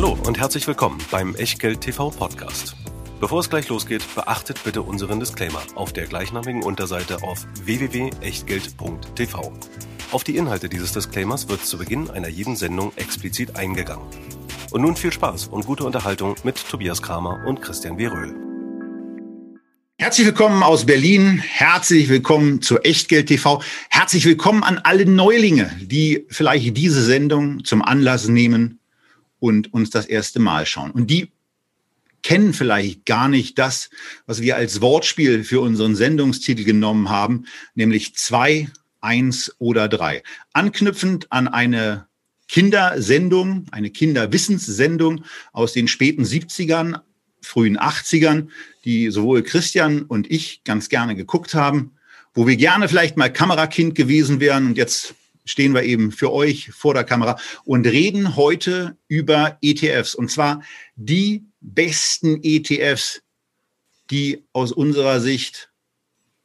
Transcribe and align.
Hallo 0.00 0.16
und 0.26 0.38
herzlich 0.38 0.64
willkommen 0.68 1.00
beim 1.10 1.34
Echtgeld 1.34 1.80
TV 1.80 2.10
Podcast. 2.10 2.76
Bevor 3.18 3.40
es 3.40 3.50
gleich 3.50 3.68
losgeht, 3.68 4.04
beachtet 4.14 4.62
bitte 4.62 4.82
unseren 4.82 5.18
Disclaimer 5.18 5.60
auf 5.74 5.92
der 5.92 6.06
gleichnamigen 6.06 6.62
Unterseite 6.62 7.24
auf 7.24 7.44
www.echtgeld.tv. 7.64 9.52
Auf 10.12 10.22
die 10.22 10.36
Inhalte 10.36 10.68
dieses 10.68 10.92
Disclaimers 10.92 11.48
wird 11.48 11.66
zu 11.66 11.78
Beginn 11.78 12.10
einer 12.10 12.28
jeden 12.28 12.54
Sendung 12.54 12.92
explizit 12.94 13.56
eingegangen. 13.56 14.06
Und 14.70 14.82
nun 14.82 14.94
viel 14.94 15.12
Spaß 15.12 15.48
und 15.48 15.66
gute 15.66 15.82
Unterhaltung 15.82 16.36
mit 16.44 16.64
Tobias 16.68 17.02
Kramer 17.02 17.44
und 17.44 17.60
Christian 17.60 17.98
Weröhl. 17.98 18.36
Herzlich 19.98 20.28
willkommen 20.28 20.62
aus 20.62 20.86
Berlin. 20.86 21.38
Herzlich 21.38 22.08
willkommen 22.08 22.62
zu 22.62 22.78
Echtgeld 22.78 23.26
TV. 23.26 23.60
Herzlich 23.90 24.24
willkommen 24.26 24.62
an 24.62 24.78
alle 24.78 25.06
Neulinge, 25.06 25.76
die 25.80 26.24
vielleicht 26.28 26.76
diese 26.76 27.02
Sendung 27.02 27.64
zum 27.64 27.82
Anlass 27.82 28.28
nehmen 28.28 28.77
und 29.40 29.72
uns 29.72 29.90
das 29.90 30.06
erste 30.06 30.40
Mal 30.40 30.66
schauen. 30.66 30.90
Und 30.90 31.10
die 31.10 31.32
kennen 32.22 32.52
vielleicht 32.52 33.06
gar 33.06 33.28
nicht 33.28 33.58
das, 33.58 33.90
was 34.26 34.40
wir 34.42 34.56
als 34.56 34.80
Wortspiel 34.80 35.44
für 35.44 35.60
unseren 35.60 35.94
Sendungstitel 35.94 36.64
genommen 36.64 37.08
haben, 37.08 37.46
nämlich 37.74 38.14
zwei, 38.16 38.68
eins 39.00 39.54
oder 39.58 39.88
drei. 39.88 40.22
Anknüpfend 40.52 41.30
an 41.30 41.48
eine 41.48 42.08
Kindersendung, 42.48 43.66
eine 43.70 43.90
Kinderwissenssendung 43.90 45.24
aus 45.52 45.74
den 45.74 45.86
späten 45.86 46.24
70ern, 46.24 47.00
frühen 47.40 47.78
80ern, 47.78 48.48
die 48.84 49.10
sowohl 49.10 49.42
Christian 49.42 50.02
und 50.02 50.30
ich 50.30 50.64
ganz 50.64 50.88
gerne 50.88 51.14
geguckt 51.14 51.54
haben, 51.54 51.92
wo 52.34 52.46
wir 52.46 52.56
gerne 52.56 52.88
vielleicht 52.88 53.16
mal 53.16 53.32
Kamerakind 53.32 53.94
gewesen 53.94 54.40
wären 54.40 54.66
und 54.66 54.76
jetzt 54.76 55.14
stehen 55.48 55.74
wir 55.74 55.82
eben 55.82 56.12
für 56.12 56.32
euch 56.32 56.70
vor 56.72 56.94
der 56.94 57.04
Kamera 57.04 57.38
und 57.64 57.86
reden 57.86 58.36
heute 58.36 58.96
über 59.08 59.58
ETFs 59.62 60.14
und 60.14 60.30
zwar 60.30 60.62
die 60.96 61.44
besten 61.60 62.40
ETFs, 62.42 63.22
die 64.10 64.44
aus 64.52 64.72
unserer 64.72 65.20
Sicht 65.20 65.70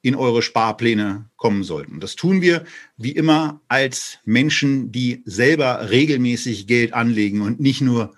in 0.02 0.16
eure 0.16 0.42
Sparpläne 0.42 1.30
kommen 1.38 1.64
sollten. 1.64 2.00
Das 2.00 2.16
tun 2.16 2.42
wir 2.42 2.66
wie 2.98 3.12
immer 3.12 3.62
als 3.70 4.20
Menschen, 4.26 4.92
die 4.92 5.22
selber 5.26 5.90
regelmäßig 5.90 6.68
Geld 6.68 6.94
anlegen 6.94 7.42
und 7.42 7.60
nicht 7.60 7.82
nur 7.82 8.14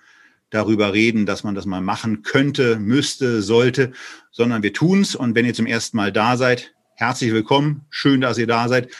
darüber 0.50 0.92
reden, 0.92 1.26
dass 1.26 1.44
man 1.44 1.54
das 1.54 1.66
mal 1.66 1.80
machen 1.80 2.22
könnte, 2.22 2.78
müsste, 2.78 3.40
sollte, 3.42 3.92
sondern 4.30 4.62
wir 4.62 4.72
tun's. 4.72 5.14
Und 5.14 5.34
wenn 5.34 5.46
ihr 5.46 5.54
zum 5.54 5.66
ersten 5.66 5.96
Mal 5.96 6.12
da 6.12 6.36
seid, 6.36 6.74
herzlich 6.94 7.32
willkommen. 7.32 7.82
Schön, 7.88 8.20
dass 8.20 8.38
ihr 8.38 8.46
da 8.46 8.68
seid. 8.68 8.90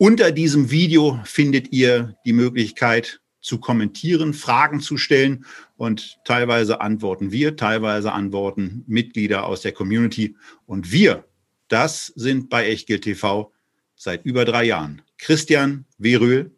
Unter 0.00 0.30
diesem 0.30 0.70
Video 0.70 1.18
findet 1.24 1.72
ihr 1.72 2.16
die 2.24 2.32
Möglichkeit 2.32 3.20
zu 3.40 3.58
kommentieren, 3.58 4.32
Fragen 4.32 4.80
zu 4.80 4.96
stellen 4.96 5.44
und 5.76 6.18
teilweise 6.24 6.80
antworten 6.80 7.32
wir, 7.32 7.56
teilweise 7.56 8.12
antworten 8.12 8.84
Mitglieder 8.86 9.44
aus 9.44 9.62
der 9.62 9.72
Community 9.72 10.36
und 10.66 10.92
wir, 10.92 11.24
das 11.66 12.06
sind 12.14 12.48
bei 12.48 12.68
Echtgeld 12.68 13.02
TV 13.02 13.52
seit 13.96 14.24
über 14.24 14.44
drei 14.44 14.62
Jahren. 14.62 15.02
Christian 15.18 15.84
Weröhl, 15.98 16.52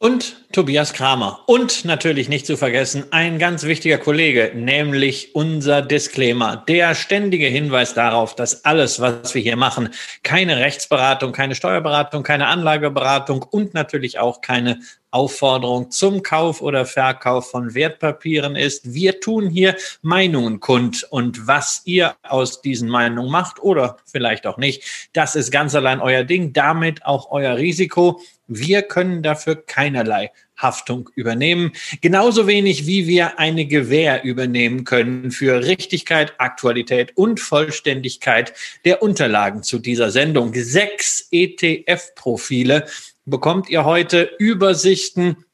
und 0.00 0.46
Tobias 0.52 0.94
Kramer. 0.94 1.40
Und 1.44 1.84
natürlich 1.84 2.30
nicht 2.30 2.46
zu 2.46 2.56
vergessen, 2.56 3.04
ein 3.10 3.38
ganz 3.38 3.64
wichtiger 3.64 3.98
Kollege, 3.98 4.52
nämlich 4.54 5.34
unser 5.34 5.82
Disclaimer. 5.82 6.64
Der 6.66 6.94
ständige 6.94 7.46
Hinweis 7.46 7.92
darauf, 7.92 8.34
dass 8.34 8.64
alles, 8.64 8.98
was 8.98 9.34
wir 9.34 9.42
hier 9.42 9.56
machen, 9.56 9.90
keine 10.22 10.56
Rechtsberatung, 10.56 11.32
keine 11.32 11.54
Steuerberatung, 11.54 12.22
keine 12.22 12.46
Anlageberatung 12.46 13.42
und 13.42 13.74
natürlich 13.74 14.20
auch 14.20 14.40
keine 14.40 14.80
Aufforderung 15.10 15.90
zum 15.90 16.22
Kauf 16.22 16.60
oder 16.60 16.84
Verkauf 16.84 17.50
von 17.50 17.74
Wertpapieren 17.74 18.56
ist. 18.56 18.92
Wir 18.92 19.20
tun 19.20 19.48
hier 19.48 19.76
Meinungen 20.02 20.60
kund 20.60 21.06
und 21.10 21.46
was 21.46 21.82
ihr 21.84 22.14
aus 22.22 22.60
diesen 22.60 22.88
Meinungen 22.88 23.30
macht 23.30 23.60
oder 23.62 23.96
vielleicht 24.04 24.46
auch 24.46 24.58
nicht, 24.58 25.08
das 25.12 25.34
ist 25.34 25.50
ganz 25.50 25.74
allein 25.74 26.00
euer 26.00 26.24
Ding, 26.24 26.52
damit 26.52 27.06
auch 27.06 27.30
euer 27.30 27.56
Risiko. 27.56 28.20
Wir 28.46 28.82
können 28.82 29.22
dafür 29.22 29.56
keinerlei 29.56 30.30
Haftung 30.58 31.08
übernehmen. 31.14 31.72
Genauso 32.00 32.46
wenig 32.46 32.86
wie 32.86 33.06
wir 33.06 33.38
eine 33.38 33.66
Gewähr 33.66 34.24
übernehmen 34.24 34.84
können 34.84 35.30
für 35.30 35.64
Richtigkeit, 35.64 36.34
Aktualität 36.38 37.16
und 37.16 37.40
Vollständigkeit 37.40 38.52
der 38.84 39.02
Unterlagen 39.02 39.62
zu 39.62 39.78
dieser 39.78 40.10
Sendung. 40.10 40.52
Sechs 40.54 41.28
ETF-Profile 41.30 42.86
bekommt 43.24 43.70
ihr 43.70 43.84
heute 43.84 44.30
Übersichten 44.38 45.44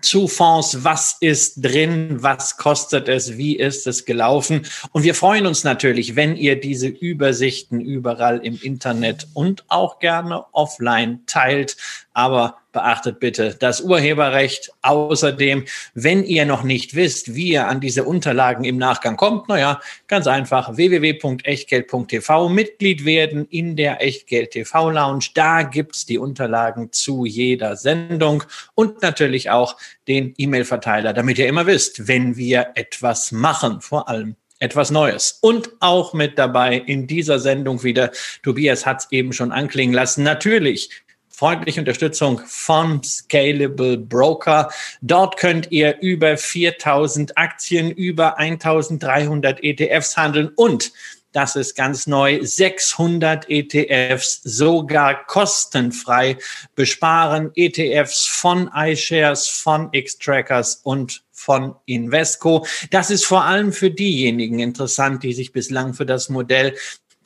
zu 0.00 0.26
Fonds, 0.26 0.82
was 0.82 1.16
ist 1.20 1.64
drin, 1.64 2.22
was 2.22 2.56
kostet 2.56 3.08
es, 3.08 3.38
wie 3.38 3.56
ist 3.56 3.86
es 3.86 4.04
gelaufen. 4.04 4.66
Und 4.90 5.04
wir 5.04 5.14
freuen 5.14 5.46
uns 5.46 5.62
natürlich, 5.62 6.16
wenn 6.16 6.36
ihr 6.36 6.58
diese 6.58 6.88
Übersichten 6.88 7.80
überall 7.80 8.44
im 8.44 8.58
Internet 8.60 9.28
und 9.34 9.64
auch 9.68 10.00
gerne 10.00 10.44
offline 10.52 11.20
teilt. 11.26 11.76
Aber 12.14 12.56
beachtet 12.72 13.20
bitte 13.20 13.56
das 13.58 13.80
Urheberrecht. 13.80 14.70
Außerdem, 14.82 15.64
wenn 15.94 16.24
ihr 16.24 16.44
noch 16.44 16.62
nicht 16.62 16.94
wisst, 16.94 17.34
wie 17.34 17.52
ihr 17.52 17.68
an 17.68 17.80
diese 17.80 18.04
Unterlagen 18.04 18.64
im 18.64 18.76
Nachgang 18.76 19.16
kommt, 19.16 19.48
naja, 19.48 19.80
ganz 20.08 20.26
einfach 20.26 20.76
www.echtgeld.tv 20.76 22.48
Mitglied 22.50 23.04
werden 23.04 23.46
in 23.48 23.76
der 23.76 24.02
Echtgeld 24.02 24.50
TV 24.50 24.90
Lounge. 24.90 25.26
Da 25.34 25.62
gibt's 25.62 26.06
die 26.06 26.18
Unterlagen 26.18 26.92
zu 26.92 27.24
jeder 27.24 27.76
Sendung 27.76 28.44
und 28.74 29.02
natürlich 29.02 29.50
auch 29.50 29.76
den 30.08 30.34
E-Mail-Verteiler, 30.36 31.12
damit 31.12 31.38
ihr 31.38 31.48
immer 31.48 31.66
wisst, 31.66 32.08
wenn 32.08 32.36
wir 32.36 32.72
etwas 32.74 33.32
machen, 33.32 33.80
vor 33.80 34.08
allem 34.08 34.36
etwas 34.58 34.90
Neues. 34.90 35.38
Und 35.42 35.70
auch 35.80 36.14
mit 36.14 36.38
dabei 36.38 36.76
in 36.76 37.06
dieser 37.06 37.38
Sendung 37.38 37.82
wieder, 37.82 38.10
Tobias 38.42 38.86
hat 38.86 39.00
es 39.00 39.12
eben 39.12 39.32
schon 39.32 39.52
anklingen 39.52 39.94
lassen, 39.94 40.22
natürlich 40.22 40.90
freundliche 41.34 41.80
Unterstützung 41.80 42.40
von 42.46 43.02
Scalable 43.02 43.98
Broker. 43.98 44.70
Dort 45.02 45.36
könnt 45.36 45.72
ihr 45.72 45.98
über 46.00 46.36
4000 46.36 47.36
Aktien, 47.36 47.90
über 47.90 48.38
1300 48.38 49.62
ETFs 49.62 50.16
handeln 50.16 50.50
und 50.54 50.92
das 51.32 51.56
ist 51.56 51.74
ganz 51.74 52.06
neu, 52.06 52.38
600 52.40 53.50
ETFs 53.50 54.40
sogar 54.44 55.26
kostenfrei 55.26 56.38
besparen. 56.76 57.50
ETFs 57.56 58.24
von 58.24 58.70
iShares, 58.72 59.48
von 59.48 59.88
X-Trackers 59.90 60.76
und 60.84 61.24
von 61.32 61.74
Invesco. 61.86 62.64
Das 62.90 63.10
ist 63.10 63.26
vor 63.26 63.42
allem 63.42 63.72
für 63.72 63.90
diejenigen 63.90 64.60
interessant, 64.60 65.24
die 65.24 65.32
sich 65.32 65.50
bislang 65.50 65.92
für 65.92 66.06
das 66.06 66.28
Modell 66.28 66.76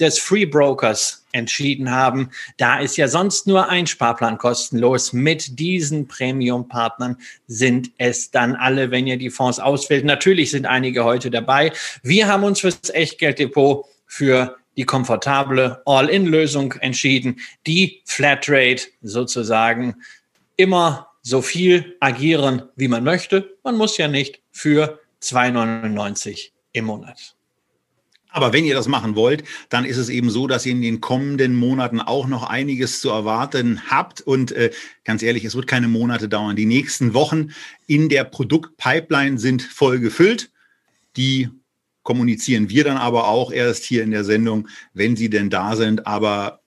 des 0.01 0.19
Free 0.19 0.47
Brokers 0.47 1.18
entschieden 1.39 1.91
haben. 1.91 2.31
Da 2.59 2.81
ist 2.81 2.97
ja 2.97 3.09
sonst 3.09 3.47
nur 3.47 3.69
ein 3.69 3.87
Sparplan 3.87 4.37
kostenlos. 4.37 5.13
Mit 5.13 5.59
diesen 5.59 6.07
Premium-Partnern 6.07 7.17
sind 7.47 7.91
es 7.97 8.31
dann 8.31 8.57
alle, 8.57 8.91
wenn 8.91 9.07
ihr 9.07 9.17
die 9.17 9.31
Fonds 9.31 9.59
auswählt. 9.59 10.05
Natürlich 10.05 10.51
sind 10.51 10.67
einige 10.67 11.05
heute 11.05 11.31
dabei. 11.31 11.73
Wir 12.03 12.27
haben 12.27 12.45
uns 12.45 12.61
fürs 12.61 12.91
Echtgelddepot 12.91 13.87
für 14.07 14.57
die 14.77 14.85
komfortable 14.85 15.83
All-In-Lösung 15.87 16.73
entschieden, 16.75 17.41
die 17.67 18.03
Flatrate 18.05 18.85
sozusagen 19.03 19.97
immer 20.57 21.09
so 21.23 21.43
viel 21.43 21.97
agieren, 22.01 22.63
wie 22.77 22.89
man 22.89 23.05
möchte. 23.05 23.57
Man 23.65 23.77
muss 23.77 23.99
ja 23.99 24.09
nicht 24.09 24.41
für 24.53 25.01
2,99 25.21 26.51
im 26.73 26.85
Monat. 26.85 27.38
Aber 28.39 28.53
wenn 28.53 28.65
ihr 28.65 28.77
das 28.77 28.87
machen 28.87 29.17
wollt, 29.17 29.43
dann 29.69 29.85
ist 29.85 29.97
es 29.97 30.09
eben 30.09 30.31
so, 30.31 30.47
dass 30.47 30.65
ihr 30.65 30.71
in 30.71 30.81
den 30.81 31.01
kommenden 31.01 31.57
Monaten 31.57 32.01
auch 32.01 32.29
noch 32.29 32.45
einiges 32.45 33.01
zu 33.01 33.11
erwarten 33.11 33.81
habt. 33.91 34.21
Und 34.21 34.53
äh, 34.53 34.71
ganz 35.03 35.25
ehrlich, 35.25 35.45
es 35.45 35.57
wird 35.57 35.67
keine 35.67 35.89
Monate 35.89 36.29
dauern. 36.29 36.55
Die 36.55 36.65
nächsten 36.65 37.15
Wochen 37.15 37.49
in 37.89 38.09
der 38.09 38.23
Produktpipeline 38.23 39.39
sind 39.39 39.61
voll 39.61 39.99
gefüllt. 39.99 40.53
Die 41.17 41.49
kommunizieren 42.05 42.71
wir 42.71 42.85
dann 42.85 42.97
aber 42.97 43.27
auch 43.27 43.51
erst 43.51 43.83
hier 43.83 44.05
in 44.05 44.13
der 44.13 44.23
Sendung, 44.23 44.69
wenn 44.95 45.17
sie 45.17 45.31
denn 45.31 45.51
da 45.51 45.75
sind. 45.75 46.07
Aber 46.07 46.61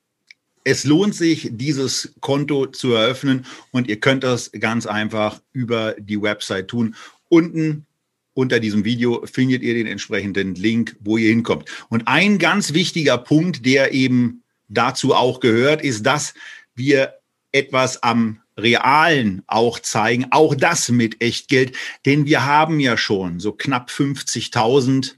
es 0.65 0.83
lohnt 0.83 1.15
sich, 1.15 1.51
dieses 1.53 2.13
Konto 2.19 2.65
zu 2.65 2.91
eröffnen 2.91 3.45
und 3.71 3.87
ihr 3.87 4.01
könnt 4.01 4.25
das 4.25 4.51
ganz 4.51 4.87
einfach 4.87 5.39
über 5.53 5.95
die 5.97 6.21
Website 6.21 6.67
tun. 6.67 6.95
Unten 7.29 7.85
unter 8.33 8.59
diesem 8.59 8.85
Video 8.85 9.25
findet 9.25 9.61
ihr 9.61 9.73
den 9.73 9.87
entsprechenden 9.87 10.55
Link, 10.55 10.95
wo 10.99 11.17
ihr 11.17 11.29
hinkommt. 11.29 11.69
Und 11.89 12.07
ein 12.07 12.37
ganz 12.37 12.73
wichtiger 12.73 13.17
Punkt, 13.17 13.65
der 13.65 13.93
eben 13.93 14.43
dazu 14.69 15.13
auch 15.13 15.39
gehört, 15.39 15.81
ist, 15.83 16.05
dass 16.05 16.33
wir 16.75 17.15
etwas 17.51 18.01
am 18.03 18.41
Realen 18.57 19.43
auch 19.47 19.79
zeigen, 19.79 20.27
auch 20.31 20.55
das 20.55 20.89
mit 20.89 21.21
Echtgeld, 21.21 21.75
denn 22.05 22.25
wir 22.25 22.45
haben 22.45 22.79
ja 22.79 22.97
schon 22.97 23.39
so 23.39 23.51
knapp 23.51 23.89
50.000 23.89 25.15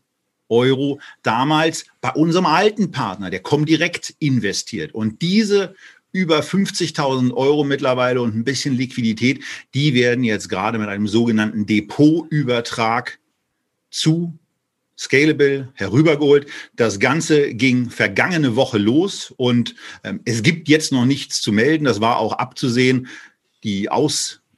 Euro 0.50 1.00
damals 1.24 1.86
bei 2.02 2.12
unserem 2.12 2.46
alten 2.46 2.92
Partner, 2.92 3.30
der 3.30 3.42
Comdirect 3.42 4.16
investiert. 4.20 4.94
Und 4.94 5.22
diese 5.22 5.76
über 6.14 6.40
50.000 6.40 7.34
Euro 7.34 7.66
mittlerweile 7.66 8.22
und 8.22 8.36
ein 8.36 8.44
bisschen 8.46 8.76
Liquidität, 8.76 9.44
die 9.74 9.94
werden 9.94 10.24
jetzt 10.24 10.48
gerade 10.48 10.80
mit 10.80 10.88
einem 10.88 11.08
sogenannten 11.08 11.66
Depotübertrag 11.66 13.20
zu 13.90 14.38
Scalable 14.98 15.70
herübergeholt. 15.74 16.48
Das 16.76 17.00
Ganze 17.00 17.54
ging 17.54 17.90
vergangene 17.90 18.56
Woche 18.56 18.78
los 18.78 19.34
und 19.36 19.76
ähm, 20.04 20.22
es 20.24 20.44
gibt 20.44 20.70
jetzt 20.70 20.92
noch 20.92 21.06
nichts 21.06 21.42
zu 21.42 21.52
melden. 21.52 21.86
Das 21.86 22.00
war 22.00 22.18
auch 22.18 22.34
abzusehen. 22.34 23.08
Die 23.64 23.90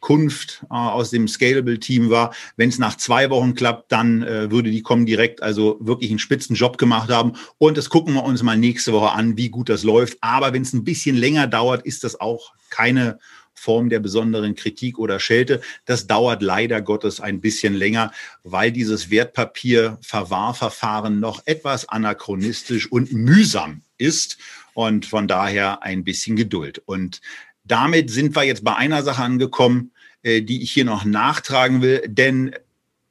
Auskunft 0.06 0.64
äh, 0.70 0.76
aus 0.76 1.10
dem 1.10 1.28
Scalable-Team 1.28 2.12
war, 2.12 2.32
wenn 2.58 2.70
es 2.70 2.78
nach 2.78 2.96
zwei 2.96 3.32
Wochen 3.32 3.56
klappt, 3.56 3.92
dann 3.92 4.22
äh, 4.22 4.52
würde 4.52 4.70
die 4.70 4.84
kommen 4.84 5.08
direkt 5.08 5.42
also 5.42 5.78
wirklich 5.80 6.12
einen 6.12 6.20
spitzen 6.20 6.56
Job 6.56 6.78
gemacht 6.78 7.10
haben. 7.10 7.34
Und 7.58 7.76
das 7.78 7.90
gucken 7.90 8.14
wir 8.14 8.24
uns 8.24 8.44
mal 8.44 8.58
nächste 8.58 8.94
Woche 8.94 9.14
an, 9.14 9.36
wie 9.36 9.50
gut 9.50 9.70
das 9.70 9.82
läuft. 9.84 10.20
Aber 10.22 10.54
wenn 10.54 10.62
es 10.62 10.74
ein 10.74 10.84
bisschen 10.84 11.16
länger 11.16 11.48
dauert, 11.48 11.84
ist 11.86 12.04
das 12.04 12.20
auch 12.20 12.54
keine 12.70 13.18
Form 13.56 13.90
der 13.90 14.00
besonderen 14.00 14.54
Kritik 14.54 15.00
oder 15.00 15.20
Schelte. 15.20 15.62
Das 15.86 16.06
dauert 16.06 16.44
leider 16.44 16.84
Gottes 16.84 17.20
ein 17.20 17.42
bisschen 17.42 17.74
länger, 17.74 18.12
weil 18.44 18.72
dieses 18.72 19.10
Wertpapierverwahrverfahren 19.10 21.20
noch 21.20 21.42
etwas 21.46 21.90
anachronistisch 21.90 22.92
und 22.92 23.12
mühsam 23.12 23.82
ist 23.98 24.38
und 24.76 25.08
von 25.08 25.28
daher 25.28 25.82
ein 25.82 26.04
bisschen 26.04 26.36
Geduld. 26.36 26.84
Und 26.86 27.22
damit 27.64 28.12
sind 28.12 28.36
wir 28.36 28.44
jetzt 28.44 28.64
bei 28.64 28.76
einer 28.76 29.02
Sache 29.02 29.24
angekommen, 29.24 29.90
die 30.26 30.64
ich 30.64 30.72
hier 30.72 30.86
noch 30.86 31.06
nachtragen 31.06 31.82
will, 31.82 32.02
denn 32.08 32.56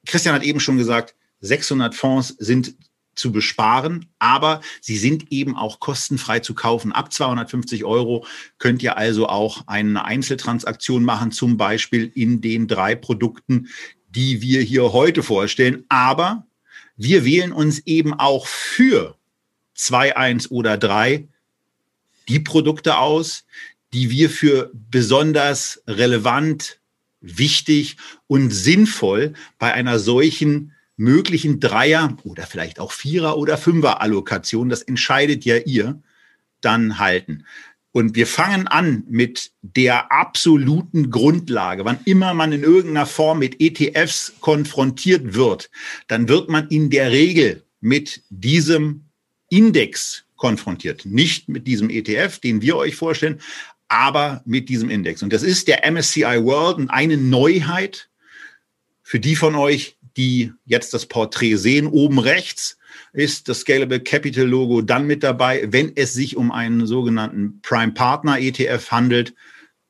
Christian 0.07 0.35
hat 0.35 0.43
eben 0.43 0.61
schon 0.61 0.77
gesagt, 0.77 1.15
600 1.41 1.95
Fonds 1.95 2.29
sind 2.39 2.75
zu 3.15 3.31
besparen, 3.33 4.07
aber 4.19 4.61
sie 4.81 4.97
sind 4.97 5.31
eben 5.31 5.57
auch 5.57 5.79
kostenfrei 5.79 6.41
zu 6.41 6.55
kaufen. 6.55 6.93
Ab 6.93 7.13
250 7.13 7.85
Euro 7.85 8.27
könnt 8.59 8.83
ihr 8.83 8.97
also 8.97 9.29
auch 9.29 9.67
eine 9.67 10.05
Einzeltransaktion 10.05 11.05
machen, 11.05 11.31
zum 11.31 11.57
Beispiel 11.57 12.11
in 12.15 12.41
den 12.41 12.67
drei 12.67 12.95
Produkten, 12.95 13.69
die 14.09 14.43
wir 14.43 14.63
hier 14.63 14.93
heute 14.93 15.23
vorstellen. 15.23 15.85
Aber 15.89 16.47
wir 16.97 17.25
wählen 17.25 17.53
uns 17.53 17.81
eben 17.87 18.15
auch 18.15 18.47
für 18.47 19.17
2, 19.75 20.17
1 20.17 20.51
oder 20.51 20.77
3 20.77 21.29
die 22.29 22.41
Produkte 22.41 22.99
aus, 22.99 23.45
die 23.93 24.11
wir 24.11 24.31
für 24.31 24.71
besonders 24.73 25.83
relevant, 25.87 26.81
wichtig 27.25 27.97
und 28.27 28.51
sinnvoll 28.51 29.33
bei 29.59 29.73
einer 29.73 29.99
solchen 29.99 30.73
möglichen 30.97 31.59
Dreier- 31.59 32.17
oder 32.25 32.45
vielleicht 32.47 32.79
auch 32.79 32.93
Vierer- 32.93 33.37
oder 33.37 33.59
Fünfer-Allokation, 33.59 34.69
das 34.69 34.83
entscheidet 34.83 35.45
ja 35.45 35.57
ihr, 35.57 36.01
dann 36.61 36.99
halten. 36.99 37.45
Und 37.93 38.17
wir 38.17 38.27
fangen 38.27 38.67
an 38.67 39.05
mit 39.09 39.53
der 39.63 40.11
absoluten 40.11 41.11
Grundlage. 41.11 41.85
Wann 41.85 42.01
immer 42.05 42.35
man 42.35 42.53
in 42.53 42.65
irgendeiner 42.65 43.07
Form 43.07 43.39
mit 43.39 43.61
ETFs 43.61 44.35
konfrontiert 44.41 45.35
wird, 45.35 45.71
dann 46.09 46.29
wird 46.29 46.49
man 46.49 46.69
in 46.69 46.91
der 46.91 47.13
Regel 47.13 47.63
mit 47.81 48.23
diesem 48.31 49.05
Index 49.49 50.25
konfrontiert. 50.37 51.05
Nicht 51.05 51.49
mit 51.49 51.69
diesem 51.69 51.89
ETF, 51.89 52.41
den 52.41 52.63
wir 52.63 52.77
euch 52.77 52.97
vorstellen, 52.97 53.41
aber 53.95 54.43
mit 54.45 54.69
diesem 54.69 54.91
Index. 54.91 55.23
Und 55.23 55.33
das 55.33 55.45
ist 55.45 55.69
der 55.69 55.89
MSCI 55.89 56.43
World 56.43 56.79
und 56.79 56.91
eine 56.91 57.17
Neuheit 57.17 58.09
für 59.05 59.21
die 59.21 59.37
von 59.37 59.55
euch, 59.55 59.97
die 60.17 60.53
jetzt 60.67 60.95
das 60.95 61.07
Porträt 61.07 61.57
sehen. 61.57 61.87
Oben 61.87 62.19
rechts 62.19 62.77
ist 63.13 63.49
das 63.49 63.61
Scalable 63.61 64.01
Capital 64.01 64.47
Logo 64.47 64.83
dann 64.83 65.07
mit 65.07 65.23
dabei, 65.23 65.69
wenn 65.71 65.93
es 65.95 66.13
sich 66.13 66.37
um 66.37 66.51
einen 66.51 66.89
sogenannten 66.89 67.61
Prime 67.63 67.93
Partner 67.93 68.41
ETF 68.41 68.91
handelt. 68.91 69.33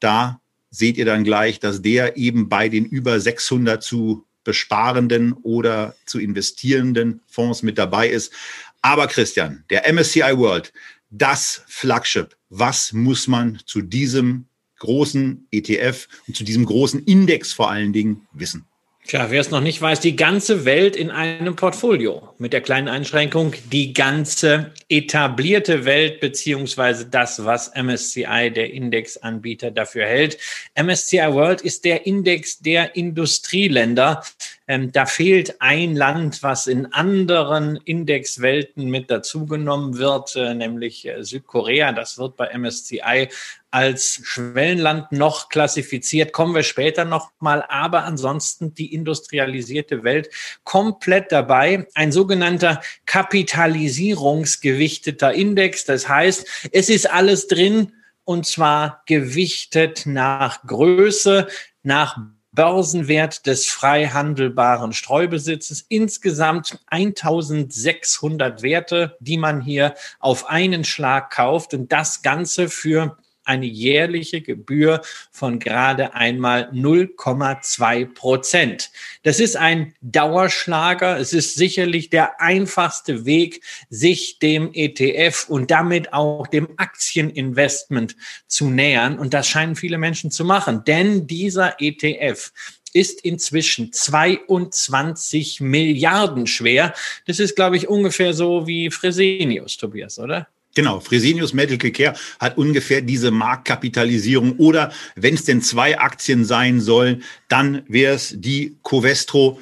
Da 0.01 0.39
seht 0.69 0.99
ihr 0.99 1.07
dann 1.07 1.25
gleich, 1.25 1.59
dass 1.59 1.81
der 1.81 2.19
eben 2.19 2.51
bei 2.51 2.69
den 2.69 2.85
über 2.85 3.19
600 3.19 3.83
zu 3.83 4.27
besparenden 4.45 5.33
oder 5.33 5.97
zu 6.05 6.19
investierenden 6.21 7.23
Fonds 7.27 7.63
mit 7.63 7.79
dabei 7.79 8.09
ist. 8.11 8.35
Aber 8.83 9.07
Christian, 9.07 9.65
der 9.71 9.91
MSCI 9.91 10.37
World, 10.37 10.75
das 11.17 11.63
Flagship, 11.69 12.37
was 12.49 12.93
muss 12.93 13.29
man 13.29 13.61
zu 13.67 13.83
diesem 13.83 14.47
großen 14.79 15.47
ETF 15.51 16.09
und 16.27 16.37
zu 16.37 16.45
diesem 16.45 16.65
großen 16.65 17.05
Index 17.05 17.53
vor 17.53 17.71
allen 17.71 17.93
Dingen 17.93 18.27
wissen? 18.33 18.67
Tja, 19.07 19.31
wer 19.31 19.43
es 19.43 19.51
noch 19.51 19.61
nicht 19.61 19.83
weiß, 19.83 20.01
die 20.01 20.17
ganze 20.17 20.65
Welt 20.65 20.97
in 20.97 21.11
einem 21.11 21.57
Portfolio. 21.57 22.31
Mit 22.39 22.55
der 22.55 22.63
kleinen 22.63 22.89
Einschränkung, 22.89 23.53
die 23.71 23.93
ganze 23.93 24.73
etablierte 24.89 25.85
Welt 25.85 26.21
beziehungsweise 26.21 27.05
das, 27.05 27.45
was 27.45 27.71
MSCI, 27.75 28.51
der 28.51 28.73
Indexanbieter, 28.73 29.71
dafür 29.71 30.07
hält. 30.07 30.39
MSCI 30.75 31.19
World 31.19 31.61
ist 31.61 31.85
der 31.85 32.07
Index 32.07 32.61
der 32.61 32.97
Industrieländer. 32.97 34.25
Ähm, 34.67 34.93
da 34.93 35.05
fehlt 35.05 35.61
ein 35.61 35.95
Land, 35.95 36.43
was 36.43 36.67
in 36.67 36.91
anderen 36.93 37.77
Indexwelten 37.77 38.87
mit 38.87 39.11
dazugenommen 39.11 39.99
wird, 39.99 40.35
äh, 40.37 40.55
nämlich 40.55 41.07
äh, 41.07 41.23
Südkorea. 41.23 41.93
Das 41.93 42.17
wird 42.17 42.37
bei 42.37 42.49
MSCI 42.57 43.29
als 43.71 44.23
Schwellenland 44.23 45.13
noch 45.13 45.51
klassifiziert, 45.51 46.33
kommen 46.33 46.55
wir 46.55 46.63
später 46.63 47.05
noch 47.05 47.33
mal, 47.41 47.63
aber 47.69 48.05
ansonsten 48.05 48.73
die 48.73 48.95
industrialisierte 48.95 50.03
Welt 50.05 50.31
komplett 50.63 51.31
dabei. 51.33 51.87
Ein 51.95 52.13
sogenannter 52.13 52.81
kapitalisierungsgewichteter 53.05 55.35
Index, 55.35 55.85
das 55.85 56.09
heißt, 56.09 56.71
es 56.73 56.89
ist 56.89 57.11
alles 57.11 57.49
drin 57.49 57.93
und 58.25 58.47
zwar 58.47 59.03
gewichtet 59.07 60.07
nach 60.07 60.67
Größe, 60.67 61.47
nach 61.83 62.17
Börsenwert 62.55 63.47
des 63.47 63.67
frei 63.67 64.07
handelbaren 64.07 64.93
Streubesitzes. 64.93 65.85
Insgesamt 65.89 66.79
1600 66.87 68.63
Werte, 68.63 69.17
die 69.21 69.39
man 69.39 69.61
hier 69.61 69.95
auf 70.21 70.49
einen 70.49 70.85
Schlag 70.85 71.31
kauft 71.31 71.75
und 71.75 71.91
das 71.91 72.23
Ganze 72.23 72.69
für 72.69 73.17
eine 73.45 73.67
jährliche 73.67 74.41
Gebühr 74.41 75.03
von 75.31 75.59
gerade 75.59 76.15
einmal 76.15 76.71
0,2 76.73 78.07
Prozent. 78.15 78.91
Das 79.23 79.41
ist 79.41 79.57
ein 79.57 79.95
Dauerschlager. 80.01 81.19
Es 81.19 81.33
ist 81.33 81.55
sicherlich 81.55 82.11
der 82.11 82.41
einfachste 82.41 83.25
Weg, 83.25 83.63
sich 83.91 84.39
dem 84.39 84.71
ETF 84.73 85.47
und 85.49 85.71
damit 85.71 86.13
auch 86.13 86.47
dem 86.47 86.69
Aktieninvestment 86.77 88.17
zu 88.47 88.71
nähern. 88.71 89.19
Und 89.19 89.35
das 89.35 89.49
scheinen 89.49 89.77
viele 89.77 89.99
Menschen 89.99 90.31
zu 90.31 90.45
machen, 90.45 90.85
denn 90.85 91.27
dieser 91.27 91.81
ETF 91.81 92.53
ist 92.95 93.21
inzwischen 93.23 93.93
22 93.93 95.61
Milliarden 95.61 96.47
schwer. 96.47 96.95
Das 97.27 97.41
ist, 97.41 97.57
glaube 97.57 97.77
ich, 97.77 97.89
ungefähr 97.89 98.33
so 98.33 98.67
wie 98.67 98.91
Fresenius, 98.91 99.77
Tobias, 99.77 100.19
oder? 100.19 100.49
Genau, 100.75 101.01
Fresenius 101.01 101.53
Medical 101.53 101.91
Care 101.91 102.17
hat 102.41 102.59
ungefähr 102.59 103.01
diese 103.01 103.31
Marktkapitalisierung. 103.31 104.57
Oder 104.59 104.93
wenn 105.15 105.35
es 105.35 105.45
denn 105.45 105.63
zwei 105.63 105.99
Aktien 105.99 106.45
sein 106.45 106.81
sollen, 106.81 107.23
dann 107.49 107.83
wäre 107.89 108.15
es 108.15 108.35
die 108.37 108.77
Covestro 108.83 109.61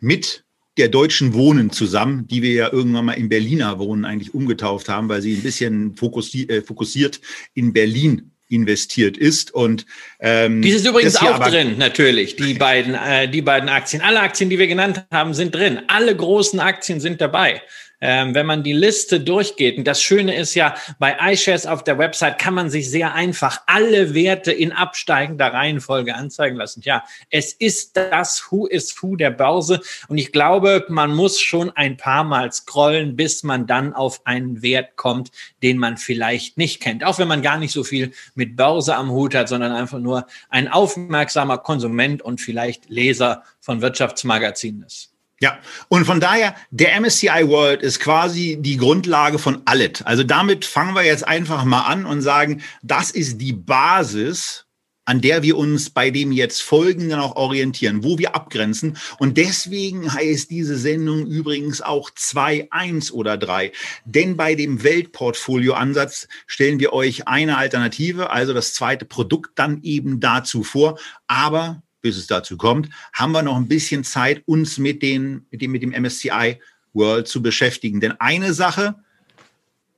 mit 0.00 0.44
der 0.76 0.88
Deutschen 0.88 1.34
Wohnen 1.34 1.70
zusammen, 1.70 2.26
die 2.26 2.42
wir 2.42 2.52
ja 2.52 2.72
irgendwann 2.72 3.06
mal 3.06 3.12
in 3.12 3.28
Berliner 3.28 3.78
Wohnen 3.78 4.04
eigentlich 4.04 4.34
umgetauft 4.34 4.88
haben, 4.88 5.08
weil 5.08 5.22
sie 5.22 5.34
ein 5.34 5.42
bisschen 5.42 5.94
äh, 5.94 6.60
fokussiert 6.62 7.20
in 7.54 7.72
Berlin 7.72 8.30
investiert 8.48 9.16
ist. 9.16 9.54
Und 9.54 9.86
ähm, 10.20 10.60
dies 10.62 10.76
ist 10.76 10.86
übrigens 10.86 11.16
auch 11.16 11.38
drin 11.38 11.78
natürlich. 11.78 12.36
Die 12.36 12.54
beiden 12.58 12.94
äh, 12.94 13.28
die 13.28 13.40
beiden 13.40 13.68
Aktien. 13.68 14.02
Alle 14.02 14.20
Aktien 14.20 14.50
die 14.50 14.58
wir 14.58 14.66
genannt 14.66 15.06
haben 15.10 15.32
sind 15.32 15.54
drin. 15.54 15.80
Alle 15.86 16.14
großen 16.14 16.60
Aktien 16.60 17.00
sind 17.00 17.20
dabei 17.20 17.62
ähm, 18.06 18.34
wenn 18.34 18.44
man 18.44 18.62
die 18.62 18.74
Liste 18.74 19.18
durchgeht, 19.18 19.78
und 19.78 19.84
das 19.84 20.02
Schöne 20.02 20.36
ist 20.36 20.54
ja, 20.54 20.74
bei 20.98 21.16
iShares 21.32 21.66
auf 21.66 21.82
der 21.84 21.96
Website 21.96 22.38
kann 22.38 22.52
man 22.52 22.68
sich 22.68 22.90
sehr 22.90 23.14
einfach 23.14 23.62
alle 23.66 24.12
Werte 24.12 24.52
in 24.52 24.72
absteigender 24.72 25.46
Reihenfolge 25.46 26.14
anzeigen 26.14 26.56
lassen. 26.56 26.82
Ja, 26.84 27.02
es 27.30 27.54
ist 27.54 27.96
das 27.96 28.48
Who 28.50 28.66
is 28.66 28.94
Who 29.02 29.16
der 29.16 29.30
Börse. 29.30 29.80
Und 30.08 30.18
ich 30.18 30.32
glaube, 30.32 30.84
man 30.90 31.14
muss 31.14 31.40
schon 31.40 31.70
ein 31.70 31.96
paar 31.96 32.24
Mal 32.24 32.52
scrollen, 32.52 33.16
bis 33.16 33.42
man 33.42 33.66
dann 33.66 33.94
auf 33.94 34.26
einen 34.26 34.60
Wert 34.60 34.96
kommt, 34.96 35.30
den 35.62 35.78
man 35.78 35.96
vielleicht 35.96 36.58
nicht 36.58 36.82
kennt. 36.82 37.04
Auch 37.04 37.18
wenn 37.18 37.28
man 37.28 37.40
gar 37.40 37.56
nicht 37.56 37.72
so 37.72 37.84
viel 37.84 38.12
mit 38.34 38.54
Börse 38.54 38.96
am 38.96 39.12
Hut 39.12 39.34
hat, 39.34 39.48
sondern 39.48 39.72
einfach 39.72 39.98
nur 39.98 40.26
ein 40.50 40.68
aufmerksamer 40.68 41.56
Konsument 41.56 42.20
und 42.20 42.38
vielleicht 42.42 42.90
Leser 42.90 43.44
von 43.60 43.80
Wirtschaftsmagazinen 43.80 44.82
ist. 44.82 45.13
Ja, 45.40 45.58
und 45.88 46.04
von 46.04 46.20
daher, 46.20 46.54
der 46.70 46.98
MSCI 47.00 47.48
World 47.48 47.82
ist 47.82 47.98
quasi 48.00 48.56
die 48.60 48.76
Grundlage 48.76 49.38
von 49.38 49.62
alles. 49.64 50.02
Also 50.02 50.22
damit 50.22 50.64
fangen 50.64 50.94
wir 50.94 51.04
jetzt 51.04 51.26
einfach 51.26 51.64
mal 51.64 51.82
an 51.82 52.06
und 52.06 52.22
sagen, 52.22 52.62
das 52.82 53.10
ist 53.10 53.38
die 53.38 53.52
Basis, 53.52 54.64
an 55.04 55.20
der 55.20 55.42
wir 55.42 55.56
uns 55.58 55.90
bei 55.90 56.10
dem 56.10 56.32
jetzt 56.32 56.62
Folgenden 56.62 57.18
auch 57.20 57.36
orientieren, 57.36 58.04
wo 58.04 58.18
wir 58.18 58.34
abgrenzen. 58.34 58.96
Und 59.18 59.36
deswegen 59.36 60.12
heißt 60.12 60.50
diese 60.50 60.78
Sendung 60.78 61.26
übrigens 61.26 61.82
auch 61.82 62.10
2, 62.14 62.68
1 62.70 63.12
oder 63.12 63.36
3. 63.36 63.72
Denn 64.04 64.36
bei 64.36 64.54
dem 64.54 64.82
Weltportfolio-Ansatz 64.82 66.28
stellen 66.46 66.80
wir 66.80 66.92
euch 66.92 67.28
eine 67.28 67.58
Alternative, 67.58 68.30
also 68.30 68.54
das 68.54 68.72
zweite 68.72 69.04
Produkt 69.04 69.58
dann 69.58 69.82
eben 69.82 70.20
dazu 70.20 70.62
vor. 70.62 70.98
Aber 71.26 71.82
bis 72.04 72.18
es 72.18 72.26
dazu 72.26 72.58
kommt, 72.58 72.90
haben 73.14 73.32
wir 73.32 73.42
noch 73.42 73.56
ein 73.56 73.66
bisschen 73.66 74.04
Zeit, 74.04 74.42
uns 74.44 74.76
mit, 74.76 75.02
den, 75.02 75.46
mit, 75.50 75.62
dem, 75.62 75.72
mit 75.72 75.82
dem 75.82 75.90
MSCI 75.90 76.60
World 76.92 77.26
zu 77.26 77.40
beschäftigen. 77.40 77.98
Denn 77.98 78.12
eine 78.20 78.52
Sache, 78.52 78.94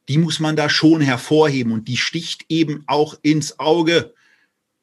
die 0.09 0.17
muss 0.17 0.39
man 0.39 0.55
da 0.55 0.71
schon 0.71 1.01
hervorheben 1.01 1.73
und 1.73 1.89
die 1.89 1.97
sticht 1.97 2.45
eben 2.49 2.85
auch 2.87 3.19
ins 3.23 3.59
Auge. 3.59 4.15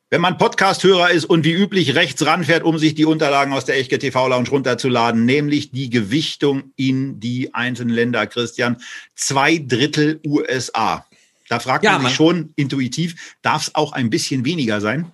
Wenn 0.09 0.19
man 0.19 0.37
Podcast-Hörer 0.37 1.11
ist 1.11 1.23
und 1.23 1.45
wie 1.45 1.53
üblich 1.53 1.95
rechts 1.95 2.25
ranfährt, 2.25 2.63
um 2.63 2.77
sich 2.77 2.93
die 2.93 3.05
Unterlagen 3.05 3.53
aus 3.53 3.63
der 3.63 3.77
Echtge 3.77 3.99
TV 3.99 4.27
Lounge 4.27 4.49
runterzuladen, 4.49 5.23
nämlich 5.23 5.71
die 5.71 5.89
Gewichtung 5.89 6.73
in 6.75 7.21
die 7.21 7.53
einzelnen 7.55 7.95
Länder, 7.95 8.27
Christian. 8.27 8.81
Zwei 9.15 9.59
Drittel 9.59 10.19
USA. 10.27 11.07
Da 11.47 11.59
fragt 11.59 11.85
ja, 11.85 11.93
man 11.93 12.07
sich 12.07 12.15
schon 12.15 12.51
intuitiv, 12.57 13.37
darf 13.41 13.61
es 13.63 13.75
auch 13.75 13.93
ein 13.93 14.09
bisschen 14.09 14.43
weniger 14.43 14.81
sein? 14.81 15.09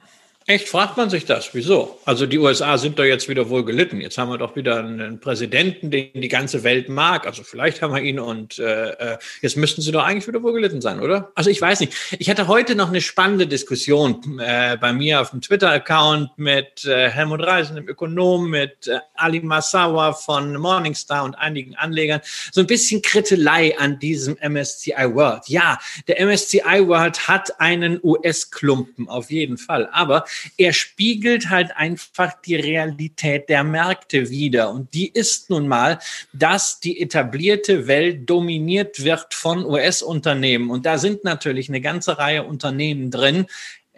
Echt, 0.49 0.67
fragt 0.67 0.97
man 0.97 1.11
sich 1.11 1.25
das? 1.25 1.53
Wieso? 1.53 1.99
Also 2.05 2.25
die 2.25 2.39
USA 2.39 2.79
sind 2.79 2.97
doch 2.97 3.03
jetzt 3.03 3.29
wieder 3.29 3.51
wohl 3.51 3.63
gelitten. 3.63 4.01
Jetzt 4.01 4.17
haben 4.17 4.31
wir 4.31 4.39
doch 4.39 4.55
wieder 4.55 4.79
einen 4.79 5.19
Präsidenten, 5.19 5.91
den 5.91 6.09
die 6.15 6.27
ganze 6.27 6.63
Welt 6.63 6.89
mag. 6.89 7.27
Also 7.27 7.43
vielleicht 7.43 7.83
haben 7.83 7.93
wir 7.93 8.01
ihn 8.01 8.19
und 8.19 8.57
äh, 8.57 8.89
äh, 8.93 9.17
jetzt 9.43 9.57
müssten 9.57 9.83
sie 9.83 9.91
doch 9.91 10.03
eigentlich 10.03 10.27
wieder 10.27 10.41
wohl 10.41 10.53
gelitten 10.53 10.81
sein, 10.81 11.01
oder? 11.01 11.31
Also 11.35 11.51
ich 11.51 11.61
weiß 11.61 11.81
nicht. 11.81 11.93
Ich 12.17 12.31
hatte 12.31 12.47
heute 12.47 12.73
noch 12.73 12.87
eine 12.87 12.99
spannende 12.99 13.45
Diskussion 13.45 14.39
äh, 14.39 14.75
bei 14.77 14.91
mir 14.91 15.21
auf 15.21 15.29
dem 15.29 15.41
Twitter-Account 15.41 16.31
mit 16.37 16.83
äh, 16.83 17.11
Helmut 17.11 17.45
Reisen, 17.45 17.75
dem 17.75 17.87
Ökonom, 17.87 18.49
mit 18.49 18.87
äh, 18.87 18.97
Ali 19.13 19.41
Massawa 19.41 20.13
von 20.13 20.57
Morningstar 20.57 21.25
und 21.25 21.35
einigen 21.35 21.75
Anlegern. 21.75 22.21
So 22.51 22.61
ein 22.61 22.65
bisschen 22.65 23.03
Krittelei 23.03 23.77
an 23.77 23.99
diesem 23.99 24.35
MSCI 24.41 25.13
World. 25.13 25.43
Ja, 25.45 25.77
der 26.07 26.25
MSCI 26.25 26.87
World 26.87 27.27
hat 27.27 27.59
einen 27.59 27.99
US-Klumpen 28.01 29.07
auf 29.07 29.29
jeden 29.29 29.59
Fall. 29.59 29.87
Aber 29.91 30.25
er 30.57 30.73
spiegelt 30.73 31.49
halt 31.49 31.75
einfach 31.75 32.33
die 32.41 32.55
Realität 32.55 33.49
der 33.49 33.63
Märkte 33.63 34.29
wider. 34.29 34.71
Und 34.71 34.93
die 34.93 35.09
ist 35.09 35.49
nun 35.49 35.67
mal, 35.67 35.99
dass 36.33 36.79
die 36.79 37.01
etablierte 37.01 37.87
Welt 37.87 38.29
dominiert 38.29 39.03
wird 39.03 39.33
von 39.33 39.65
US-Unternehmen. 39.65 40.69
Und 40.69 40.85
da 40.85 40.97
sind 40.97 41.23
natürlich 41.23 41.69
eine 41.69 41.81
ganze 41.81 42.17
Reihe 42.17 42.43
Unternehmen 42.43 43.11
drin, 43.11 43.47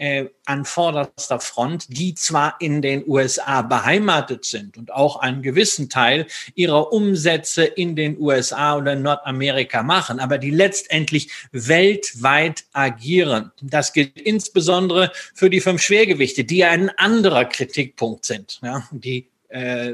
äh, 0.01 0.29
an 0.45 0.65
vorderster 0.65 1.39
Front, 1.39 1.85
die 1.89 2.15
zwar 2.15 2.55
in 2.59 2.81
den 2.81 3.07
USA 3.07 3.61
beheimatet 3.61 4.45
sind 4.45 4.75
und 4.75 4.91
auch 4.91 5.17
einen 5.17 5.43
gewissen 5.43 5.89
Teil 5.89 6.25
ihrer 6.55 6.91
Umsätze 6.91 7.65
in 7.65 7.95
den 7.95 8.19
USA 8.19 8.77
oder 8.77 8.93
in 8.93 9.03
Nordamerika 9.03 9.83
machen, 9.83 10.19
aber 10.19 10.39
die 10.39 10.49
letztendlich 10.49 11.29
weltweit 11.51 12.63
agieren. 12.73 13.51
Das 13.61 13.93
gilt 13.93 14.19
insbesondere 14.19 15.11
für 15.35 15.51
die 15.51 15.61
fünf 15.61 15.83
Schwergewichte, 15.83 16.45
die 16.45 16.63
ein 16.63 16.89
anderer 16.97 17.45
Kritikpunkt 17.45 18.25
sind. 18.25 18.59
Ja, 18.63 18.87
die 18.89 19.29
äh, 19.49 19.93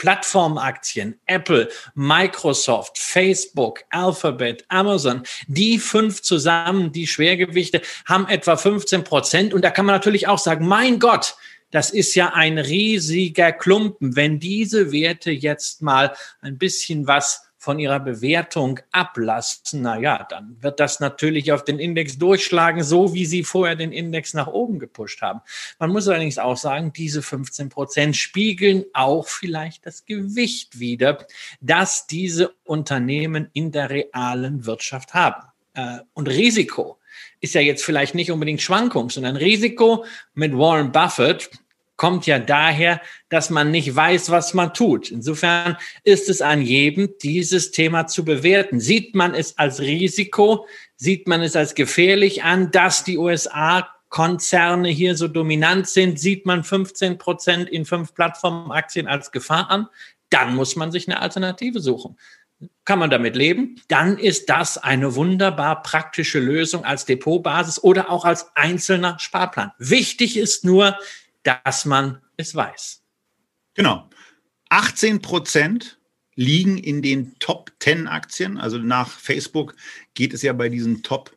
Plattformaktien, 0.00 1.20
Apple, 1.26 1.68
Microsoft, 1.94 2.98
Facebook, 2.98 3.80
Alphabet, 3.90 4.64
Amazon, 4.68 5.24
die 5.46 5.78
fünf 5.78 6.22
zusammen, 6.22 6.90
die 6.90 7.06
Schwergewichte, 7.06 7.82
haben 8.06 8.26
etwa 8.26 8.56
15 8.56 9.04
Prozent. 9.04 9.52
Und 9.52 9.62
da 9.62 9.70
kann 9.70 9.84
man 9.84 9.94
natürlich 9.94 10.26
auch 10.26 10.38
sagen, 10.38 10.66
mein 10.66 11.00
Gott, 11.00 11.36
das 11.70 11.90
ist 11.90 12.14
ja 12.14 12.32
ein 12.32 12.56
riesiger 12.56 13.52
Klumpen. 13.52 14.16
Wenn 14.16 14.40
diese 14.40 14.90
Werte 14.90 15.32
jetzt 15.32 15.82
mal 15.82 16.14
ein 16.40 16.56
bisschen 16.56 17.06
was 17.06 17.49
von 17.60 17.78
ihrer 17.78 18.00
Bewertung 18.00 18.80
ablassen, 18.90 19.82
na 19.82 19.98
ja, 19.98 20.26
dann 20.30 20.56
wird 20.60 20.80
das 20.80 20.98
natürlich 20.98 21.52
auf 21.52 21.62
den 21.62 21.78
Index 21.78 22.16
durchschlagen, 22.16 22.82
so 22.82 23.12
wie 23.12 23.26
sie 23.26 23.44
vorher 23.44 23.76
den 23.76 23.92
Index 23.92 24.32
nach 24.32 24.46
oben 24.46 24.78
gepusht 24.78 25.20
haben. 25.20 25.42
Man 25.78 25.90
muss 25.90 26.08
allerdings 26.08 26.38
auch 26.38 26.56
sagen, 26.56 26.94
diese 26.94 27.20
15 27.20 27.68
Prozent 27.68 28.16
spiegeln 28.16 28.86
auch 28.94 29.28
vielleicht 29.28 29.84
das 29.84 30.06
Gewicht 30.06 30.80
wider, 30.80 31.26
das 31.60 32.06
diese 32.06 32.54
Unternehmen 32.64 33.50
in 33.52 33.72
der 33.72 33.90
realen 33.90 34.64
Wirtschaft 34.64 35.12
haben. 35.12 35.46
Äh, 35.74 35.98
und 36.14 36.28
Risiko 36.28 36.98
ist 37.40 37.54
ja 37.54 37.60
jetzt 37.60 37.84
vielleicht 37.84 38.14
nicht 38.14 38.30
unbedingt 38.30 38.62
Schwankung, 38.62 39.10
sondern 39.10 39.36
Risiko 39.36 40.06
mit 40.32 40.56
Warren 40.56 40.92
Buffett 40.92 41.50
kommt 42.00 42.24
ja 42.24 42.38
daher, 42.38 43.02
dass 43.28 43.50
man 43.50 43.70
nicht 43.70 43.94
weiß, 43.94 44.30
was 44.30 44.54
man 44.54 44.72
tut. 44.72 45.10
Insofern 45.10 45.76
ist 46.02 46.30
es 46.30 46.40
an 46.40 46.62
jedem, 46.62 47.10
dieses 47.22 47.72
Thema 47.72 48.06
zu 48.06 48.24
bewerten. 48.24 48.80
Sieht 48.80 49.14
man 49.14 49.34
es 49.34 49.58
als 49.58 49.80
Risiko, 49.80 50.66
sieht 50.96 51.28
man 51.28 51.42
es 51.42 51.56
als 51.56 51.74
gefährlich 51.74 52.42
an, 52.42 52.70
dass 52.70 53.04
die 53.04 53.18
USA 53.18 53.86
Konzerne 54.08 54.88
hier 54.88 55.14
so 55.14 55.28
dominant 55.28 55.88
sind, 55.88 56.18
sieht 56.18 56.46
man 56.46 56.64
15 56.64 57.18
Prozent 57.18 57.68
in 57.68 57.84
fünf 57.84 58.14
Plattformaktien 58.14 59.06
als 59.06 59.30
Gefahr 59.30 59.70
an, 59.70 59.86
dann 60.30 60.56
muss 60.56 60.76
man 60.76 60.90
sich 60.90 61.06
eine 61.06 61.20
Alternative 61.20 61.80
suchen. 61.80 62.16
Kann 62.86 62.98
man 62.98 63.10
damit 63.10 63.36
leben? 63.36 63.76
Dann 63.88 64.16
ist 64.16 64.48
das 64.48 64.78
eine 64.78 65.16
wunderbar 65.16 65.82
praktische 65.82 66.40
Lösung 66.40 66.86
als 66.86 67.04
Depotbasis 67.04 67.82
oder 67.82 68.10
auch 68.10 68.24
als 68.24 68.56
einzelner 68.56 69.18
Sparplan. 69.18 69.72
Wichtig 69.78 70.38
ist 70.38 70.64
nur, 70.64 70.96
dass 71.42 71.84
man 71.84 72.20
es 72.36 72.54
weiß. 72.54 73.02
Genau. 73.74 74.08
18 74.68 75.20
Prozent 75.22 75.98
liegen 76.34 76.78
in 76.78 77.02
den 77.02 77.38
Top 77.38 77.72
10 77.80 78.06
Aktien. 78.06 78.56
Also 78.56 78.78
nach 78.78 79.08
Facebook 79.08 79.74
geht 80.14 80.32
es 80.32 80.42
ja 80.42 80.52
bei 80.52 80.68
diesen 80.68 81.02
Top 81.02 81.36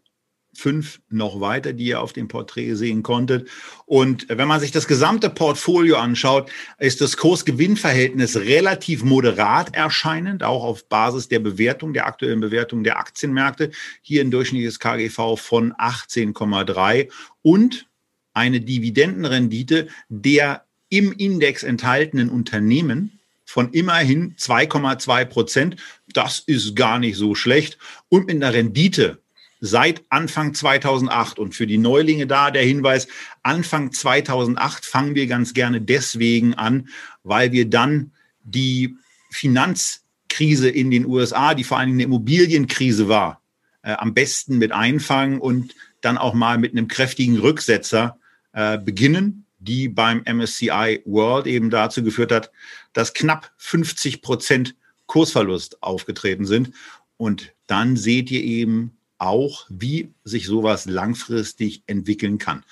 5 0.55 1.01
noch 1.09 1.41
weiter, 1.41 1.73
die 1.73 1.85
ihr 1.85 2.01
auf 2.01 2.13
dem 2.13 2.27
Porträt 2.27 2.75
sehen 2.75 3.03
konntet. 3.03 3.49
Und 3.85 4.27
wenn 4.29 4.47
man 4.47 4.59
sich 4.59 4.71
das 4.71 4.87
gesamte 4.87 5.29
Portfolio 5.29 5.97
anschaut, 5.97 6.51
ist 6.77 7.01
das 7.01 7.17
Kurs-Gewinn-Verhältnis 7.17 8.37
relativ 8.37 9.03
moderat 9.03 9.75
erscheinend, 9.75 10.43
auch 10.43 10.63
auf 10.63 10.87
Basis 10.87 11.27
der 11.27 11.39
Bewertung, 11.39 11.93
der 11.93 12.05
aktuellen 12.05 12.39
Bewertung 12.39 12.83
der 12.83 12.99
Aktienmärkte. 12.99 13.71
Hier 14.01 14.21
ein 14.21 14.31
durchschnittliches 14.31 14.79
KGV 14.79 15.37
von 15.37 15.73
18,3 15.73 17.09
und 17.41 17.87
eine 18.33 18.61
Dividendenrendite 18.61 19.87
der 20.09 20.65
im 20.89 21.11
Index 21.11 21.63
enthaltenen 21.63 22.29
Unternehmen 22.29 23.19
von 23.45 23.71
immerhin 23.71 24.35
2,2 24.35 25.25
Prozent. 25.25 25.75
Das 26.13 26.39
ist 26.39 26.75
gar 26.75 26.99
nicht 26.99 27.17
so 27.17 27.35
schlecht. 27.35 27.77
Und 28.09 28.27
mit 28.27 28.35
einer 28.35 28.53
Rendite 28.53 29.23
seit 29.59 30.03
Anfang 30.09 30.53
2008. 30.53 31.39
Und 31.39 31.55
für 31.55 31.65
die 31.65 31.77
Neulinge 31.77 32.27
da 32.27 32.51
der 32.51 32.63
Hinweis, 32.63 33.07
Anfang 33.43 33.91
2008 33.91 34.85
fangen 34.85 35.15
wir 35.15 35.25
ganz 35.27 35.53
gerne 35.53 35.81
deswegen 35.81 36.53
an, 36.53 36.89
weil 37.23 37.51
wir 37.51 37.69
dann 37.69 38.11
die 38.43 38.95
Finanzkrise 39.31 40.69
in 40.69 40.91
den 40.91 41.05
USA, 41.05 41.53
die 41.53 41.63
vor 41.63 41.79
Dingen 41.79 41.93
eine 41.93 42.03
Immobilienkrise 42.03 43.07
war, 43.07 43.41
äh, 43.83 43.93
am 43.93 44.13
besten 44.13 44.57
mit 44.57 44.71
einfangen 44.71 45.39
und 45.39 45.73
dann 46.01 46.17
auch 46.17 46.33
mal 46.33 46.57
mit 46.57 46.73
einem 46.73 46.87
kräftigen 46.87 47.37
Rücksetzer 47.39 48.19
äh, 48.53 48.77
beginnen, 48.77 49.45
die 49.59 49.87
beim 49.89 50.23
MSCI 50.25 51.01
World 51.05 51.47
eben 51.47 51.69
dazu 51.69 52.03
geführt 52.03 52.31
hat, 52.31 52.51
dass 52.93 53.13
knapp 53.13 53.51
50 53.57 54.21
Prozent 54.21 54.75
Kursverlust 55.07 55.81
aufgetreten 55.83 56.45
sind. 56.45 56.71
Und 57.17 57.53
dann 57.67 57.95
seht 57.95 58.31
ihr 58.31 58.41
eben 58.41 58.97
auch, 59.17 59.65
wie 59.69 60.13
sich 60.23 60.47
sowas 60.47 60.85
langfristig 60.85 61.83
entwickeln 61.87 62.37
kann. 62.37 62.63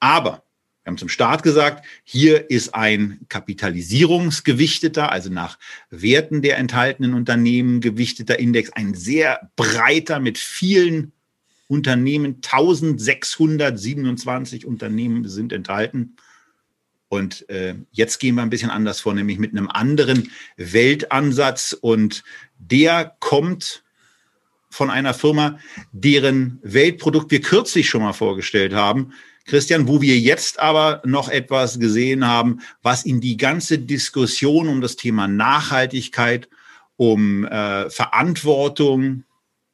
Aber 0.00 0.44
wir 0.82 0.90
haben 0.90 0.98
zum 0.98 1.08
Start 1.08 1.44
gesagt, 1.44 1.84
hier 2.02 2.50
ist 2.50 2.74
ein 2.74 3.20
kapitalisierungsgewichteter, 3.28 5.12
also 5.12 5.30
nach 5.30 5.58
Werten 5.90 6.42
der 6.42 6.58
enthaltenen 6.58 7.14
Unternehmen 7.14 7.80
gewichteter 7.80 8.38
Index, 8.40 8.70
ein 8.70 8.94
sehr 8.94 9.50
breiter 9.54 10.18
mit 10.18 10.38
vielen 10.38 11.12
Unternehmen, 11.72 12.42
1627 12.42 14.66
Unternehmen 14.66 15.26
sind 15.26 15.54
enthalten. 15.54 16.16
Und 17.08 17.48
äh, 17.48 17.76
jetzt 17.90 18.18
gehen 18.18 18.34
wir 18.34 18.42
ein 18.42 18.50
bisschen 18.50 18.68
anders 18.68 19.00
vor, 19.00 19.14
nämlich 19.14 19.38
mit 19.38 19.52
einem 19.52 19.70
anderen 19.70 20.30
Weltansatz. 20.58 21.72
Und 21.72 22.24
der 22.58 23.16
kommt 23.20 23.84
von 24.68 24.90
einer 24.90 25.14
Firma, 25.14 25.58
deren 25.92 26.58
Weltprodukt 26.62 27.30
wir 27.30 27.40
kürzlich 27.40 27.88
schon 27.88 28.02
mal 28.02 28.12
vorgestellt 28.12 28.74
haben. 28.74 29.14
Christian, 29.46 29.88
wo 29.88 30.02
wir 30.02 30.18
jetzt 30.18 30.60
aber 30.60 31.00
noch 31.06 31.30
etwas 31.30 31.78
gesehen 31.78 32.26
haben, 32.26 32.60
was 32.82 33.06
in 33.06 33.22
die 33.22 33.38
ganze 33.38 33.78
Diskussion 33.78 34.68
um 34.68 34.82
das 34.82 34.96
Thema 34.96 35.26
Nachhaltigkeit, 35.26 36.50
um 36.96 37.46
äh, 37.46 37.88
Verantwortung, 37.88 39.24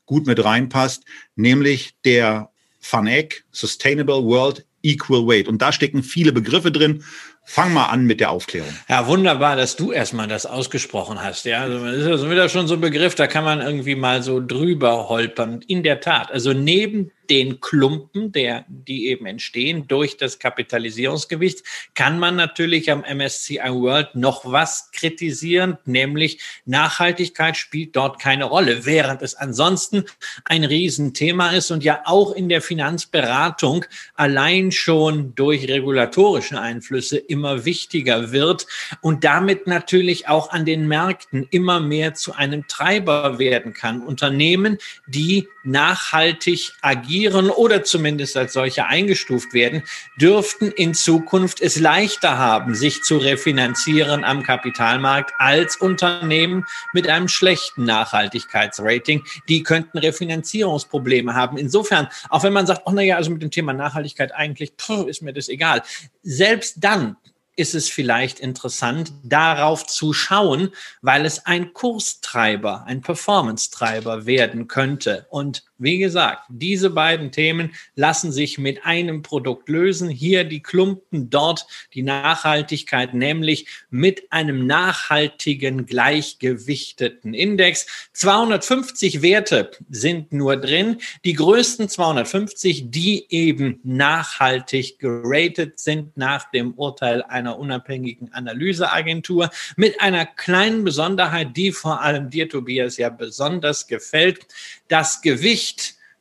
gut 0.09 0.27
mit 0.27 0.45
reinpasst, 0.45 1.05
nämlich 1.37 1.95
der 2.05 2.51
FANEC, 2.81 3.45
Sustainable 3.53 4.25
World 4.25 4.65
Equal 4.83 5.27
Weight. 5.27 5.49
Und 5.49 5.63
da 5.63 5.71
stecken 5.71 6.03
viele 6.03 6.33
Begriffe 6.33 6.73
drin. 6.73 7.05
Fang 7.45 7.73
mal 7.73 7.87
an 7.87 8.05
mit 8.05 8.21
der 8.21 8.31
Aufklärung. 8.31 8.73
Ja, 8.89 9.07
wunderbar, 9.07 9.57
dass 9.57 9.77
du 9.77 9.93
erstmal 9.93 10.29
das 10.29 10.47
ausgesprochen 10.47 11.23
hast. 11.23 11.45
Ja, 11.45 11.63
also 11.63 11.85
das 11.85 12.23
ist 12.23 12.31
wieder 12.31 12.49
schon 12.49 12.67
so 12.69 12.75
ein 12.75 12.81
Begriff, 12.81 13.15
da 13.15 13.27
kann 13.27 13.45
man 13.45 13.61
irgendwie 13.61 13.95
mal 13.95 14.23
so 14.23 14.41
drüber 14.45 15.09
holpern. 15.09 15.63
In 15.67 15.83
der 15.83 16.01
Tat, 16.01 16.31
also 16.31 16.53
neben 16.53 17.11
den 17.31 17.61
Klumpen, 17.61 18.33
der, 18.33 18.65
die 18.69 19.09
eben 19.09 19.27
entstehen 19.27 19.87
durch 19.87 20.17
das 20.17 20.39
Kapitalisierungsgewicht, 20.39 21.63
kann 21.95 22.19
man 22.19 22.37
natürlich 22.37 22.91
am 22.91 23.03
MSCI 23.03 23.59
World 23.69 24.15
noch 24.15 24.51
was 24.51 24.91
kritisieren, 24.93 25.79
nämlich 25.85 26.41
Nachhaltigkeit 26.65 27.57
spielt 27.57 27.97
dort 27.97 28.19
keine 28.21 28.45
Rolle, 28.45 28.87
während 28.87 29.23
es 29.23 29.35
ansonsten 29.35 30.05
ein 30.45 30.65
Riesenthema 30.65 31.51
ist 31.51 31.71
und 31.71 31.85
ja 31.85 32.03
auch 32.05 32.33
in 32.33 32.49
der 32.49 32.63
Finanzberatung 32.63 33.85
allein 34.15 34.73
schon 34.73 35.35
durch 35.35 35.69
regulatorische 35.69 36.61
Einflüsse 36.61 37.19
immer 37.19 37.65
wichtiger 37.65 38.33
wird 38.33 38.67
und 39.03 39.25
damit 39.25 39.67
natürlich 39.67 40.29
auch 40.29 40.51
an 40.51 40.65
den 40.65 40.89
Märkten 40.89 41.47
immer 41.51 41.81
mehr 41.81 42.15
zu 42.15 42.35
einem 42.35 42.67
Treiber 42.69 43.39
werden 43.39 43.75
kann. 43.75 44.03
Unternehmen, 44.03 44.79
die 45.07 45.49
nachhaltig 45.65 46.73
agieren 46.81 47.18
oder 47.27 47.83
zumindest 47.83 48.37
als 48.37 48.53
solche 48.53 48.87
eingestuft 48.87 49.53
werden, 49.55 49.83
dürften 50.21 50.71
in 50.71 50.95
Zukunft 50.95 51.61
es 51.61 51.79
leichter 51.79 52.39
haben, 52.39 52.75
sich 52.75 53.03
zu 53.03 53.17
refinanzieren 53.17 54.25
am 54.25 54.43
Kapitalmarkt 54.43 55.33
als 55.39 55.77
Unternehmen 55.77 56.65
mit 56.93 57.09
einem 57.09 57.29
schlechten 57.29 57.85
Nachhaltigkeitsrating. 57.85 59.25
Die 59.49 59.63
könnten 59.63 59.99
Refinanzierungsprobleme 59.99 61.35
haben. 61.35 61.59
Insofern, 61.59 62.09
auch 62.29 62.43
wenn 62.43 62.53
man 62.53 62.67
sagt, 62.67 62.83
oh 62.85 62.93
naja, 62.93 63.17
also 63.17 63.31
mit 63.31 63.43
dem 63.43 63.51
Thema 63.51 63.73
Nachhaltigkeit 63.73 64.35
eigentlich 64.35 64.75
pff, 64.79 65.07
ist 65.07 65.23
mir 65.23 65.33
das 65.33 65.49
egal. 65.49 65.83
Selbst 66.23 66.77
dann 66.79 67.17
ist 67.59 67.75
es 67.75 67.89
vielleicht 67.89 68.39
interessant, 68.39 69.13
darauf 69.25 69.85
zu 69.85 70.13
schauen, 70.13 70.71
weil 71.03 71.27
es 71.27 71.45
ein 71.45 71.73
Kurstreiber, 71.73 72.85
ein 72.87 73.01
Performance-Treiber 73.01 74.27
werden 74.27 74.69
könnte. 74.69 75.27
Und 75.29 75.65
wie 75.79 75.99
gesagt, 75.99 76.43
diese 76.49 76.91
beiden 76.91 77.31
Themen 77.31 77.73
lassen 77.95 78.33
sich 78.33 78.59
mit 78.59 78.85
einem 78.85 79.23
Produkt 79.23 79.69
lösen. 79.69 80.09
Hier 80.09 80.45
die 80.45 80.61
Klumpen, 80.61 81.31
dort 81.31 81.67
die 81.95 82.03
Nachhaltigkeit, 82.03 83.15
nämlich 83.15 83.67
mit 83.89 84.33
einem 84.33 84.67
nachhaltigen, 84.67 85.87
gleichgewichteten 85.87 87.33
Index. 87.33 87.87
250 88.13 89.23
Werte 89.23 89.71
sind 89.89 90.33
nur 90.33 90.57
drin. 90.57 90.97
Die 91.25 91.35
größten 91.35 91.89
250, 91.89 92.91
die 92.91 93.27
eben 93.31 93.79
nachhaltig 93.85 94.99
geratet 94.99 95.79
sind 95.79 96.17
nach 96.17 96.51
dem 96.51 96.75
Urteil 96.75 97.23
einer 97.23 97.59
unabhängigen 97.59 98.33
Analyseagentur 98.33 99.51
mit 99.77 100.01
einer 100.01 100.27
kleinen 100.27 100.83
Besonderheit, 100.83 101.57
die 101.57 101.71
vor 101.71 102.01
allem 102.03 102.31
dir, 102.31 102.49
Tobias, 102.49 102.97
ja 102.97 103.11
besonders 103.11 103.87
gefällt. 103.87 104.47
Das 104.89 105.23
Gewicht 105.23 105.68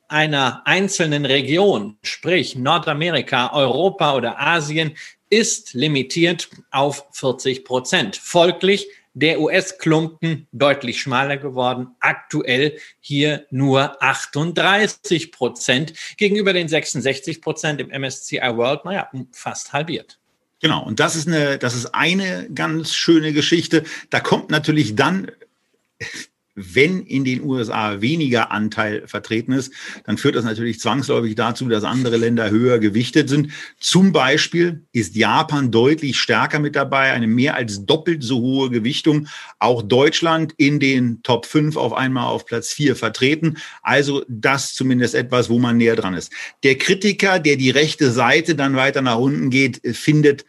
einer 0.08 0.62
einzelnen 0.66 1.26
Region, 1.26 1.96
sprich 2.02 2.56
Nordamerika, 2.56 3.52
Europa 3.52 4.14
oder 4.14 4.40
Asien, 4.40 4.96
ist 5.30 5.74
limitiert 5.74 6.48
auf 6.70 7.06
40 7.12 7.64
Prozent. 7.64 8.16
Folglich 8.16 8.88
der 9.14 9.40
US-Klumpen 9.40 10.46
deutlich 10.52 11.00
schmaler 11.00 11.36
geworden, 11.36 11.88
aktuell 12.00 12.78
hier 13.00 13.46
nur 13.50 14.02
38 14.02 15.32
Prozent 15.32 15.92
gegenüber 16.16 16.52
den 16.52 16.68
66 16.68 17.42
Prozent 17.42 17.80
im 17.80 17.88
MSCI 17.88 18.40
World, 18.54 18.84
naja, 18.84 19.10
fast 19.32 19.72
halbiert. 19.72 20.18
Genau, 20.60 20.84
und 20.84 21.00
das 21.00 21.16
ist 21.16 21.28
eine, 21.28 21.58
das 21.58 21.74
ist 21.74 21.94
eine 21.94 22.48
ganz 22.54 22.94
schöne 22.94 23.32
Geschichte. 23.32 23.84
Da 24.10 24.20
kommt 24.20 24.50
natürlich 24.50 24.94
dann 24.94 25.30
wenn 26.58 27.02
in 27.02 27.24
den 27.24 27.42
USA 27.42 28.00
weniger 28.00 28.50
Anteil 28.50 29.06
vertreten 29.06 29.52
ist, 29.52 29.72
dann 30.04 30.18
führt 30.18 30.34
das 30.34 30.44
natürlich 30.44 30.80
zwangsläufig 30.80 31.34
dazu, 31.34 31.68
dass 31.68 31.84
andere 31.84 32.16
Länder 32.16 32.50
höher 32.50 32.78
gewichtet 32.78 33.28
sind. 33.28 33.52
Zum 33.78 34.12
Beispiel 34.12 34.82
ist 34.92 35.14
Japan 35.14 35.70
deutlich 35.70 36.18
stärker 36.18 36.58
mit 36.58 36.74
dabei, 36.74 37.12
eine 37.12 37.26
mehr 37.26 37.54
als 37.54 37.86
doppelt 37.86 38.22
so 38.22 38.40
hohe 38.40 38.70
Gewichtung. 38.70 39.28
Auch 39.58 39.82
Deutschland 39.82 40.52
in 40.56 40.80
den 40.80 41.22
Top 41.22 41.46
5 41.46 41.76
auf 41.76 41.92
einmal 41.92 42.26
auf 42.26 42.44
Platz 42.44 42.72
4 42.72 42.96
vertreten. 42.96 43.58
Also 43.82 44.24
das 44.28 44.74
zumindest 44.74 45.14
etwas, 45.14 45.48
wo 45.48 45.58
man 45.58 45.76
näher 45.76 45.96
dran 45.96 46.14
ist. 46.14 46.32
Der 46.64 46.76
Kritiker, 46.76 47.38
der 47.38 47.56
die 47.56 47.70
rechte 47.70 48.10
Seite 48.10 48.54
dann 48.54 48.76
weiter 48.76 49.02
nach 49.02 49.18
unten 49.18 49.50
geht, 49.50 49.80
findet 49.96 50.44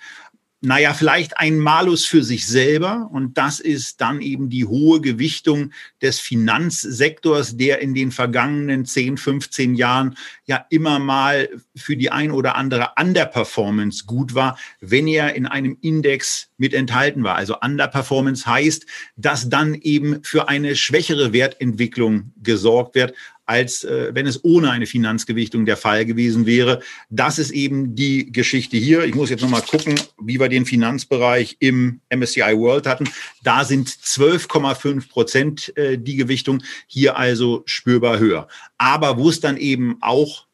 naja, 0.61 0.93
vielleicht 0.93 1.37
ein 1.37 1.57
Malus 1.57 2.05
für 2.05 2.23
sich 2.23 2.45
selber. 2.45 3.09
Und 3.13 3.37
das 3.37 3.61
ist 3.61 4.01
dann 4.01 4.21
eben 4.21 4.49
die 4.49 4.65
hohe 4.65 4.99
Gewichtung 4.99 5.71
des 6.01 6.19
Finanzsektors, 6.19 7.55
der 7.55 7.79
in 7.79 7.93
den 7.93 8.11
vergangenen 8.11 8.85
10, 8.85 9.17
15 9.17 9.75
Jahren 9.75 10.17
ja 10.45 10.65
immer 10.69 10.99
mal 10.99 11.49
für 11.75 11.95
die 11.95 12.11
ein 12.11 12.31
oder 12.31 12.57
andere 12.57 12.91
Underperformance 12.99 14.05
gut 14.05 14.35
war, 14.35 14.57
wenn 14.81 15.07
er 15.07 15.33
in 15.35 15.45
einem 15.45 15.77
Index 15.79 16.49
mit 16.57 16.73
enthalten 16.73 17.23
war. 17.23 17.35
Also 17.35 17.57
Underperformance 17.61 18.45
heißt, 18.45 18.85
dass 19.15 19.47
dann 19.47 19.75
eben 19.75 20.23
für 20.23 20.49
eine 20.49 20.75
schwächere 20.75 21.31
Wertentwicklung 21.31 22.33
gesorgt 22.43 22.95
wird, 22.95 23.13
als 23.49 23.83
äh, 23.83 24.12
wenn 24.13 24.27
es 24.27 24.43
ohne 24.43 24.69
eine 24.69 24.85
Finanzgewichtung 24.85 25.65
der 25.65 25.75
Fall 25.75 26.05
gewesen 26.05 26.45
wäre. 26.45 26.81
Das 27.09 27.39
ist 27.39 27.49
eben 27.49 27.95
die 27.95 28.31
Geschichte 28.31 28.77
hier. 28.77 29.03
Ich 29.05 29.15
muss 29.15 29.31
jetzt 29.31 29.41
nochmal 29.41 29.63
gucken, 29.63 29.99
wie 30.21 30.39
wir 30.39 30.49
den 30.49 30.67
Finanzbereich 30.67 31.57
im 31.59 31.99
MSCI 32.13 32.55
World 32.55 32.85
hatten. 32.85 33.09
Da 33.43 33.65
sind 33.65 33.89
12,5 33.89 35.09
Prozent 35.09 35.75
äh, 35.75 35.97
die 35.97 36.15
Gewichtung, 36.15 36.62
hier 36.85 37.17
also 37.17 37.63
spürbar 37.65 38.19
höher. 38.19 38.47
Aber 38.77 39.17
wo 39.17 39.29
es 39.29 39.39
dann 39.39 39.57
eben 39.57 39.97
auch 40.01 40.45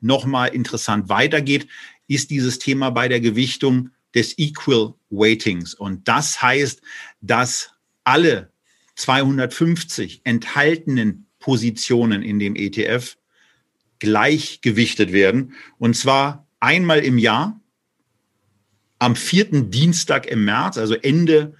nochmal 0.00 0.48
interessant 0.48 1.10
weitergeht, 1.10 1.66
ist 2.08 2.30
dieses 2.30 2.58
Thema 2.58 2.88
bei 2.88 3.08
der 3.08 3.20
Gewichtung 3.20 3.90
des 4.14 4.38
Equal 4.38 4.94
Weightings. 5.10 5.74
Und 5.74 6.08
das 6.08 6.40
heißt, 6.40 6.80
dass 7.20 7.72
alle 8.02 8.50
250 8.94 10.22
enthaltenen 10.24 11.23
Positionen 11.44 12.22
in 12.22 12.38
dem 12.38 12.56
ETF 12.56 13.18
gleichgewichtet 13.98 15.12
werden. 15.12 15.52
Und 15.76 15.94
zwar 15.94 16.46
einmal 16.58 17.00
im 17.00 17.18
Jahr, 17.18 17.60
am 18.98 19.14
vierten 19.14 19.70
Dienstag 19.70 20.24
im 20.26 20.46
März, 20.46 20.78
also 20.78 20.94
Ende 20.94 21.52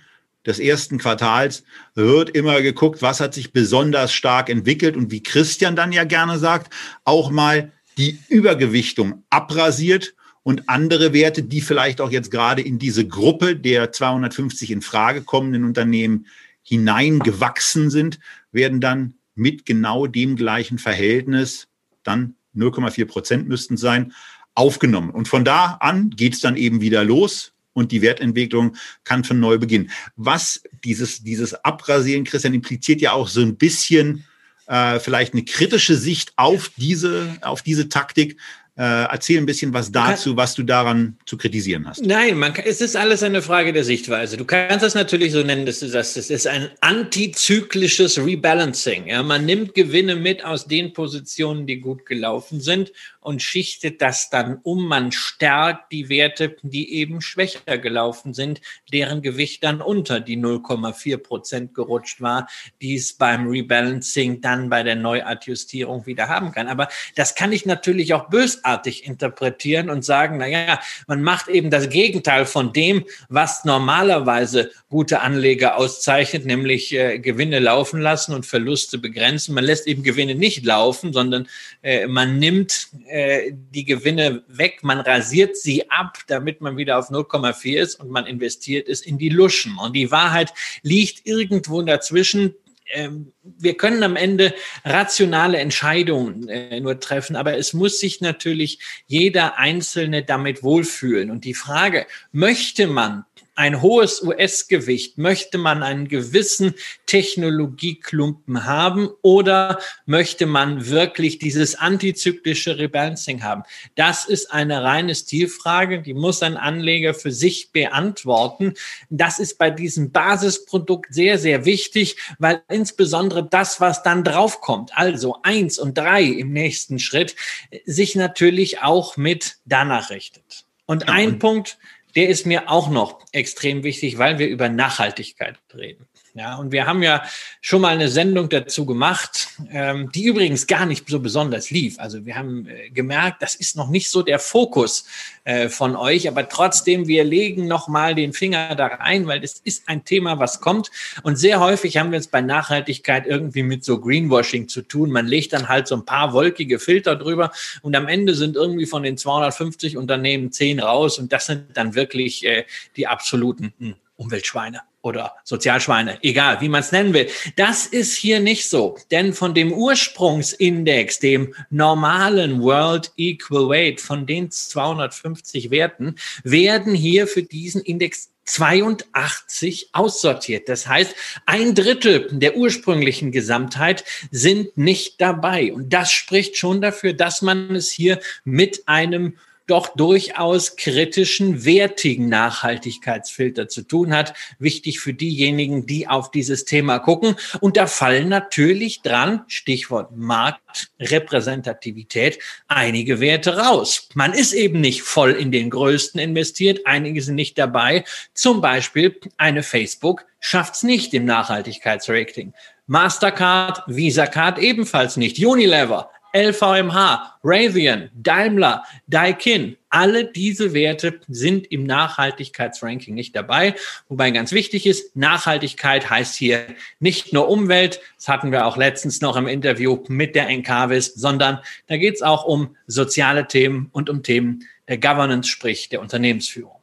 des 0.46 0.58
ersten 0.58 0.96
Quartals, 0.96 1.64
wird 1.94 2.30
immer 2.30 2.62
geguckt, 2.62 3.02
was 3.02 3.20
hat 3.20 3.34
sich 3.34 3.52
besonders 3.52 4.14
stark 4.14 4.48
entwickelt 4.48 4.96
und 4.96 5.10
wie 5.10 5.22
Christian 5.22 5.76
dann 5.76 5.92
ja 5.92 6.04
gerne 6.04 6.38
sagt, 6.38 6.72
auch 7.04 7.30
mal 7.30 7.70
die 7.98 8.18
Übergewichtung 8.28 9.22
abrasiert 9.28 10.14
und 10.42 10.70
andere 10.70 11.12
Werte, 11.12 11.42
die 11.42 11.60
vielleicht 11.60 12.00
auch 12.00 12.10
jetzt 12.10 12.30
gerade 12.30 12.62
in 12.62 12.78
diese 12.78 13.06
Gruppe 13.06 13.54
der 13.54 13.92
250 13.92 14.70
in 14.70 14.80
Frage 14.80 15.20
kommenden 15.20 15.62
Unternehmen 15.62 16.24
hineingewachsen 16.62 17.90
sind, 17.90 18.18
werden 18.50 18.80
dann 18.80 19.18
mit 19.34 19.66
genau 19.66 20.06
dem 20.06 20.36
gleichen 20.36 20.78
Verhältnis, 20.78 21.68
dann 22.02 22.34
0,4 22.54 23.04
Prozent 23.06 23.48
müssten 23.48 23.76
sein, 23.76 24.12
aufgenommen. 24.54 25.10
Und 25.10 25.28
von 25.28 25.44
da 25.44 25.78
an 25.80 26.10
geht 26.10 26.34
es 26.34 26.40
dann 26.40 26.56
eben 26.56 26.80
wieder 26.80 27.04
los 27.04 27.52
und 27.72 27.90
die 27.92 28.02
Wertentwicklung 28.02 28.76
kann 29.02 29.24
von 29.24 29.40
neu 29.40 29.58
beginnen. 29.58 29.90
Was 30.16 30.62
dieses, 30.84 31.22
dieses 31.22 31.54
Abrasieren, 31.64 32.24
Christian, 32.24 32.54
impliziert 32.54 33.00
ja 33.00 33.12
auch 33.12 33.28
so 33.28 33.40
ein 33.40 33.56
bisschen 33.56 34.24
äh, 34.66 35.00
vielleicht 35.00 35.34
eine 35.34 35.44
kritische 35.44 35.96
Sicht 35.96 36.32
auf 36.36 36.70
diese, 36.76 37.36
auf 37.42 37.62
diese 37.62 37.88
Taktik, 37.88 38.38
äh, 38.76 39.04
erzähl 39.04 39.38
ein 39.38 39.46
bisschen 39.46 39.72
was 39.72 39.92
dazu, 39.92 40.36
was 40.36 40.54
du 40.54 40.64
daran 40.64 41.16
zu 41.26 41.36
kritisieren 41.36 41.86
hast. 41.86 42.04
Nein, 42.04 42.36
man 42.36 42.52
kann, 42.52 42.64
es 42.66 42.80
ist 42.80 42.96
alles 42.96 43.22
eine 43.22 43.40
Frage 43.40 43.72
der 43.72 43.84
Sichtweise. 43.84 44.36
Du 44.36 44.44
kannst 44.44 44.82
das 44.82 44.94
natürlich 44.94 45.32
so 45.32 45.42
nennen, 45.42 45.64
dass 45.64 45.80
du 45.80 45.88
sagst, 45.88 46.16
es 46.16 46.28
ist 46.28 46.46
ein 46.46 46.70
antizyklisches 46.80 48.18
Rebalancing. 48.18 49.06
Ja, 49.06 49.22
man 49.22 49.46
nimmt 49.46 49.74
Gewinne 49.74 50.16
mit 50.16 50.44
aus 50.44 50.66
den 50.66 50.92
Positionen, 50.92 51.66
die 51.66 51.80
gut 51.80 52.04
gelaufen 52.06 52.60
sind 52.60 52.92
und 53.24 53.42
schichtet 53.42 54.00
das 54.00 54.30
dann 54.30 54.60
um. 54.62 54.86
Man 54.86 55.10
stärkt 55.10 55.90
die 55.90 56.08
Werte, 56.08 56.56
die 56.62 56.94
eben 56.94 57.20
schwächer 57.20 57.78
gelaufen 57.78 58.34
sind, 58.34 58.60
deren 58.92 59.20
Gewicht 59.20 59.64
dann 59.64 59.80
unter 59.80 60.20
die 60.20 60.38
0,4 60.38 61.16
Prozent 61.18 61.74
gerutscht 61.74 62.20
war, 62.20 62.48
die 62.80 62.94
es 62.94 63.14
beim 63.14 63.48
Rebalancing 63.48 64.40
dann 64.40 64.70
bei 64.70 64.84
der 64.84 64.96
Neuadjustierung 64.96 66.06
wieder 66.06 66.28
haben 66.28 66.52
kann. 66.52 66.68
Aber 66.68 66.88
das 67.16 67.34
kann 67.34 67.50
ich 67.50 67.66
natürlich 67.66 68.14
auch 68.14 68.28
bös 68.28 68.44
bösartig 68.44 69.06
interpretieren 69.06 69.90
und 69.90 70.04
sagen, 70.04 70.38
na 70.38 70.46
ja, 70.46 70.80
man 71.06 71.22
macht 71.22 71.48
eben 71.48 71.70
das 71.70 71.88
Gegenteil 71.88 72.46
von 72.46 72.72
dem, 72.72 73.04
was 73.28 73.64
normalerweise 73.64 74.70
gute 74.90 75.20
Anleger 75.20 75.76
auszeichnet, 75.76 76.44
nämlich 76.44 76.94
äh, 76.94 77.18
Gewinne 77.18 77.58
laufen 77.58 78.00
lassen 78.00 78.34
und 78.34 78.46
Verluste 78.46 78.98
begrenzen. 78.98 79.54
Man 79.54 79.64
lässt 79.64 79.86
eben 79.86 80.02
Gewinne 80.02 80.34
nicht 80.34 80.64
laufen, 80.64 81.12
sondern 81.12 81.48
äh, 81.82 82.06
man 82.06 82.38
nimmt 82.38 82.88
äh, 83.08 83.13
die 83.14 83.84
Gewinne 83.84 84.42
weg, 84.48 84.80
man 84.82 84.98
rasiert 84.98 85.56
sie 85.56 85.88
ab, 85.90 86.18
damit 86.26 86.60
man 86.60 86.76
wieder 86.76 86.98
auf 86.98 87.10
0,4 87.10 87.78
ist 87.78 88.00
und 88.00 88.10
man 88.10 88.26
investiert 88.26 88.88
es 88.88 89.02
in 89.02 89.18
die 89.18 89.28
Luschen. 89.28 89.78
Und 89.78 89.94
die 89.94 90.10
Wahrheit 90.10 90.52
liegt 90.82 91.24
irgendwo 91.26 91.82
dazwischen 91.82 92.54
ähm, 92.92 93.32
wir 93.42 93.76
können 93.76 94.02
am 94.02 94.16
Ende 94.16 94.54
rationale 94.84 95.58
Entscheidungen 95.58 96.48
äh, 96.48 96.80
nur 96.80 97.00
treffen, 97.00 97.34
aber 97.34 97.56
es 97.56 97.72
muss 97.72 97.98
sich 97.98 98.20
natürlich 98.20 98.78
jeder 99.06 99.58
Einzelne 99.58 100.22
damit 100.22 100.62
wohlfühlen. 100.62 101.30
Und 101.30 101.44
die 101.44 101.54
Frage, 101.54 102.06
möchte 102.32 102.86
man 102.86 103.24
ein 103.54 103.82
hohes 103.82 104.22
US-Gewicht? 104.22 105.18
Möchte 105.18 105.58
man 105.58 105.82
einen 105.82 106.08
gewissen 106.08 106.74
Technologieklumpen 107.06 108.64
haben 108.64 109.08
oder 109.22 109.78
möchte 110.06 110.46
man 110.46 110.88
wirklich 110.88 111.38
dieses 111.38 111.76
antizyklische 111.76 112.78
Rebalancing 112.78 113.42
haben? 113.42 113.62
Das 113.94 114.24
ist 114.24 114.52
eine 114.52 114.82
reine 114.82 115.14
Stilfrage, 115.14 116.02
die 116.02 116.14
muss 116.14 116.42
ein 116.42 116.56
Anleger 116.56 117.14
für 117.14 117.32
sich 117.32 117.70
beantworten. 117.70 118.74
Das 119.10 119.38
ist 119.38 119.58
bei 119.58 119.70
diesem 119.70 120.10
Basisprodukt 120.10 121.14
sehr, 121.14 121.38
sehr 121.38 121.64
wichtig, 121.64 122.16
weil 122.38 122.62
insbesondere 122.68 123.46
das, 123.48 123.80
was 123.80 124.02
dann 124.02 124.24
draufkommt, 124.24 124.90
also 124.94 125.36
eins 125.42 125.78
und 125.78 125.96
drei 125.96 126.24
im 126.24 126.52
nächsten 126.52 126.98
Schritt, 126.98 127.36
sich 127.84 128.14
natürlich 128.16 128.80
auch 128.80 129.16
mit 129.16 129.56
danach 129.64 130.10
richtet. 130.10 130.64
Und 130.86 131.08
ein 131.08 131.38
Punkt, 131.38 131.78
der 132.16 132.28
ist 132.28 132.46
mir 132.46 132.70
auch 132.70 132.88
noch 132.88 133.20
extrem 133.32 133.82
wichtig, 133.82 134.18
weil 134.18 134.38
wir 134.38 134.48
über 134.48 134.68
Nachhaltigkeit 134.68 135.58
reden. 135.74 136.06
Ja, 136.36 136.56
und 136.56 136.72
wir 136.72 136.84
haben 136.88 137.00
ja 137.04 137.22
schon 137.60 137.80
mal 137.80 137.94
eine 137.94 138.08
Sendung 138.08 138.48
dazu 138.48 138.86
gemacht, 138.86 139.50
ähm, 139.70 140.10
die 140.10 140.24
übrigens 140.24 140.66
gar 140.66 140.84
nicht 140.84 141.08
so 141.08 141.20
besonders 141.20 141.70
lief. 141.70 142.00
Also 142.00 142.26
wir 142.26 142.34
haben 142.34 142.66
äh, 142.66 142.90
gemerkt, 142.90 143.40
das 143.40 143.54
ist 143.54 143.76
noch 143.76 143.88
nicht 143.88 144.10
so 144.10 144.20
der 144.20 144.40
Fokus 144.40 145.06
äh, 145.44 145.68
von 145.68 145.94
euch, 145.94 146.26
aber 146.26 146.48
trotzdem, 146.48 147.06
wir 147.06 147.22
legen 147.22 147.68
noch 147.68 147.86
mal 147.86 148.16
den 148.16 148.32
Finger 148.32 148.74
da 148.74 148.86
rein, 148.86 149.28
weil 149.28 149.40
das 149.40 149.60
ist 149.62 149.88
ein 149.88 150.04
Thema, 150.04 150.40
was 150.40 150.60
kommt. 150.60 150.90
Und 151.22 151.36
sehr 151.36 151.60
häufig 151.60 151.98
haben 151.98 152.10
wir 152.10 152.18
es 152.18 152.26
bei 152.26 152.40
Nachhaltigkeit 152.40 153.28
irgendwie 153.28 153.62
mit 153.62 153.84
so 153.84 154.00
Greenwashing 154.00 154.66
zu 154.66 154.82
tun. 154.82 155.12
Man 155.12 155.28
legt 155.28 155.52
dann 155.52 155.68
halt 155.68 155.86
so 155.86 155.94
ein 155.94 156.04
paar 156.04 156.32
wolkige 156.32 156.80
Filter 156.80 157.14
drüber 157.14 157.52
und 157.82 157.94
am 157.94 158.08
Ende 158.08 158.34
sind 158.34 158.56
irgendwie 158.56 158.86
von 158.86 159.04
den 159.04 159.16
250 159.16 159.96
Unternehmen 159.96 160.50
10 160.50 160.80
raus 160.80 161.20
und 161.20 161.32
das 161.32 161.46
sind 161.46 161.66
dann 161.74 161.94
wirklich 161.94 162.44
äh, 162.44 162.64
die 162.96 163.06
absoluten 163.06 163.72
hm, 163.78 163.94
Umweltschweine 164.16 164.80
oder 165.02 165.34
Sozialschweine, 165.44 166.18
egal 166.22 166.60
wie 166.60 166.68
man 166.68 166.80
es 166.80 166.92
nennen 166.92 167.12
will. 167.12 167.28
Das 167.56 167.86
ist 167.86 168.16
hier 168.16 168.40
nicht 168.40 168.70
so, 168.70 168.96
denn 169.10 169.34
von 169.34 169.54
dem 169.54 169.72
Ursprungsindex, 169.72 171.18
dem 171.18 171.54
normalen 171.70 172.62
World 172.62 173.12
Equal 173.16 173.68
Weight, 173.68 174.00
von 174.00 174.26
den 174.26 174.50
250 174.50 175.70
Werten, 175.70 176.16
werden 176.42 176.94
hier 176.94 177.26
für 177.26 177.42
diesen 177.42 177.82
Index 177.82 178.30
82 178.46 179.90
aussortiert. 179.92 180.68
Das 180.68 180.86
heißt, 180.86 181.14
ein 181.46 181.74
Drittel 181.74 182.28
der 182.30 182.56
ursprünglichen 182.56 183.32
Gesamtheit 183.32 184.04
sind 184.30 184.76
nicht 184.76 185.20
dabei. 185.20 185.72
Und 185.72 185.92
das 185.92 186.12
spricht 186.12 186.56
schon 186.56 186.80
dafür, 186.80 187.14
dass 187.14 187.42
man 187.42 187.74
es 187.74 187.90
hier 187.90 188.20
mit 188.44 188.86
einem 188.86 189.38
doch 189.66 189.96
durchaus 189.96 190.76
kritischen, 190.76 191.64
wertigen 191.64 192.28
Nachhaltigkeitsfilter 192.28 193.68
zu 193.68 193.82
tun 193.82 194.14
hat. 194.14 194.34
Wichtig 194.58 195.00
für 195.00 195.14
diejenigen, 195.14 195.86
die 195.86 196.06
auf 196.06 196.30
dieses 196.30 196.64
Thema 196.64 196.98
gucken. 196.98 197.34
Und 197.60 197.76
da 197.76 197.86
fallen 197.86 198.28
natürlich 198.28 199.02
dran, 199.02 199.44
Stichwort 199.48 200.16
Marktrepräsentativität, 200.16 202.38
einige 202.68 203.20
Werte 203.20 203.56
raus. 203.56 204.08
Man 204.14 204.34
ist 204.34 204.52
eben 204.52 204.80
nicht 204.80 205.02
voll 205.02 205.32
in 205.32 205.50
den 205.50 205.70
größten 205.70 206.20
investiert, 206.20 206.80
einige 206.84 207.22
sind 207.22 207.36
nicht 207.36 207.56
dabei. 207.58 208.04
Zum 208.34 208.60
Beispiel 208.60 209.18
eine 209.38 209.62
Facebook 209.62 210.26
schafft's 210.40 210.82
nicht 210.82 211.14
im 211.14 211.24
Nachhaltigkeitsrating. 211.24 212.52
Mastercard, 212.86 213.82
Visa 213.86 214.26
Card 214.26 214.58
ebenfalls 214.58 215.16
nicht. 215.16 215.38
Unilever 215.38 216.10
LVMH, 216.34 217.38
Raytheon, 217.44 218.10
Daimler, 218.14 218.82
Daikin, 219.06 219.76
alle 219.88 220.24
diese 220.24 220.74
Werte 220.74 221.20
sind 221.28 221.70
im 221.70 221.84
Nachhaltigkeitsranking 221.84 223.14
nicht 223.14 223.36
dabei. 223.36 223.76
Wobei 224.08 224.32
ganz 224.32 224.50
wichtig 224.50 224.86
ist, 224.86 225.14
Nachhaltigkeit 225.14 226.10
heißt 226.10 226.34
hier 226.34 226.66
nicht 226.98 227.32
nur 227.32 227.48
Umwelt, 227.48 228.00
das 228.16 228.26
hatten 228.26 228.50
wir 228.50 228.66
auch 228.66 228.76
letztens 228.76 229.20
noch 229.20 229.36
im 229.36 229.46
Interview 229.46 230.02
mit 230.08 230.34
der 230.34 230.48
NKWIS, 230.48 231.14
sondern 231.14 231.60
da 231.86 231.96
geht 231.96 232.16
es 232.16 232.22
auch 232.22 232.44
um 232.44 232.76
soziale 232.88 233.46
Themen 233.46 233.88
und 233.92 234.10
um 234.10 234.24
Themen 234.24 234.64
der 234.88 234.98
Governance, 234.98 235.48
sprich 235.48 235.88
der 235.88 236.00
Unternehmensführung. 236.00 236.73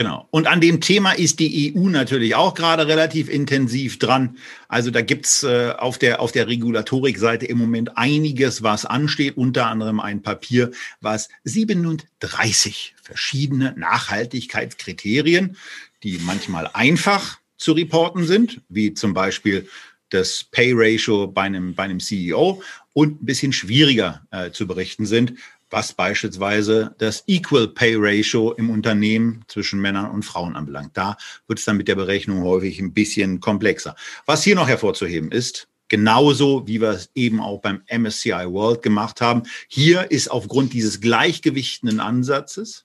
Genau. 0.00 0.26
Und 0.30 0.46
an 0.46 0.62
dem 0.62 0.80
Thema 0.80 1.12
ist 1.12 1.40
die 1.40 1.74
EU 1.76 1.90
natürlich 1.90 2.34
auch 2.34 2.54
gerade 2.54 2.86
relativ 2.86 3.28
intensiv 3.28 3.98
dran. 3.98 4.38
Also 4.66 4.90
da 4.90 5.02
gibt's 5.02 5.42
äh, 5.42 5.74
auf 5.76 5.98
der, 5.98 6.22
auf 6.22 6.32
der 6.32 6.48
Regulatorikseite 6.48 7.44
im 7.44 7.58
Moment 7.58 7.98
einiges, 7.98 8.62
was 8.62 8.86
ansteht, 8.86 9.36
unter 9.36 9.66
anderem 9.66 10.00
ein 10.00 10.22
Papier, 10.22 10.70
was 11.02 11.28
37 11.44 12.94
verschiedene 13.02 13.74
Nachhaltigkeitskriterien, 13.76 15.58
die 16.02 16.18
manchmal 16.22 16.70
einfach 16.72 17.38
zu 17.58 17.72
reporten 17.72 18.24
sind, 18.24 18.62
wie 18.70 18.94
zum 18.94 19.12
Beispiel 19.12 19.68
das 20.08 20.44
Pay 20.44 20.72
Ratio 20.74 21.26
bei 21.26 21.42
einem, 21.42 21.74
bei 21.74 21.82
einem 21.82 22.00
CEO 22.00 22.62
und 22.94 23.20
ein 23.20 23.26
bisschen 23.26 23.52
schwieriger 23.52 24.22
äh, 24.30 24.50
zu 24.50 24.66
berichten 24.66 25.04
sind, 25.04 25.34
was 25.70 25.92
beispielsweise 25.92 26.94
das 26.98 27.24
Equal 27.26 27.68
Pay 27.68 27.94
Ratio 27.96 28.52
im 28.52 28.70
Unternehmen 28.70 29.44
zwischen 29.48 29.80
Männern 29.80 30.10
und 30.10 30.24
Frauen 30.24 30.56
anbelangt. 30.56 30.96
Da 30.96 31.16
wird 31.46 31.60
es 31.60 31.64
dann 31.64 31.76
mit 31.76 31.88
der 31.88 31.94
Berechnung 31.94 32.42
häufig 32.42 32.80
ein 32.80 32.92
bisschen 32.92 33.40
komplexer. 33.40 33.94
Was 34.26 34.42
hier 34.42 34.56
noch 34.56 34.68
hervorzuheben 34.68 35.30
ist, 35.30 35.68
genauso 35.88 36.66
wie 36.66 36.80
wir 36.80 36.90
es 36.90 37.10
eben 37.14 37.40
auch 37.40 37.60
beim 37.60 37.82
MSCI 37.90 38.46
World 38.46 38.82
gemacht 38.82 39.20
haben, 39.20 39.44
hier 39.68 40.10
ist 40.10 40.30
aufgrund 40.30 40.72
dieses 40.72 41.00
gleichgewichtenden 41.00 42.00
Ansatzes 42.00 42.84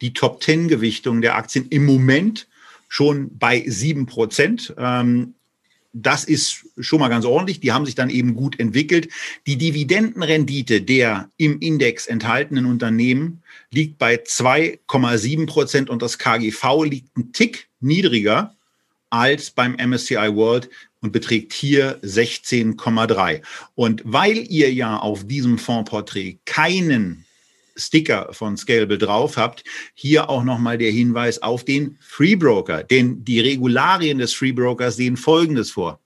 die 0.00 0.12
Top 0.12 0.42
10 0.42 0.68
Gewichtung 0.68 1.22
der 1.22 1.36
Aktien 1.36 1.66
im 1.68 1.86
Moment 1.86 2.48
schon 2.88 3.36
bei 3.38 3.64
sieben 3.66 4.06
Prozent. 4.06 4.74
Ähm, 4.76 5.34
das 5.94 6.24
ist 6.24 6.66
schon 6.78 6.98
mal 6.98 7.08
ganz 7.08 7.24
ordentlich. 7.24 7.60
Die 7.60 7.72
haben 7.72 7.86
sich 7.86 7.94
dann 7.94 8.10
eben 8.10 8.34
gut 8.34 8.58
entwickelt. 8.58 9.08
Die 9.46 9.56
Dividendenrendite 9.56 10.82
der 10.82 11.30
im 11.36 11.60
Index 11.60 12.06
enthaltenen 12.06 12.66
Unternehmen 12.66 13.42
liegt 13.70 13.98
bei 13.98 14.16
2,7 14.16 15.46
Prozent 15.46 15.90
und 15.90 16.02
das 16.02 16.18
KGV 16.18 16.84
liegt 16.84 17.16
ein 17.16 17.32
Tick 17.32 17.68
niedriger 17.80 18.54
als 19.08 19.52
beim 19.52 19.76
MSCI 19.76 20.34
World 20.34 20.68
und 21.00 21.12
beträgt 21.12 21.52
hier 21.52 22.00
16,3. 22.02 23.42
Und 23.76 24.02
weil 24.04 24.38
ihr 24.38 24.72
ja 24.72 24.96
auf 24.96 25.26
diesem 25.26 25.58
Fondsporträt 25.58 26.38
keinen 26.44 27.24
Sticker 27.76 28.28
von 28.32 28.56
Scalable 28.56 28.98
drauf 28.98 29.36
habt, 29.36 29.64
hier 29.94 30.28
auch 30.30 30.44
nochmal 30.44 30.78
der 30.78 30.90
Hinweis 30.90 31.42
auf 31.42 31.64
den 31.64 31.98
Free 32.00 32.36
Broker. 32.36 32.82
Denn 32.84 33.24
die 33.24 33.40
Regularien 33.40 34.18
des 34.18 34.34
Free 34.34 34.52
Brokers 34.52 34.96
sehen 34.96 35.16
Folgendes 35.16 35.70
vor. 35.70 36.00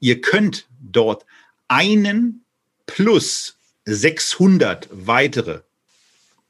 Ihr 0.00 0.20
könnt 0.20 0.66
dort 0.80 1.24
einen 1.68 2.44
plus 2.86 3.56
600 3.84 4.88
weitere 4.92 5.60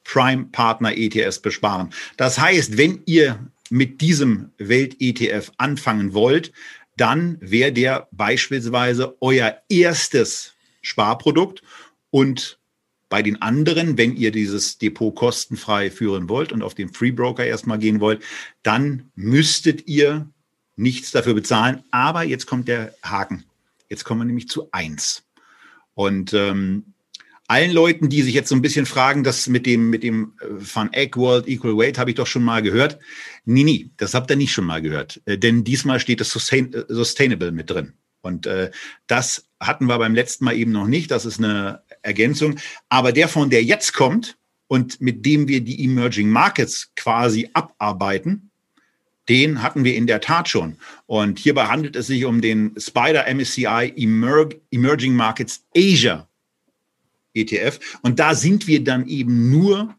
Prime 0.04 0.46
Partner 0.52 0.96
ETFs 0.96 1.38
besparen. 1.38 1.90
Das 2.16 2.38
heißt, 2.38 2.78
wenn 2.78 3.02
ihr 3.06 3.50
mit 3.70 4.00
diesem 4.00 4.50
Welt-ETF 4.58 5.52
anfangen 5.58 6.14
wollt, 6.14 6.52
dann 6.96 7.38
wäre 7.40 7.72
der 7.72 8.08
beispielsweise 8.10 9.16
euer 9.20 9.62
erstes 9.68 10.54
Sparprodukt 10.82 11.62
und 12.10 12.57
bei 13.08 13.22
den 13.22 13.40
anderen, 13.40 13.96
wenn 13.96 14.16
ihr 14.16 14.30
dieses 14.30 14.78
Depot 14.78 15.14
kostenfrei 15.14 15.90
führen 15.90 16.28
wollt 16.28 16.52
und 16.52 16.62
auf 16.62 16.74
den 16.74 16.92
Free 16.92 17.10
Broker 17.10 17.44
erstmal 17.44 17.78
gehen 17.78 18.00
wollt, 18.00 18.22
dann 18.62 19.10
müsstet 19.14 19.86
ihr 19.86 20.28
nichts 20.76 21.10
dafür 21.10 21.34
bezahlen. 21.34 21.82
Aber 21.90 22.22
jetzt 22.22 22.46
kommt 22.46 22.68
der 22.68 22.94
Haken. 23.02 23.44
Jetzt 23.88 24.04
kommen 24.04 24.20
wir 24.20 24.26
nämlich 24.26 24.48
zu 24.48 24.68
eins. 24.72 25.24
Und 25.94 26.32
ähm, 26.34 26.94
allen 27.48 27.72
Leuten, 27.72 28.10
die 28.10 28.22
sich 28.22 28.34
jetzt 28.34 28.50
so 28.50 28.54
ein 28.54 28.62
bisschen 28.62 28.86
fragen, 28.86 29.24
das 29.24 29.48
mit 29.48 29.64
dem, 29.64 29.88
mit 29.88 30.02
dem 30.02 30.34
äh, 30.40 30.46
Van 30.50 30.92
Egg 30.92 31.18
World 31.18 31.48
Equal 31.48 31.76
Weight 31.76 31.98
habe 31.98 32.10
ich 32.10 32.16
doch 32.16 32.26
schon 32.26 32.44
mal 32.44 32.62
gehört. 32.62 32.98
Nee, 33.46 33.64
nee, 33.64 33.90
das 33.96 34.14
habt 34.14 34.30
ihr 34.30 34.36
nicht 34.36 34.52
schon 34.52 34.66
mal 34.66 34.82
gehört. 34.82 35.20
Äh, 35.24 35.38
denn 35.38 35.64
diesmal 35.64 35.98
steht 35.98 36.20
das 36.20 36.30
Sustain 36.30 36.72
äh, 36.74 36.84
Sustainable 36.88 37.50
mit 37.50 37.70
drin. 37.70 37.94
Und 38.28 38.46
äh, 38.46 38.70
das 39.08 39.48
hatten 39.58 39.86
wir 39.86 39.98
beim 39.98 40.14
letzten 40.14 40.44
Mal 40.44 40.54
eben 40.54 40.70
noch 40.70 40.86
nicht. 40.86 41.10
Das 41.10 41.24
ist 41.24 41.38
eine 41.38 41.82
Ergänzung. 42.02 42.58
Aber 42.88 43.12
der 43.12 43.26
von 43.26 43.50
der 43.50 43.64
jetzt 43.64 43.92
kommt 43.94 44.36
und 44.68 45.00
mit 45.00 45.26
dem 45.26 45.48
wir 45.48 45.62
die 45.62 45.84
Emerging 45.84 46.28
Markets 46.28 46.92
quasi 46.94 47.50
abarbeiten, 47.54 48.50
den 49.28 49.62
hatten 49.62 49.84
wir 49.84 49.94
in 49.94 50.06
der 50.06 50.20
Tat 50.20 50.48
schon. 50.48 50.76
Und 51.06 51.38
hierbei 51.38 51.66
handelt 51.66 51.96
es 51.96 52.06
sich 52.06 52.24
um 52.24 52.40
den 52.40 52.74
Spider 52.78 53.26
MSCI 53.32 53.92
Emer 53.96 54.48
Emerging 54.70 55.14
Markets 55.14 55.64
Asia 55.76 56.28
ETF. 57.34 57.78
Und 58.02 58.18
da 58.18 58.34
sind 58.34 58.66
wir 58.66 58.82
dann 58.84 59.06
eben 59.06 59.50
nur 59.50 59.94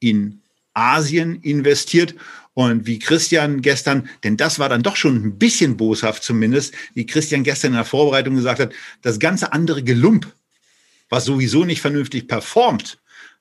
in 0.00 0.42
Asien 0.74 1.40
investiert. 1.42 2.14
Und 2.58 2.88
wie 2.88 2.98
Christian 2.98 3.62
gestern, 3.62 4.08
denn 4.24 4.36
das 4.36 4.58
war 4.58 4.68
dann 4.68 4.82
doch 4.82 4.96
schon 4.96 5.14
ein 5.14 5.38
bisschen 5.38 5.76
boshaft 5.76 6.24
zumindest, 6.24 6.74
wie 6.92 7.06
Christian 7.06 7.44
gestern 7.44 7.68
in 7.68 7.76
der 7.76 7.84
Vorbereitung 7.84 8.34
gesagt 8.34 8.58
hat, 8.58 8.72
das 9.00 9.20
ganze 9.20 9.52
andere 9.52 9.84
Gelump, 9.84 10.34
was 11.08 11.24
sowieso 11.24 11.64
nicht 11.64 11.80
vernünftig 11.80 12.26
performt, 12.26 12.98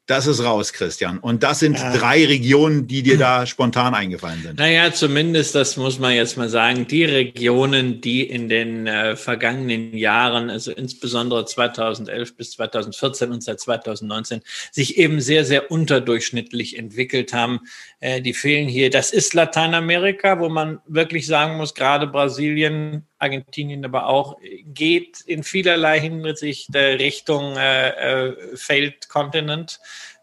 das 0.07 0.25
ist 0.25 0.41
raus, 0.41 0.71
Christian. 0.71 1.19
Und 1.19 1.43
das 1.43 1.59
sind 1.59 1.77
ja. 1.77 1.95
drei 1.95 2.25
Regionen, 2.25 2.87
die 2.87 3.03
dir 3.03 3.17
da 3.17 3.45
spontan 3.45 3.93
eingefallen 3.93 4.41
sind. 4.41 4.57
Naja, 4.57 4.93
zumindest, 4.93 5.53
das 5.53 5.75
muss 5.75 5.99
man 5.99 6.15
jetzt 6.15 6.37
mal 6.37 6.47
sagen, 6.47 6.87
die 6.87 7.03
Regionen, 7.03 7.99
die 7.99 8.23
in 8.23 8.47
den 8.47 8.87
äh, 8.87 9.17
vergangenen 9.17 9.97
Jahren, 9.97 10.49
also 10.49 10.71
insbesondere 10.71 11.45
2011 11.45 12.37
bis 12.37 12.51
2014 12.51 13.31
und 13.31 13.43
seit 13.43 13.59
2019, 13.59 14.41
sich 14.71 14.97
eben 14.97 15.19
sehr, 15.19 15.43
sehr 15.43 15.69
unterdurchschnittlich 15.71 16.77
entwickelt 16.77 17.33
haben, 17.33 17.59
äh, 17.99 18.21
die 18.21 18.33
fehlen 18.33 18.69
hier. 18.69 18.89
Das 18.89 19.11
ist 19.11 19.33
Lateinamerika, 19.33 20.39
wo 20.39 20.47
man 20.47 20.79
wirklich 20.87 21.27
sagen 21.27 21.57
muss, 21.57 21.73
gerade 21.73 22.07
Brasilien, 22.07 23.03
Argentinien 23.19 23.83
aber 23.85 24.07
auch, 24.07 24.37
geht 24.65 25.21
in 25.21 25.43
vielerlei 25.43 25.99
Hinsicht 25.99 26.73
äh, 26.75 26.93
Richtung 26.93 27.55
äh, 27.57 27.89
äh, 28.27 28.57
Failed 28.57 29.09
Continent. 29.09 29.79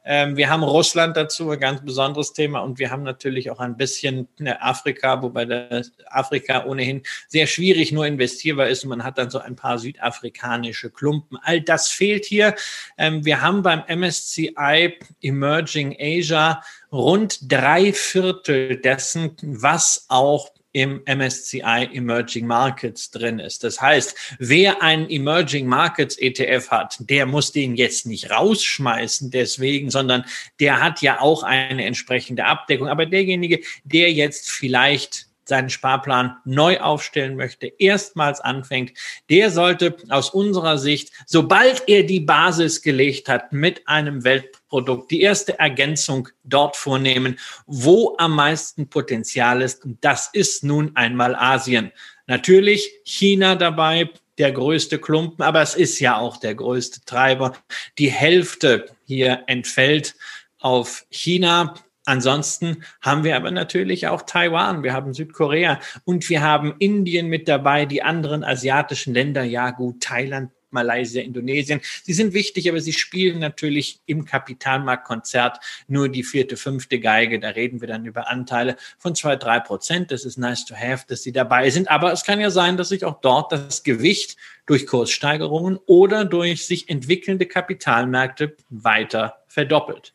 Ähm, 0.07 0.37
wir 0.37 0.51
haben 0.51 0.63
Russland 0.63 1.17
dazu, 1.17 1.51
ein 1.51 1.59
ganz 1.59 1.83
besonderes 1.83 2.35
Thema. 2.35 2.61
Und 2.61 2.79
wir 2.79 2.91
haben 2.91 3.03
natürlich 3.03 3.51
auch 3.51 3.59
ein 3.59 3.77
bisschen 3.77 4.29
äh, 4.39 4.53
Afrika, 4.61 5.23
wobei 5.23 5.47
das 5.47 5.93
Afrika 6.07 6.67
ohnehin 6.67 7.03
sehr 7.29 7.47
schwierig 7.47 7.91
nur 7.91 8.07
investierbar 8.07 8.69
ist. 8.69 8.85
Und 8.85 8.91
man 8.91 9.05
hat 9.05 9.17
dann 9.17 9.31
so 9.31 9.39
ein 9.39 9.57
paar 9.57 9.79
südafrikanische 9.79 10.91
Klumpen. 10.91 11.39
All 11.43 11.61
das 11.63 11.89
fehlt 11.89 12.27
hier. 12.27 12.55
Ähm, 12.99 13.25
wir 13.25 13.41
haben 13.41 13.63
beim 13.63 13.83
MSCI 13.89 14.99
Emerging 15.23 15.97
Asia 15.99 16.63
rund 16.93 17.51
drei 17.51 17.93
Viertel 17.93 18.77
dessen, 18.77 19.37
was 19.43 20.05
auch 20.09 20.51
im 20.75 21.03
MSCI 21.07 21.89
Emerging 21.93 22.47
Markets 22.47 23.13
drin 23.13 23.39
ist. 23.39 23.63
Das 23.63 23.81
heißt, 23.81 24.37
wer 24.41 24.83
einen 24.83 25.09
Emerging 25.09 25.67
Markets 25.67 26.19
ETF 26.19 26.71
hat, 26.71 26.97
der 26.99 27.27
muss 27.27 27.53
den 27.53 27.77
jetzt 27.77 28.07
nicht 28.07 28.31
rausschmeißen 28.31 29.31
deswegen, 29.31 29.91
sondern 29.91 30.25
der 30.59 30.83
hat 30.83 31.01
ja 31.01 31.21
auch 31.21 31.45
eine 31.45 31.85
entsprechende 31.85 32.45
Abdeckung. 32.45 32.89
Aber 32.89 33.07
derjenige, 33.07 33.61
der 33.85 34.13
jetzt 34.13 34.51
vielleicht 34.51 35.29
seinen 35.49 35.71
Sparplan 35.71 36.37
neu 36.45 36.81
aufstellen 36.81 37.37
möchte, 37.37 37.67
erstmals 37.79 38.41
anfängt, 38.41 38.93
der 39.31 39.51
sollte 39.51 39.97
aus 40.09 40.31
unserer 40.31 40.79
Sicht, 40.79 41.13
sobald 41.27 41.85
er 41.87 42.03
die 42.03 42.21
Basis 42.21 42.83
gelegt 42.83 43.29
hat 43.29 43.53
mit 43.53 43.87
einem 43.87 44.25
Weltprodukt, 44.25 45.11
die 45.11 45.21
erste 45.21 45.59
Ergänzung 45.59 46.29
dort 46.45 46.77
vornehmen, 46.77 47.39
wo 47.67 48.17
am 48.19 48.35
meisten 48.37 48.89
Potenzial 48.89 49.63
ist. 49.63 49.85
Und 49.85 50.03
das 50.05 50.31
ist 50.33 50.65
nun 50.65 50.97
einmal 50.97 51.35
Asien. 51.35 51.93
Natürlich 52.27 52.91
China 53.05 53.55
dabei, 53.55 54.11
der 54.39 54.53
größte 54.53 54.99
Klumpen, 54.99 55.45
aber 55.45 55.63
es 55.63 55.75
ist 55.75 56.01
ja 56.01 56.17
auch 56.19 56.39
der 56.39 56.55
größte 56.55 57.03
Treiber. 57.05 57.57
Die 57.99 58.11
Hälfte 58.11 58.87
hier 59.05 59.45
entfällt 59.47 60.15
auf 60.59 61.07
China. 61.11 61.75
Ansonsten 62.07 62.85
haben 63.01 63.25
wir 63.25 63.35
aber 63.37 63.51
natürlich 63.51 64.09
auch 64.09 64.23
Taiwan, 64.23 64.83
wir 64.83 64.93
haben 64.93 65.15
Südkorea 65.15 65.81
und 66.05 66.29
wir 66.29 66.43
haben 66.43 66.75
Indien 66.79 67.29
mit 67.29 67.49
dabei, 67.49 67.87
die 67.87 68.03
anderen 68.03 68.45
asiatischen 68.45 69.15
Länder, 69.15 69.43
ja 69.43 69.71
gut, 69.71 70.03
Thailand, 70.03 70.51
Malaysia, 70.75 71.23
Indonesien. 71.23 71.81
Sie 72.03 72.13
sind 72.13 72.35
wichtig, 72.35 72.69
aber 72.69 72.81
sie 72.81 72.93
spielen 72.93 73.39
natürlich 73.39 74.01
im 74.05 74.27
Kapitalmarktkonzert 74.27 75.59
nur 75.87 76.11
die 76.11 76.25
vierte, 76.25 76.59
fünfte 76.59 77.01
Geige. 77.01 77.41
Da 77.41 77.51
reden 77.51 77.81
wir 77.81 77.89
dann 77.89 78.05
über 78.05 78.29
Anteile 78.29 78.77
von 78.99 79.15
zwei, 79.15 79.37
drei 79.37 79.61
Prozent. 79.61 80.11
Das 80.11 80.27
ist 80.27 80.37
nice 80.37 80.67
to 80.67 80.75
have, 80.75 81.07
dass 81.09 81.23
sie 81.23 81.33
dabei 81.33 81.71
sind. 81.71 81.91
Aber 81.91 82.13
es 82.13 82.25
kann 82.25 82.41
ja 82.41 82.51
sein, 82.51 82.77
dass 82.77 82.91
sich 82.91 83.05
auch 83.05 83.21
dort 83.21 83.53
das 83.53 83.85
Gewicht 83.85 84.37
durch 84.67 84.87
Kurssteigerungen 84.87 85.79
oder 85.87 86.25
durch 86.25 86.67
sich 86.67 86.91
entwickelnde 86.91 87.47
Kapitalmärkte 87.47 88.57
weiter 88.69 89.45
verdoppelt. 89.47 90.14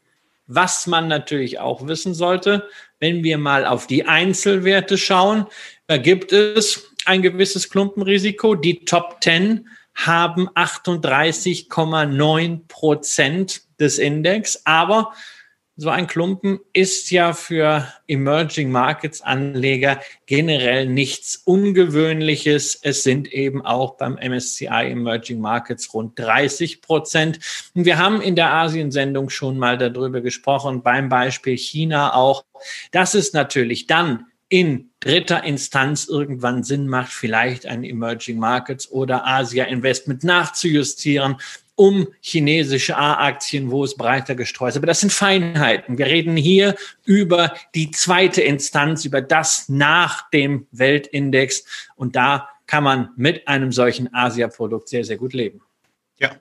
Was 0.51 0.88
man 0.88 1.07
natürlich 1.07 1.59
auch 1.59 1.85
wissen 1.85 2.15
sollte, 2.15 2.67
wenn 2.99 3.23
wir 3.23 3.38
mal 3.38 3.67
auf 3.67 3.85
die 3.85 4.05
Einzelwerte 4.05 4.97
schauen, 4.97 5.45
da 5.85 5.97
gibt 5.97 6.33
es 6.33 6.91
ein 7.05 7.21
gewisses 7.21 7.69
Klumpenrisiko. 7.69 8.55
Die 8.55 8.83
Top 8.83 9.17
10 9.21 9.67
haben 9.93 10.49
38,9 10.49 12.62
Prozent 12.67 13.62
des 13.79 13.99
Index, 13.99 14.63
aber 14.65 15.13
so 15.79 15.89
ein 15.89 16.07
Klumpen 16.07 16.59
ist 16.73 17.09
ja 17.09 17.31
für 17.31 17.87
Emerging 18.05 18.69
Markets 18.69 19.21
Anleger 19.21 20.01
generell 20.25 20.85
nichts 20.85 21.37
Ungewöhnliches. 21.45 22.77
Es 22.81 23.03
sind 23.03 23.31
eben 23.31 23.65
auch 23.65 23.95
beim 23.95 24.15
MSCI 24.15 24.91
Emerging 24.91 25.39
Markets 25.39 25.93
rund 25.93 26.19
30 26.19 26.81
Prozent. 26.81 27.39
Wir 27.73 27.97
haben 27.97 28.21
in 28.21 28.35
der 28.35 28.53
Asiensendung 28.53 29.29
schon 29.29 29.57
mal 29.57 29.77
darüber 29.77 30.19
gesprochen, 30.19 30.83
beim 30.83 31.07
Beispiel 31.07 31.57
China 31.57 32.13
auch, 32.13 32.43
dass 32.91 33.13
es 33.13 33.31
natürlich 33.31 33.87
dann 33.87 34.25
in 34.49 34.89
dritter 34.99 35.45
Instanz 35.45 36.09
irgendwann 36.09 36.63
Sinn 36.63 36.87
macht, 36.87 37.13
vielleicht 37.13 37.65
ein 37.67 37.85
Emerging 37.85 38.37
Markets 38.37 38.91
oder 38.91 39.25
Asia 39.25 39.63
Investment 39.63 40.25
nachzujustieren 40.25 41.37
um 41.79 42.09
chinesische 42.19 42.97
A-Aktien, 42.97 43.71
wo 43.71 43.85
es 43.85 43.95
breiter 43.95 44.35
gestreut 44.35 44.71
ist. 44.71 44.77
Aber 44.77 44.85
das 44.85 44.99
sind 44.99 45.13
Feinheiten. 45.13 45.97
Wir 45.97 46.07
reden 46.07 46.35
hier 46.35 46.75
über 47.05 47.53
die 47.73 47.89
zweite 47.91 48.41
Instanz, 48.41 49.05
über 49.05 49.21
das 49.21 49.69
nach 49.69 50.29
dem 50.31 50.67
Weltindex. 50.71 51.63
Und 51.95 52.17
da 52.17 52.49
kann 52.67 52.83
man 52.83 53.11
mit 53.15 53.47
einem 53.47 53.71
solchen 53.71 54.13
Asia-Produkt 54.13 54.89
sehr, 54.89 55.05
sehr 55.05 55.15
gut 55.15 55.31
leben. 55.31 55.61
Ja. 56.19 56.35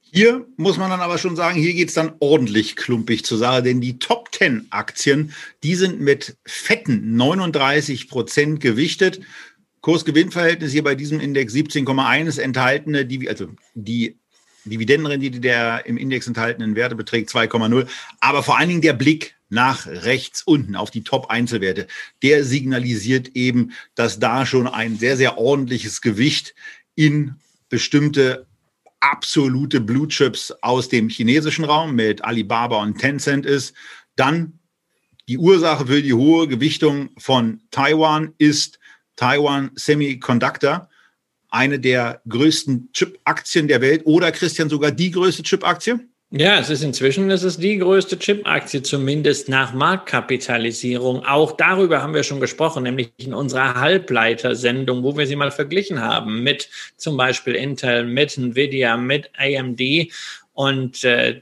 Hier 0.00 0.44
muss 0.56 0.76
man 0.76 0.90
dann 0.90 1.00
aber 1.00 1.18
schon 1.18 1.36
sagen, 1.36 1.60
hier 1.60 1.72
geht 1.72 1.90
es 1.90 1.94
dann 1.94 2.16
ordentlich 2.18 2.74
klumpig 2.74 3.24
zur 3.24 3.38
Sache, 3.38 3.62
denn 3.62 3.80
die 3.80 4.00
Top 4.00 4.34
10 4.34 4.66
Aktien, 4.70 5.32
die 5.62 5.76
sind 5.76 6.00
mit 6.00 6.36
fetten 6.44 7.14
39 7.14 8.08
Prozent 8.08 8.58
gewichtet. 8.58 9.20
Kursgewinnverhältnis 9.82 10.72
hier 10.72 10.82
bei 10.82 10.96
diesem 10.96 11.20
Index 11.20 11.54
17,1 11.54 12.40
enthaltene, 12.40 13.06
die, 13.06 13.28
also 13.28 13.48
die 13.74 14.18
Dividendenrendite 14.64 15.40
der 15.40 15.86
im 15.86 15.96
Index 15.96 16.26
enthaltenen 16.26 16.76
Werte 16.76 16.94
beträgt 16.94 17.30
2,0. 17.30 17.86
Aber 18.20 18.42
vor 18.42 18.58
allen 18.58 18.68
Dingen 18.68 18.82
der 18.82 18.92
Blick 18.92 19.34
nach 19.48 19.86
rechts 19.86 20.42
unten 20.42 20.76
auf 20.76 20.90
die 20.90 21.04
Top-Einzelwerte, 21.04 21.86
der 22.22 22.44
signalisiert 22.44 23.28
eben, 23.34 23.72
dass 23.94 24.18
da 24.18 24.46
schon 24.46 24.66
ein 24.66 24.96
sehr, 24.96 25.16
sehr 25.16 25.36
ordentliches 25.36 26.00
Gewicht 26.00 26.54
in 26.94 27.34
bestimmte 27.68 28.46
absolute 29.00 29.80
Blue 29.80 30.08
Chips 30.08 30.52
aus 30.62 30.88
dem 30.88 31.08
chinesischen 31.08 31.64
Raum 31.64 31.94
mit 31.94 32.24
Alibaba 32.24 32.80
und 32.82 32.98
Tencent 32.98 33.44
ist. 33.44 33.74
Dann 34.16 34.58
die 35.28 35.38
Ursache 35.38 35.86
für 35.86 36.02
die 36.02 36.14
hohe 36.14 36.48
Gewichtung 36.48 37.10
von 37.18 37.60
Taiwan 37.70 38.34
ist 38.38 38.78
Taiwan 39.16 39.70
Semiconductor 39.74 40.88
eine 41.52 41.78
der 41.78 42.22
größten 42.28 42.90
Chip-Aktien 42.92 43.68
der 43.68 43.80
Welt 43.80 44.02
oder 44.04 44.32
Christian 44.32 44.68
sogar 44.68 44.90
die 44.90 45.10
größte 45.10 45.42
Chip-Aktie? 45.42 46.00
Ja, 46.34 46.58
es 46.58 46.70
ist 46.70 46.82
inzwischen, 46.82 47.30
es 47.30 47.42
ist 47.42 47.62
die 47.62 47.76
größte 47.76 48.18
Chip-Aktie, 48.18 48.82
zumindest 48.82 49.50
nach 49.50 49.74
Marktkapitalisierung. 49.74 51.26
Auch 51.26 51.52
darüber 51.52 52.00
haben 52.00 52.14
wir 52.14 52.22
schon 52.22 52.40
gesprochen, 52.40 52.84
nämlich 52.84 53.12
in 53.18 53.34
unserer 53.34 53.74
Halbleitersendung, 53.74 55.02
wo 55.02 55.14
wir 55.14 55.26
sie 55.26 55.36
mal 55.36 55.50
verglichen 55.50 56.00
haben 56.00 56.42
mit 56.42 56.70
zum 56.96 57.18
Beispiel 57.18 57.54
Intel, 57.54 58.06
mit 58.06 58.38
Nvidia, 58.38 58.96
mit 58.96 59.28
AMD. 59.36 60.10
Und 60.54 61.02
äh, 61.04 61.40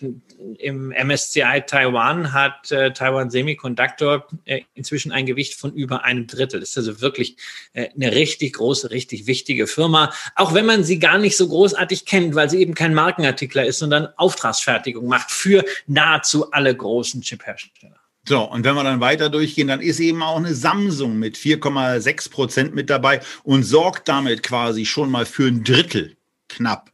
im 0.58 0.90
MSCI 0.90 1.64
Taiwan 1.66 2.32
hat 2.32 2.70
äh, 2.70 2.92
Taiwan 2.92 3.28
Semiconductor 3.28 4.26
äh, 4.44 4.62
inzwischen 4.74 5.10
ein 5.10 5.26
Gewicht 5.26 5.54
von 5.54 5.72
über 5.72 6.04
einem 6.04 6.28
Drittel. 6.28 6.60
Das 6.60 6.70
ist 6.70 6.78
also 6.78 7.00
wirklich 7.00 7.36
äh, 7.72 7.88
eine 7.94 8.12
richtig 8.12 8.54
große, 8.54 8.90
richtig 8.90 9.26
wichtige 9.26 9.66
Firma. 9.66 10.12
Auch 10.36 10.54
wenn 10.54 10.64
man 10.64 10.84
sie 10.84 11.00
gar 11.00 11.18
nicht 11.18 11.36
so 11.36 11.48
großartig 11.48 12.06
kennt, 12.06 12.36
weil 12.36 12.48
sie 12.48 12.60
eben 12.60 12.74
kein 12.74 12.94
Markenartikler 12.94 13.66
ist, 13.66 13.80
sondern 13.80 14.08
Auftragsfertigung 14.16 15.08
macht 15.08 15.30
für 15.30 15.64
nahezu 15.88 16.52
alle 16.52 16.74
großen 16.74 17.20
Chiphersteller. 17.22 17.96
So, 18.28 18.44
und 18.44 18.64
wenn 18.64 18.76
wir 18.76 18.84
dann 18.84 19.00
weiter 19.00 19.28
durchgehen, 19.28 19.68
dann 19.68 19.80
ist 19.80 19.98
eben 19.98 20.22
auch 20.22 20.36
eine 20.36 20.54
Samsung 20.54 21.18
mit 21.18 21.36
4,6 21.36 22.30
Prozent 22.30 22.74
mit 22.74 22.90
dabei 22.90 23.20
und 23.42 23.64
sorgt 23.64 24.08
damit 24.08 24.44
quasi 24.44 24.86
schon 24.86 25.10
mal 25.10 25.26
für 25.26 25.48
ein 25.48 25.64
Drittel 25.64 26.16
knapp 26.48 26.89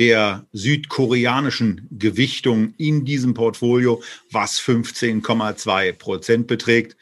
der 0.00 0.46
südkoreanischen 0.52 1.86
Gewichtung 1.90 2.72
in 2.78 3.04
diesem 3.04 3.34
Portfolio, 3.34 4.02
was 4.30 4.58
15,2 4.58 5.92
Prozent 5.92 6.46
beträgt. 6.46 6.96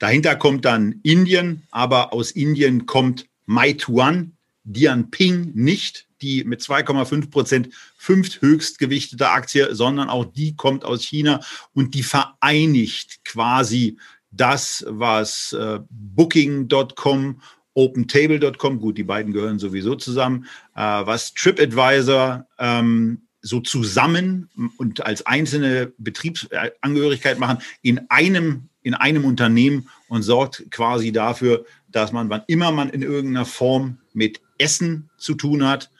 Dahinter 0.00 0.34
kommt 0.34 0.64
dann 0.64 0.98
Indien, 1.04 1.62
aber 1.70 2.12
aus 2.12 2.32
Indien 2.32 2.86
kommt 2.86 3.26
Meituan, 3.46 4.32
Dianping 4.64 5.52
nicht, 5.54 6.08
die 6.22 6.42
mit 6.42 6.60
2,5 6.60 7.30
Prozent 7.30 7.68
fünft 7.96 8.42
höchst 8.42 8.80
gewichtete 8.80 9.28
Aktie, 9.28 9.72
sondern 9.72 10.10
auch 10.10 10.24
die 10.24 10.56
kommt 10.56 10.84
aus 10.84 11.04
China 11.04 11.40
und 11.72 11.94
die 11.94 12.02
vereinigt 12.02 13.24
quasi 13.24 13.96
das, 14.32 14.84
was 14.88 15.52
äh, 15.52 15.78
Booking.com 15.88 17.40
OpenTable.com, 17.74 18.80
gut, 18.80 18.98
die 18.98 19.04
beiden 19.04 19.32
gehören 19.32 19.58
sowieso 19.58 19.94
zusammen, 19.94 20.46
äh, 20.74 20.80
was 20.80 21.34
TripAdvisor 21.34 22.46
ähm, 22.58 23.22
so 23.42 23.60
zusammen 23.60 24.50
und 24.76 25.04
als 25.04 25.26
einzelne 25.26 25.92
Betriebsangehörigkeit 25.98 27.38
machen 27.38 27.58
in 27.82 28.00
einem, 28.10 28.68
in 28.82 28.94
einem 28.94 29.24
Unternehmen 29.24 29.88
und 30.08 30.22
sorgt 30.22 30.70
quasi 30.70 31.12
dafür, 31.12 31.64
dass 31.88 32.12
man, 32.12 32.28
wann 32.28 32.42
immer 32.46 32.70
man 32.70 32.90
in 32.90 33.02
irgendeiner 33.02 33.46
Form 33.46 33.98
mit 34.12 34.40
Essen 34.58 35.10
zu 35.16 35.34
tun 35.34 35.66
hat 35.66 35.90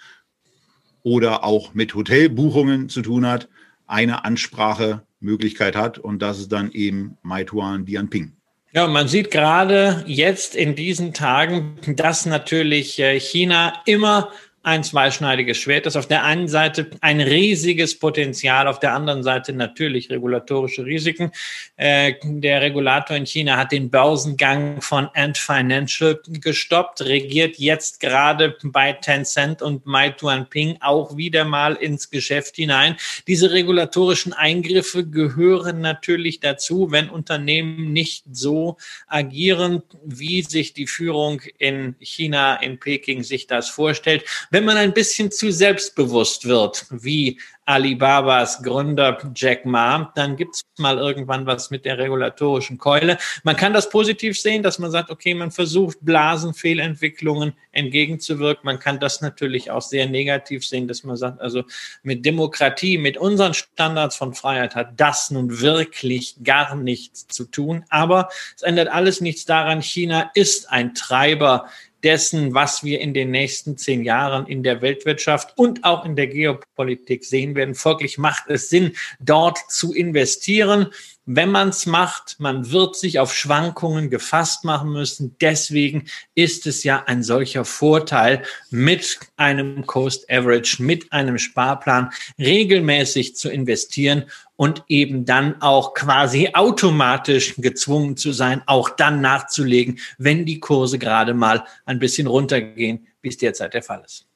oder 1.02 1.44
auch 1.44 1.74
mit 1.74 1.94
Hotelbuchungen 1.94 2.88
zu 2.88 3.02
tun 3.02 3.26
hat, 3.26 3.48
eine 3.86 4.24
Ansprachemöglichkeit 4.24 5.76
hat 5.76 5.98
und 5.98 6.20
das 6.20 6.38
ist 6.38 6.52
dann 6.52 6.70
eben 6.72 7.16
Meituan 7.22 7.86
Dianping. 7.86 8.36
Ja, 8.72 8.86
man 8.86 9.08
sieht 9.08 9.32
gerade 9.32 10.04
jetzt 10.06 10.54
in 10.54 10.76
diesen 10.76 11.12
Tagen, 11.12 11.76
dass 11.96 12.24
natürlich 12.24 13.00
äh, 13.00 13.18
China 13.18 13.82
immer 13.84 14.30
ein 14.62 14.84
zweischneidiges 14.84 15.56
Schwert 15.56 15.86
ist. 15.86 15.96
Auf 15.96 16.06
der 16.06 16.22
einen 16.24 16.46
Seite 16.46 16.90
ein 17.00 17.20
riesiges 17.20 17.98
Potenzial, 17.98 18.68
auf 18.68 18.78
der 18.78 18.92
anderen 18.92 19.22
Seite 19.22 19.54
natürlich 19.54 20.10
regulatorische 20.10 20.84
Risiken. 20.84 21.32
Äh, 21.76 22.14
der 22.22 22.60
Regulator 22.60 23.16
in 23.16 23.24
China 23.24 23.56
hat 23.56 23.72
den 23.72 23.88
Börsengang 23.88 24.82
von 24.82 25.08
Ant 25.14 25.38
Financial 25.38 26.20
gestoppt, 26.28 27.00
regiert 27.02 27.56
jetzt 27.56 28.00
gerade 28.00 28.56
bei 28.62 28.92
Tencent 28.92 29.62
und 29.62 29.86
Meituanping 29.86 30.76
auch 30.80 31.16
wieder 31.16 31.46
mal 31.46 31.74
ins 31.74 32.10
Geschäft 32.10 32.56
hinein. 32.56 32.96
Diese 33.26 33.52
regulatorischen 33.52 34.34
Eingriffe 34.34 35.06
gehören 35.06 35.80
natürlich 35.80 36.40
dazu, 36.40 36.90
wenn 36.90 37.08
Unternehmen 37.08 37.94
nicht 37.94 38.24
so 38.30 38.76
agieren, 39.06 39.82
wie 40.04 40.42
sich 40.42 40.74
die 40.74 40.86
Führung 40.86 41.40
in 41.56 41.94
China, 42.00 42.56
in 42.56 42.78
Peking 42.78 43.22
sich 43.22 43.46
das 43.46 43.70
vorstellt 43.70 44.22
wenn 44.50 44.64
man 44.64 44.76
ein 44.76 44.92
bisschen 44.92 45.30
zu 45.30 45.52
selbstbewusst 45.52 46.46
wird, 46.46 46.86
wie 46.90 47.40
Alibabas 47.70 48.62
Gründer 48.64 49.16
Jack 49.36 49.64
Ma, 49.64 50.12
dann 50.16 50.36
gibt 50.36 50.56
es 50.56 50.62
mal 50.78 50.98
irgendwann 50.98 51.46
was 51.46 51.70
mit 51.70 51.84
der 51.84 51.98
regulatorischen 51.98 52.78
Keule. 52.78 53.16
Man 53.44 53.54
kann 53.54 53.72
das 53.72 53.90
positiv 53.90 54.40
sehen, 54.40 54.64
dass 54.64 54.80
man 54.80 54.90
sagt, 54.90 55.08
okay, 55.08 55.34
man 55.34 55.52
versucht 55.52 55.98
Blasenfehlentwicklungen 56.00 57.52
entgegenzuwirken. 57.70 58.64
Man 58.64 58.80
kann 58.80 58.98
das 58.98 59.20
natürlich 59.20 59.70
auch 59.70 59.82
sehr 59.82 60.06
negativ 60.08 60.66
sehen, 60.66 60.88
dass 60.88 61.04
man 61.04 61.16
sagt, 61.16 61.40
also 61.40 61.62
mit 62.02 62.26
Demokratie, 62.26 62.98
mit 62.98 63.16
unseren 63.16 63.54
Standards 63.54 64.16
von 64.16 64.34
Freiheit 64.34 64.74
hat 64.74 64.94
das 64.96 65.30
nun 65.30 65.60
wirklich 65.60 66.36
gar 66.42 66.74
nichts 66.74 67.28
zu 67.28 67.44
tun. 67.44 67.84
Aber 67.88 68.30
es 68.56 68.62
ändert 68.62 68.88
alles 68.88 69.20
nichts 69.20 69.44
daran. 69.44 69.80
China 69.80 70.32
ist 70.34 70.68
ein 70.72 70.94
Treiber 70.94 71.68
dessen, 72.02 72.54
was 72.54 72.84
wir 72.84 73.00
in 73.00 73.14
den 73.14 73.30
nächsten 73.30 73.76
zehn 73.76 74.02
Jahren 74.04 74.46
in 74.46 74.62
der 74.62 74.82
Weltwirtschaft 74.82 75.56
und 75.56 75.84
auch 75.84 76.04
in 76.04 76.16
der 76.16 76.26
Geopolitik 76.26 77.24
sehen 77.24 77.54
werden. 77.54 77.74
Folglich 77.74 78.18
macht 78.18 78.44
es 78.48 78.70
Sinn, 78.70 78.92
dort 79.20 79.58
zu 79.68 79.92
investieren. 79.92 80.88
Wenn 81.32 81.52
man 81.52 81.68
es 81.68 81.86
macht, 81.86 82.40
man 82.40 82.72
wird 82.72 82.96
sich 82.96 83.20
auf 83.20 83.32
Schwankungen 83.32 84.10
gefasst 84.10 84.64
machen 84.64 84.90
müssen. 84.90 85.36
Deswegen 85.40 86.06
ist 86.34 86.66
es 86.66 86.82
ja 86.82 87.04
ein 87.06 87.22
solcher 87.22 87.64
Vorteil, 87.64 88.42
mit 88.70 89.20
einem 89.36 89.86
Coast 89.86 90.28
Average, 90.28 90.82
mit 90.82 91.12
einem 91.12 91.38
Sparplan 91.38 92.10
regelmäßig 92.36 93.36
zu 93.36 93.48
investieren 93.48 94.24
und 94.56 94.82
eben 94.88 95.24
dann 95.24 95.62
auch 95.62 95.94
quasi 95.94 96.50
automatisch 96.52 97.54
gezwungen 97.58 98.16
zu 98.16 98.32
sein, 98.32 98.62
auch 98.66 98.90
dann 98.90 99.20
nachzulegen, 99.20 100.00
wenn 100.18 100.44
die 100.46 100.58
Kurse 100.58 100.98
gerade 100.98 101.32
mal 101.32 101.64
ein 101.84 102.00
bisschen 102.00 102.26
runtergehen, 102.26 103.06
wie 103.22 103.28
es 103.28 103.38
derzeit 103.38 103.74
der 103.74 103.84
Fall 103.84 104.02
ist. 104.04 104.26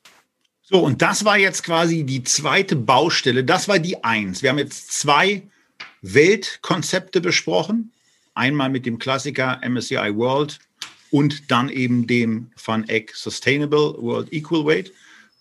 So, 0.62 0.78
und 0.78 1.02
das 1.02 1.24
war 1.24 1.38
jetzt 1.38 1.64
quasi 1.64 2.04
die 2.04 2.22
zweite 2.22 2.76
Baustelle. 2.76 3.42
Das 3.42 3.66
war 3.66 3.80
die 3.80 4.04
Eins. 4.04 4.44
Wir 4.44 4.50
haben 4.50 4.58
jetzt 4.58 4.92
zwei 4.92 5.42
Weltkonzepte 6.04 7.20
besprochen. 7.20 7.92
Einmal 8.34 8.68
mit 8.68 8.86
dem 8.86 8.98
Klassiker 8.98 9.60
MSCI 9.66 10.16
World 10.16 10.58
und 11.10 11.50
dann 11.50 11.68
eben 11.68 12.06
dem 12.06 12.50
Van 12.64 12.88
Eck 12.88 13.14
Sustainable 13.14 13.94
World 13.98 14.32
Equal 14.32 14.66
Weight 14.66 14.92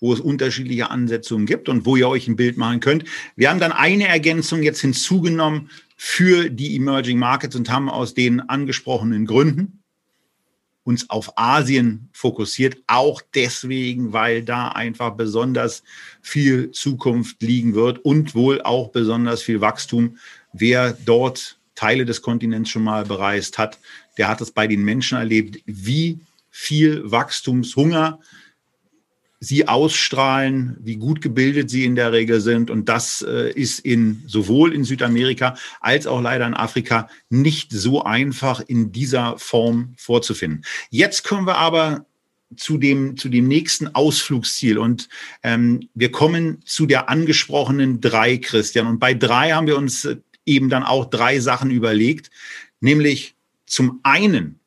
wo 0.04 0.12
es 0.12 0.20
unterschiedliche 0.20 0.92
Ansetzungen 0.92 1.46
gibt 1.46 1.70
und 1.70 1.86
wo 1.86 1.96
ihr 1.96 2.10
euch 2.10 2.28
ein 2.28 2.36
Bild 2.36 2.58
machen 2.58 2.82
könnt. 2.82 3.06
Wir 3.38 3.50
haben 3.50 3.62
dann 3.62 3.72
eine 3.72 4.06
Ergänzung 4.06 4.62
jetzt 4.62 4.82
hinzugenommen 4.82 5.70
für 5.96 6.50
die 6.50 6.76
Emerging 6.76 7.18
Markets 7.18 7.56
und 7.56 7.70
haben 7.70 7.90
aus 7.90 8.14
den 8.14 8.42
angesprochenen 8.42 9.26
Gründen 9.26 9.80
uns 10.84 11.10
auf 11.10 11.38
Asien 11.38 12.10
fokussiert, 12.12 12.76
auch 12.88 13.22
deswegen, 13.34 14.12
weil 14.12 14.44
da 14.44 14.68
einfach 14.68 15.12
besonders 15.12 15.84
viel 16.22 16.72
Zukunft 16.72 17.42
liegen 17.42 17.74
wird 17.74 18.00
und 18.04 18.36
wohl 18.36 18.62
auch 18.62 18.90
besonders 18.90 19.42
viel 19.42 19.62
Wachstum. 19.62 20.18
Wer 20.54 20.94
dort 21.06 21.58
Teile 21.76 22.06
des 22.06 22.22
Kontinents 22.22 22.70
schon 22.70 22.84
mal 22.84 23.06
bereist 23.06 23.58
hat, 23.58 23.80
der 24.18 24.28
hat 24.28 24.42
es 24.42 24.52
bei 24.52 24.68
den 24.68 24.84
Menschen 24.84 25.18
erlebt, 25.18 25.60
wie 25.66 26.20
viel 26.50 27.02
Wachstumshunger 27.10 28.20
sie 29.40 29.68
ausstrahlen, 29.68 30.78
wie 30.80 30.96
gut 30.96 31.20
gebildet 31.20 31.70
sie 31.70 31.84
in 31.84 31.96
der 31.96 32.14
Regel 32.14 32.40
sind. 32.40 32.70
Und 32.70 32.88
das 32.88 33.22
äh, 33.28 33.52
ist 33.52 33.80
in 33.80 34.24
sowohl 34.26 34.74
in 34.74 34.86
Südamerika 34.86 35.58
als 35.82 36.08
auch 36.08 36.22
leider 36.22 36.48
in 36.48 36.54
Afrika 36.54 37.10
nicht 37.30 37.72
so 37.72 38.04
einfach 38.04 38.62
in 38.62 38.92
dieser 38.92 39.38
Form 39.38 39.96
vorzufinden. 39.98 40.64
Jetzt 40.90 41.24
kommen 41.24 41.46
wir 41.46 41.58
aber 41.58 42.06
zu 42.56 42.78
dem, 42.78 43.18
zu 43.18 43.30
dem 43.30 43.48
nächsten 43.48 43.94
Ausflugsziel. 43.94 44.78
Und 44.78 45.10
ähm, 45.42 45.90
wir 45.94 46.12
kommen 46.12 46.62
zu 46.66 46.86
der 46.86 47.10
angesprochenen 47.10 48.00
drei, 48.00 48.38
Christian. 48.38 48.88
Und 48.88 49.00
bei 49.00 49.14
drei 49.14 49.52
haben 49.52 49.68
wir 49.68 49.78
uns 49.78 50.06
äh, 50.06 50.18
eben 50.46 50.70
dann 50.70 50.84
auch 50.84 51.06
drei 51.06 51.40
Sachen 51.40 51.72
überlegt, 51.72 52.30
nämlich 52.80 53.36
zum 53.66 54.00
einen 54.04 54.60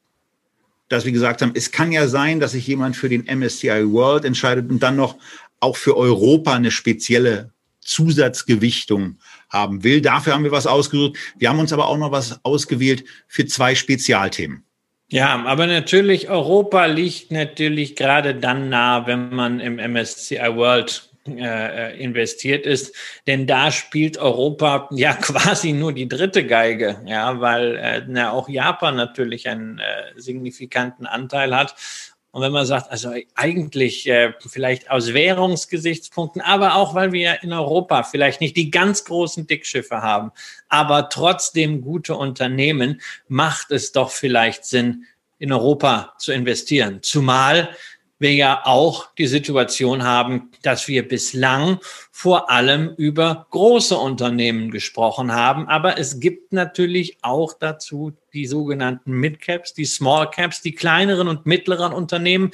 dass 0.88 1.04
wir 1.04 1.12
gesagt 1.12 1.42
haben, 1.42 1.52
es 1.54 1.72
kann 1.72 1.92
ja 1.92 2.06
sein, 2.06 2.40
dass 2.40 2.52
sich 2.52 2.66
jemand 2.66 2.96
für 2.96 3.08
den 3.08 3.24
MSCI 3.24 3.90
World 3.90 4.24
entscheidet 4.24 4.70
und 4.70 4.82
dann 4.82 4.96
noch 4.96 5.16
auch 5.60 5.76
für 5.76 5.96
Europa 5.96 6.54
eine 6.54 6.70
spezielle 6.70 7.50
Zusatzgewichtung 7.80 9.18
haben 9.48 9.84
will. 9.84 10.00
Dafür 10.00 10.34
haben 10.34 10.44
wir 10.44 10.52
was 10.52 10.66
ausgesucht. 10.66 11.16
Wir 11.38 11.48
haben 11.48 11.58
uns 11.58 11.72
aber 11.72 11.86
auch 11.88 11.98
noch 11.98 12.12
was 12.12 12.44
ausgewählt 12.44 13.04
für 13.28 13.46
zwei 13.46 13.74
Spezialthemen. 13.74 14.64
Ja, 15.08 15.44
aber 15.44 15.68
natürlich, 15.68 16.28
Europa 16.28 16.86
liegt 16.86 17.30
natürlich 17.30 17.94
gerade 17.94 18.34
dann 18.34 18.68
nah, 18.68 19.06
wenn 19.06 19.32
man 19.34 19.60
im 19.60 19.76
MSCI 19.76 20.56
World 20.56 21.08
äh, 21.26 21.92
äh, 21.92 22.02
investiert 22.02 22.66
ist. 22.66 22.94
Denn 23.26 23.46
da 23.46 23.70
spielt 23.70 24.18
Europa 24.18 24.88
ja 24.92 25.12
quasi 25.20 25.72
nur 25.72 25.92
die 25.92 26.08
dritte 26.08 26.46
Geige, 26.46 27.00
ja, 27.06 27.40
weil 27.40 27.76
äh, 27.76 28.02
na, 28.06 28.32
auch 28.32 28.48
Japan 28.48 28.96
natürlich 28.96 29.48
einen 29.48 29.78
äh, 29.78 30.12
signifikanten 30.16 31.06
Anteil 31.06 31.54
hat. 31.54 31.74
Und 32.30 32.42
wenn 32.42 32.52
man 32.52 32.66
sagt, 32.66 32.90
also 32.90 33.14
eigentlich 33.34 34.06
äh, 34.08 34.34
vielleicht 34.46 34.90
aus 34.90 35.14
Währungsgesichtspunkten, 35.14 36.42
aber 36.42 36.74
auch 36.74 36.94
weil 36.94 37.12
wir 37.12 37.42
in 37.42 37.52
Europa 37.52 38.02
vielleicht 38.02 38.42
nicht 38.42 38.58
die 38.58 38.70
ganz 38.70 39.04
großen 39.04 39.46
Dickschiffe 39.46 40.02
haben, 40.02 40.32
aber 40.68 41.08
trotzdem 41.08 41.80
gute 41.80 42.14
Unternehmen, 42.14 43.00
macht 43.26 43.70
es 43.70 43.92
doch 43.92 44.10
vielleicht 44.10 44.66
Sinn, 44.66 45.06
in 45.38 45.52
Europa 45.52 46.14
zu 46.18 46.32
investieren. 46.32 47.00
Zumal 47.02 47.70
wir 48.18 48.32
ja 48.32 48.62
auch 48.64 49.14
die 49.16 49.26
Situation 49.26 50.04
haben, 50.04 50.50
dass 50.62 50.88
wir 50.88 51.06
bislang 51.06 51.78
vor 52.10 52.50
allem 52.50 52.94
über 52.96 53.46
große 53.50 53.96
Unternehmen 53.96 54.70
gesprochen 54.70 55.32
haben. 55.32 55.68
Aber 55.68 55.98
es 55.98 56.18
gibt 56.20 56.52
natürlich 56.52 57.18
auch 57.22 57.52
dazu 57.52 58.12
die 58.32 58.46
sogenannten 58.46 59.12
Mid-Caps, 59.12 59.74
die 59.74 59.84
Small-Caps, 59.84 60.62
die 60.62 60.74
kleineren 60.74 61.28
und 61.28 61.46
mittleren 61.46 61.92
Unternehmen. 61.92 62.52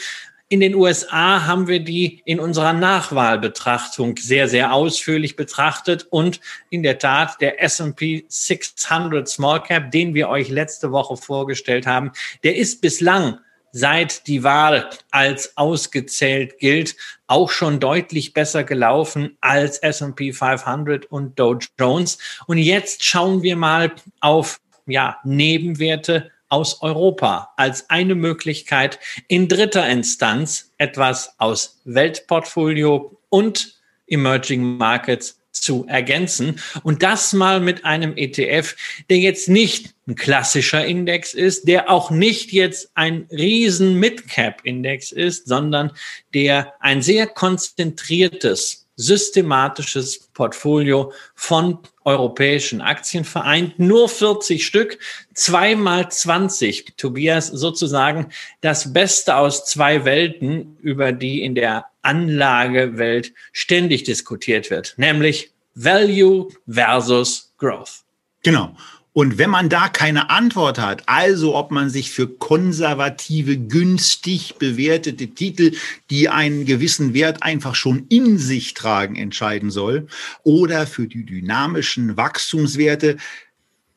In 0.48 0.60
den 0.60 0.74
USA 0.74 1.46
haben 1.46 1.66
wir 1.66 1.80
die 1.80 2.20
in 2.26 2.38
unserer 2.38 2.74
Nachwahlbetrachtung 2.74 4.18
sehr, 4.18 4.48
sehr 4.48 4.74
ausführlich 4.74 5.34
betrachtet 5.34 6.06
und 6.10 6.40
in 6.68 6.82
der 6.82 6.98
Tat 6.98 7.40
der 7.40 7.62
S&P 7.62 8.26
600 8.28 9.26
Small 9.26 9.62
Cap, 9.62 9.90
den 9.92 10.12
wir 10.12 10.28
euch 10.28 10.50
letzte 10.50 10.92
Woche 10.92 11.16
vorgestellt 11.16 11.86
haben, 11.86 12.12
der 12.42 12.56
ist 12.56 12.82
bislang 12.82 13.38
seit 13.72 14.26
die 14.26 14.44
Wahl 14.44 14.88
als 15.10 15.56
ausgezählt 15.56 16.58
gilt, 16.58 16.94
auch 17.26 17.50
schon 17.50 17.80
deutlich 17.80 18.34
besser 18.34 18.64
gelaufen 18.64 19.36
als 19.40 19.78
S&P 19.78 20.32
500 20.32 21.06
und 21.06 21.38
Dow 21.38 21.58
Jones. 21.78 22.18
Und 22.46 22.58
jetzt 22.58 23.02
schauen 23.04 23.42
wir 23.42 23.56
mal 23.56 23.92
auf 24.20 24.60
ja, 24.86 25.18
Nebenwerte 25.24 26.30
aus 26.48 26.82
Europa 26.82 27.54
als 27.56 27.88
eine 27.88 28.14
Möglichkeit, 28.14 28.98
in 29.26 29.48
dritter 29.48 29.88
Instanz 29.88 30.70
etwas 30.76 31.34
aus 31.38 31.80
Weltportfolio 31.84 33.18
und 33.30 33.80
Emerging 34.06 34.76
Markets 34.76 35.41
zu 35.52 35.86
ergänzen. 35.86 36.60
Und 36.82 37.02
das 37.02 37.32
mal 37.32 37.60
mit 37.60 37.84
einem 37.84 38.16
ETF, 38.16 38.74
der 39.08 39.18
jetzt 39.18 39.48
nicht 39.48 39.94
ein 40.06 40.16
klassischer 40.16 40.84
Index 40.84 41.34
ist, 41.34 41.68
der 41.68 41.90
auch 41.90 42.10
nicht 42.10 42.52
jetzt 42.52 42.90
ein 42.94 43.28
riesen 43.30 43.94
Mid-Cap-Index 44.00 45.12
ist, 45.12 45.46
sondern 45.46 45.92
der 46.34 46.74
ein 46.80 47.02
sehr 47.02 47.26
konzentriertes 47.26 48.82
systematisches 48.96 50.28
Portfolio 50.34 51.12
von 51.34 51.78
europäischen 52.04 52.80
Aktien 52.80 53.24
vereint. 53.24 53.78
Nur 53.78 54.08
40 54.08 54.64
Stück, 54.64 54.98
zweimal 55.34 56.10
20. 56.10 56.96
Tobias, 56.96 57.48
sozusagen 57.48 58.28
das 58.60 58.92
Beste 58.92 59.36
aus 59.36 59.64
zwei 59.64 60.04
Welten, 60.04 60.76
über 60.80 61.12
die 61.12 61.42
in 61.42 61.54
der 61.54 61.86
Anlagewelt 62.02 63.32
ständig 63.52 64.04
diskutiert 64.04 64.70
wird, 64.70 64.94
nämlich 64.96 65.52
Value 65.74 66.48
versus 66.68 67.52
Growth. 67.58 68.02
Genau. 68.42 68.76
Und 69.14 69.36
wenn 69.36 69.50
man 69.50 69.68
da 69.68 69.88
keine 69.88 70.30
Antwort 70.30 70.78
hat, 70.78 71.02
also 71.06 71.54
ob 71.54 71.70
man 71.70 71.90
sich 71.90 72.10
für 72.10 72.28
konservative, 72.28 73.58
günstig 73.58 74.54
bewertete 74.58 75.28
Titel, 75.28 75.72
die 76.08 76.30
einen 76.30 76.64
gewissen 76.64 77.12
Wert 77.12 77.42
einfach 77.42 77.74
schon 77.74 78.06
in 78.08 78.38
sich 78.38 78.72
tragen, 78.72 79.16
entscheiden 79.16 79.70
soll, 79.70 80.06
oder 80.44 80.86
für 80.86 81.08
die 81.08 81.26
dynamischen 81.26 82.16
Wachstumswerte, 82.16 83.18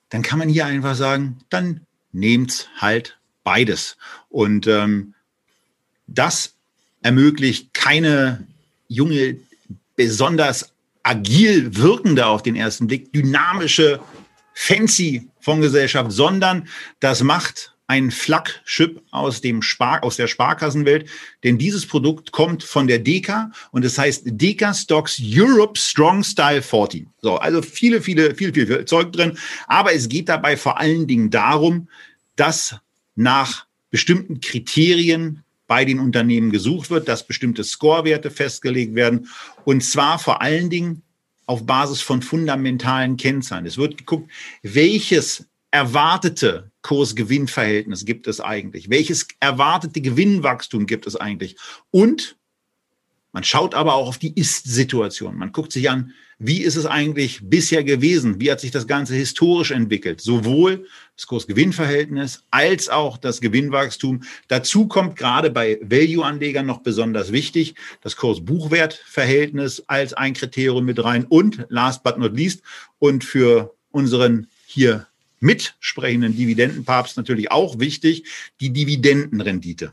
dann 0.09 0.21
kann 0.21 0.39
man 0.39 0.49
hier 0.49 0.65
einfach 0.65 0.95
sagen, 0.95 1.37
dann 1.49 1.81
nehmt 2.11 2.69
halt 2.77 3.17
beides. 3.45 3.95
Und 4.27 4.67
ähm, 4.67 5.13
das 6.07 6.54
ermöglicht 7.05 7.71
keine 7.75 8.47
junge, 8.87 9.37
besonders 9.95 10.73
agil 11.03 11.75
wirkende 11.75 12.25
auf 12.25 12.41
den 12.41 12.55
ersten 12.55 12.87
Blick, 12.87 13.13
dynamische 13.13 13.99
fancy 14.55 15.29
Fondsgesellschaft, 15.39 16.11
sondern 16.11 16.67
das 16.99 17.21
macht 17.21 17.75
ein 17.85 18.09
Flagship 18.09 19.03
aus 19.11 19.41
dem 19.41 19.61
Spar 19.61 20.03
aus 20.03 20.15
der 20.15 20.25
Sparkassenwelt, 20.25 21.07
denn 21.43 21.59
dieses 21.59 21.85
Produkt 21.85 22.31
kommt 22.31 22.63
von 22.63 22.87
der 22.87 22.97
Deka 22.97 23.51
und 23.69 23.85
es 23.85 23.99
heißt 23.99 24.23
Deka 24.25 24.73
Stocks 24.73 25.21
Europe 25.23 25.79
Strong 25.79 26.23
Style 26.23 26.63
40. 26.63 27.05
So, 27.21 27.35
also 27.35 27.61
viele, 27.61 28.01
viele, 28.01 28.33
viel, 28.33 28.51
viel, 28.51 28.65
viel 28.65 28.85
Zeug 28.85 29.11
drin, 29.11 29.37
aber 29.67 29.93
es 29.93 30.09
geht 30.09 30.27
dabei 30.27 30.57
vor 30.57 30.79
allen 30.79 31.05
Dingen 31.05 31.29
darum, 31.29 31.87
dass 32.35 32.77
nach 33.13 33.67
bestimmten 33.91 34.41
Kriterien 34.41 35.44
bei 35.67 35.85
den 35.85 35.99
Unternehmen 35.99 36.51
gesucht 36.51 36.89
wird, 36.89 37.07
dass 37.07 37.27
bestimmte 37.27 37.63
Scorewerte 37.63 38.31
festgelegt 38.31 38.95
werden 38.95 39.29
und 39.63 39.83
zwar 39.83 40.19
vor 40.19 40.41
allen 40.41 40.69
Dingen 40.69 41.01
auf 41.45 41.65
Basis 41.65 42.01
von 42.01 42.21
fundamentalen 42.21 43.17
Kennzahlen. 43.17 43.65
Es 43.65 43.77
wird 43.77 43.97
geguckt, 43.97 44.31
welches 44.63 45.47
erwartete 45.71 46.71
Kurs-Gewinn-Verhältnis 46.83 48.05
gibt 48.05 48.27
es 48.27 48.39
eigentlich? 48.39 48.89
Welches 48.89 49.27
erwartete 49.39 50.01
Gewinnwachstum 50.01 50.85
gibt 50.85 51.05
es 51.05 51.15
eigentlich? 51.15 51.57
Und 51.91 52.37
man 53.35 53.43
schaut 53.43 53.75
aber 53.75 53.95
auch 53.95 54.07
auf 54.07 54.17
die 54.17 54.31
Ist-Situation. 54.33 55.37
Man 55.37 55.51
guckt 55.51 55.73
sich 55.73 55.89
an, 55.89 56.13
wie 56.39 56.61
ist 56.61 56.77
es 56.77 56.85
eigentlich 56.85 57.41
bisher 57.43 57.83
gewesen? 57.83 58.39
Wie 58.39 58.49
hat 58.49 58.61
sich 58.61 58.71
das 58.71 58.87
Ganze 58.87 59.13
historisch 59.13 59.71
entwickelt? 59.71 60.21
Sowohl 60.21 60.87
das 61.17 61.27
Kurs-Gewinn-Verhältnis 61.27 62.45
als 62.49 62.87
auch 62.87 63.17
das 63.17 63.41
Gewinnwachstum. 63.41 64.23
Dazu 64.47 64.87
kommt 64.87 65.17
gerade 65.17 65.49
bei 65.49 65.77
Value-Anlegern 65.81 66.65
noch 66.65 66.79
besonders 66.79 67.33
wichtig 67.33 67.75
das 67.99 68.15
Kurs-Buchwert-Verhältnis 68.15 69.83
als 69.87 70.13
ein 70.13 70.33
Kriterium 70.33 70.85
mit 70.85 71.03
rein 71.03 71.25
und 71.25 71.65
last 71.67 72.03
but 72.03 72.17
not 72.17 72.37
least 72.37 72.61
und 72.99 73.25
für 73.25 73.75
unseren 73.91 74.47
hier 74.65 75.07
mitsprechenden 75.41 76.37
Dividendenpapst 76.37 77.17
natürlich 77.17 77.51
auch 77.51 77.79
wichtig, 77.79 78.23
die 78.61 78.71
Dividendenrendite. 78.71 79.91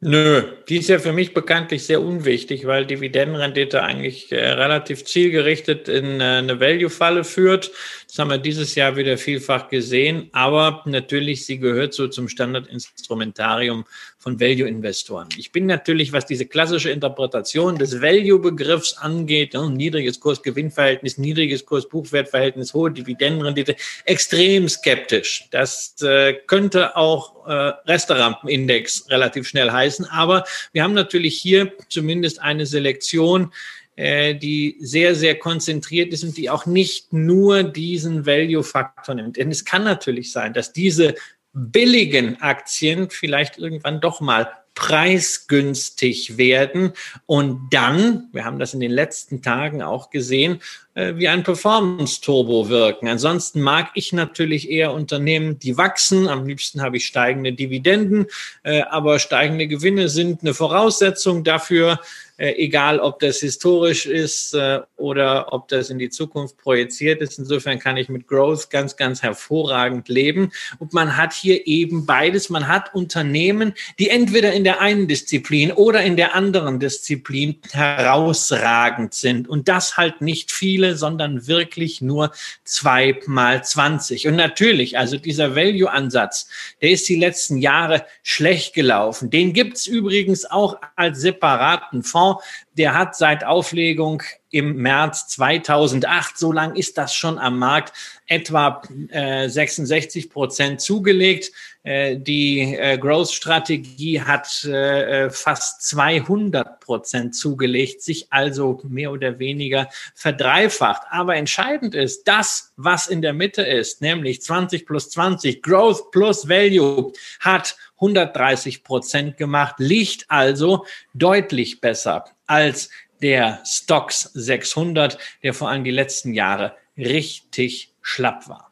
Nö, 0.00 0.42
die 0.68 0.76
ist 0.76 0.90
ja 0.90 0.98
für 0.98 1.14
mich 1.14 1.32
bekanntlich 1.32 1.84
sehr 1.86 2.02
unwichtig, 2.02 2.66
weil 2.66 2.84
Dividendenrendite 2.84 3.82
eigentlich 3.82 4.30
äh, 4.30 4.50
relativ 4.50 5.06
zielgerichtet 5.06 5.88
in 5.88 6.20
äh, 6.20 6.24
eine 6.24 6.60
Value-Falle 6.60 7.24
führt. 7.24 7.70
Das 8.06 8.18
haben 8.18 8.28
wir 8.28 8.36
dieses 8.36 8.74
Jahr 8.74 8.96
wieder 8.96 9.16
vielfach 9.16 9.70
gesehen, 9.70 10.28
aber 10.32 10.82
natürlich, 10.84 11.46
sie 11.46 11.58
gehört 11.58 11.94
so 11.94 12.08
zum 12.08 12.28
Standardinstrumentarium 12.28 13.86
von 14.18 14.40
Value-Investoren. 14.40 15.28
Ich 15.36 15.52
bin 15.52 15.66
natürlich, 15.66 16.12
was 16.12 16.26
diese 16.26 16.46
klassische 16.46 16.90
Interpretation 16.90 17.76
des 17.76 18.00
Value-Begriffs 18.00 18.94
angeht, 18.94 19.54
ja, 19.54 19.68
niedriges 19.68 20.20
Kurs-Gewinn-Verhältnis, 20.20 21.18
niedriges 21.18 21.66
Kurs-Buchwert-Verhältnis, 21.66 22.74
hohe 22.74 22.90
Dividendenrendite, 22.90 23.76
extrem 24.04 24.68
skeptisch. 24.68 25.48
Das 25.50 25.94
äh, 26.02 26.34
könnte 26.46 26.96
auch 26.96 27.46
äh, 27.46 27.52
Restaurant-Index 27.86 29.10
relativ 29.10 29.46
schnell 29.46 29.70
heißen, 29.70 30.06
aber 30.06 30.44
wir 30.72 30.82
haben 30.82 30.94
natürlich 30.94 31.38
hier 31.40 31.72
zumindest 31.88 32.40
eine 32.40 32.66
Selektion, 32.66 33.52
äh, 33.96 34.34
die 34.34 34.76
sehr, 34.80 35.14
sehr 35.14 35.38
konzentriert 35.38 36.12
ist 36.12 36.22
und 36.22 36.36
die 36.36 36.50
auch 36.50 36.66
nicht 36.66 37.14
nur 37.14 37.62
diesen 37.62 38.26
Value-Faktor 38.26 39.14
nimmt. 39.14 39.38
Denn 39.38 39.50
es 39.50 39.64
kann 39.64 39.84
natürlich 39.84 40.32
sein, 40.32 40.52
dass 40.52 40.72
diese 40.72 41.14
billigen 41.56 42.40
Aktien 42.42 43.08
vielleicht 43.08 43.56
irgendwann 43.56 44.00
doch 44.00 44.20
mal 44.20 44.52
preisgünstig 44.74 46.36
werden. 46.36 46.92
Und 47.24 47.70
dann, 47.70 48.28
wir 48.32 48.44
haben 48.44 48.58
das 48.58 48.74
in 48.74 48.80
den 48.80 48.90
letzten 48.90 49.40
Tagen 49.40 49.82
auch 49.82 50.10
gesehen, 50.10 50.60
wie 50.96 51.28
ein 51.28 51.42
Performance-Turbo 51.42 52.70
wirken. 52.70 53.08
Ansonsten 53.08 53.60
mag 53.60 53.90
ich 53.94 54.14
natürlich 54.14 54.70
eher 54.70 54.92
Unternehmen, 54.92 55.58
die 55.58 55.76
wachsen. 55.76 56.26
Am 56.26 56.46
liebsten 56.46 56.80
habe 56.80 56.96
ich 56.96 57.06
steigende 57.06 57.52
Dividenden, 57.52 58.26
äh, 58.62 58.80
aber 58.82 59.18
steigende 59.18 59.66
Gewinne 59.66 60.08
sind 60.08 60.40
eine 60.40 60.54
Voraussetzung 60.54 61.44
dafür, 61.44 62.00
äh, 62.38 62.52
egal 62.56 63.00
ob 63.00 63.20
das 63.20 63.38
historisch 63.38 64.04
ist 64.04 64.52
äh, 64.52 64.80
oder 64.96 65.54
ob 65.54 65.68
das 65.68 65.88
in 65.88 65.98
die 65.98 66.10
Zukunft 66.10 66.58
projiziert 66.58 67.22
ist. 67.22 67.38
Insofern 67.38 67.78
kann 67.78 67.96
ich 67.96 68.10
mit 68.10 68.26
Growth 68.26 68.68
ganz, 68.68 68.96
ganz 68.96 69.22
hervorragend 69.22 70.10
leben. 70.10 70.52
Und 70.78 70.92
man 70.92 71.16
hat 71.16 71.32
hier 71.32 71.66
eben 71.66 72.04
beides. 72.04 72.50
Man 72.50 72.68
hat 72.68 72.94
Unternehmen, 72.94 73.72
die 73.98 74.10
entweder 74.10 74.52
in 74.52 74.64
der 74.64 74.82
einen 74.82 75.08
Disziplin 75.08 75.72
oder 75.72 76.02
in 76.02 76.16
der 76.16 76.34
anderen 76.34 76.78
Disziplin 76.78 77.56
herausragend 77.72 79.14
sind. 79.14 79.48
Und 79.48 79.68
das 79.68 79.96
halt 79.96 80.20
nicht 80.20 80.52
viele, 80.52 80.85
sondern 80.94 81.46
wirklich 81.46 82.00
nur 82.00 82.30
zwei 82.64 83.18
mal 83.26 83.64
zwanzig. 83.64 84.28
Und 84.28 84.36
natürlich, 84.36 84.98
also 84.98 85.16
dieser 85.16 85.56
Value-Ansatz, 85.56 86.48
der 86.80 86.90
ist 86.90 87.08
die 87.08 87.16
letzten 87.16 87.56
Jahre 87.56 88.04
schlecht 88.22 88.74
gelaufen. 88.74 89.30
Den 89.30 89.52
gibt's 89.52 89.86
übrigens 89.86 90.44
auch 90.44 90.76
als 90.94 91.20
separaten 91.20 92.02
Fonds, 92.02 92.44
der 92.76 92.94
hat 92.94 93.16
seit 93.16 93.42
Auflegung 93.44 94.22
im 94.50 94.76
März 94.76 95.28
2008, 95.28 96.38
so 96.38 96.52
lang 96.52 96.76
ist 96.76 96.98
das 96.98 97.14
schon 97.14 97.38
am 97.38 97.58
Markt, 97.58 97.92
etwa 98.26 98.82
äh, 99.10 99.48
66 99.48 100.30
Prozent 100.30 100.80
zugelegt. 100.80 101.52
Äh, 101.82 102.16
die 102.16 102.74
äh, 102.74 102.98
Growth-Strategie 102.98 104.20
hat 104.20 104.64
äh, 104.64 105.30
fast 105.30 105.82
200 105.82 106.80
Prozent 106.80 107.34
zugelegt, 107.34 108.02
sich 108.02 108.26
also 108.30 108.80
mehr 108.88 109.12
oder 109.12 109.38
weniger 109.38 109.88
verdreifacht. 110.14 111.02
Aber 111.10 111.36
entscheidend 111.36 111.94
ist, 111.94 112.26
das, 112.26 112.72
was 112.76 113.08
in 113.08 113.22
der 113.22 113.32
Mitte 113.32 113.62
ist, 113.62 114.00
nämlich 114.00 114.42
20 114.42 114.86
plus 114.86 115.10
20, 115.10 115.62
Growth 115.62 116.10
plus 116.10 116.48
Value, 116.48 117.12
hat 117.40 117.76
130 117.96 118.84
Prozent 118.84 119.36
gemacht, 119.36 119.76
liegt 119.78 120.26
also 120.28 120.84
deutlich 121.14 121.80
besser 121.80 122.24
als 122.46 122.90
der 123.22 123.62
Stocks 123.64 124.30
600, 124.34 125.18
der 125.42 125.54
vor 125.54 125.68
allem 125.68 125.84
die 125.84 125.90
letzten 125.90 126.34
Jahre 126.34 126.76
richtig 126.96 127.92
schlapp 128.02 128.48
war. 128.48 128.70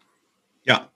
Ja. 0.64 0.90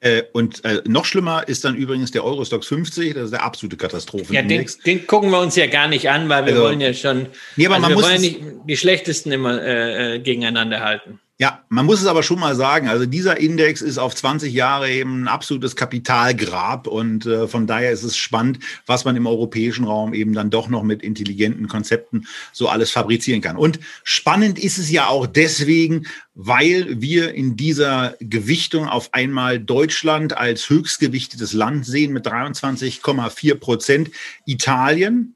Äh, 0.00 0.24
und 0.32 0.64
äh, 0.64 0.82
noch 0.86 1.04
schlimmer 1.04 1.48
ist 1.48 1.64
dann 1.64 1.76
übrigens 1.76 2.10
der 2.10 2.24
Eurostox 2.24 2.66
50, 2.66 3.14
das 3.14 3.24
ist 3.24 3.32
der 3.32 3.42
absolute 3.42 3.76
Katastrophe. 3.76 4.34
Ja, 4.34 4.42
den, 4.42 4.68
den, 4.84 5.06
gucken 5.06 5.30
wir 5.30 5.40
uns 5.40 5.56
ja 5.56 5.66
gar 5.66 5.88
nicht 5.88 6.10
an, 6.10 6.28
weil 6.28 6.44
wir 6.44 6.52
also, 6.52 6.64
wollen 6.64 6.80
ja 6.80 6.92
schon, 6.92 7.28
nee, 7.56 7.66
aber 7.66 7.76
also 7.76 7.88
man 7.88 7.94
muss 7.94 8.04
wollen 8.04 8.20
nicht 8.20 8.40
die 8.68 8.76
schlechtesten 8.76 9.32
immer 9.32 9.62
äh, 9.62 10.16
äh, 10.16 10.18
gegeneinander 10.18 10.80
halten. 10.80 11.20
Ja, 11.36 11.64
man 11.68 11.84
muss 11.84 12.00
es 12.00 12.06
aber 12.06 12.22
schon 12.22 12.38
mal 12.38 12.54
sagen, 12.54 12.86
also 12.86 13.06
dieser 13.06 13.40
Index 13.40 13.82
ist 13.82 13.98
auf 13.98 14.14
20 14.14 14.54
Jahre 14.54 14.88
eben 14.88 15.24
ein 15.24 15.28
absolutes 15.28 15.74
Kapitalgrab 15.74 16.86
und 16.86 17.26
äh, 17.26 17.48
von 17.48 17.66
daher 17.66 17.90
ist 17.90 18.04
es 18.04 18.16
spannend, 18.16 18.60
was 18.86 19.04
man 19.04 19.16
im 19.16 19.26
europäischen 19.26 19.84
Raum 19.84 20.14
eben 20.14 20.32
dann 20.32 20.50
doch 20.50 20.68
noch 20.68 20.84
mit 20.84 21.02
intelligenten 21.02 21.66
Konzepten 21.66 22.28
so 22.52 22.68
alles 22.68 22.92
fabrizieren 22.92 23.40
kann. 23.40 23.56
Und 23.56 23.80
spannend 24.04 24.60
ist 24.60 24.78
es 24.78 24.92
ja 24.92 25.08
auch 25.08 25.26
deswegen, 25.26 26.06
weil 26.36 27.00
wir 27.00 27.34
in 27.34 27.56
dieser 27.56 28.14
Gewichtung 28.20 28.86
auf 28.86 29.12
einmal 29.12 29.58
Deutschland 29.58 30.36
als 30.36 30.70
höchstgewichtetes 30.70 31.52
Land 31.52 31.84
sehen 31.84 32.12
mit 32.12 32.28
23,4 32.28 33.56
Prozent, 33.56 34.10
Italien 34.46 35.34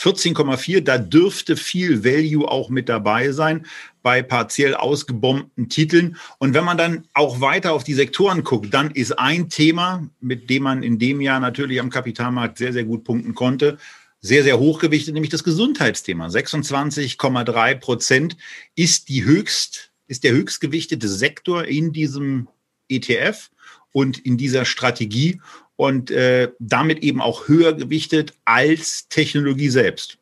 14,4, 0.00 0.80
da 0.80 0.96
dürfte 0.96 1.56
viel 1.56 2.04
Value 2.04 2.48
auch 2.48 2.70
mit 2.70 2.88
dabei 2.88 3.32
sein 3.32 3.66
bei 4.02 4.22
partiell 4.22 4.74
ausgebombten 4.74 5.68
Titeln. 5.68 6.16
Und 6.38 6.54
wenn 6.54 6.64
man 6.64 6.78
dann 6.78 7.04
auch 7.12 7.40
weiter 7.42 7.74
auf 7.74 7.84
die 7.84 7.94
Sektoren 7.94 8.42
guckt, 8.42 8.72
dann 8.72 8.90
ist 8.90 9.18
ein 9.18 9.50
Thema, 9.50 10.08
mit 10.20 10.48
dem 10.48 10.62
man 10.62 10.82
in 10.82 10.98
dem 10.98 11.20
Jahr 11.20 11.38
natürlich 11.38 11.80
am 11.80 11.90
Kapitalmarkt 11.90 12.56
sehr, 12.56 12.72
sehr 12.72 12.84
gut 12.84 13.04
punkten 13.04 13.34
konnte, 13.34 13.76
sehr, 14.20 14.42
sehr 14.42 14.58
hochgewichtet, 14.58 15.12
nämlich 15.12 15.30
das 15.30 15.44
Gesundheitsthema. 15.44 16.28
26,3 16.28 17.74
Prozent 17.74 18.36
ist 18.74 19.08
die 19.10 19.24
höchst, 19.24 19.92
ist 20.06 20.24
der 20.24 20.32
höchstgewichtete 20.32 21.08
Sektor 21.08 21.64
in 21.64 21.92
diesem 21.92 22.48
ETF 22.88 23.50
und 23.92 24.18
in 24.18 24.38
dieser 24.38 24.64
Strategie 24.64 25.40
und 25.80 26.10
äh, 26.10 26.50
damit 26.58 26.98
eben 26.98 27.22
auch 27.22 27.48
höher 27.48 27.72
gewichtet 27.72 28.34
als 28.44 29.08
Technologie 29.08 29.70
selbst. 29.70 30.18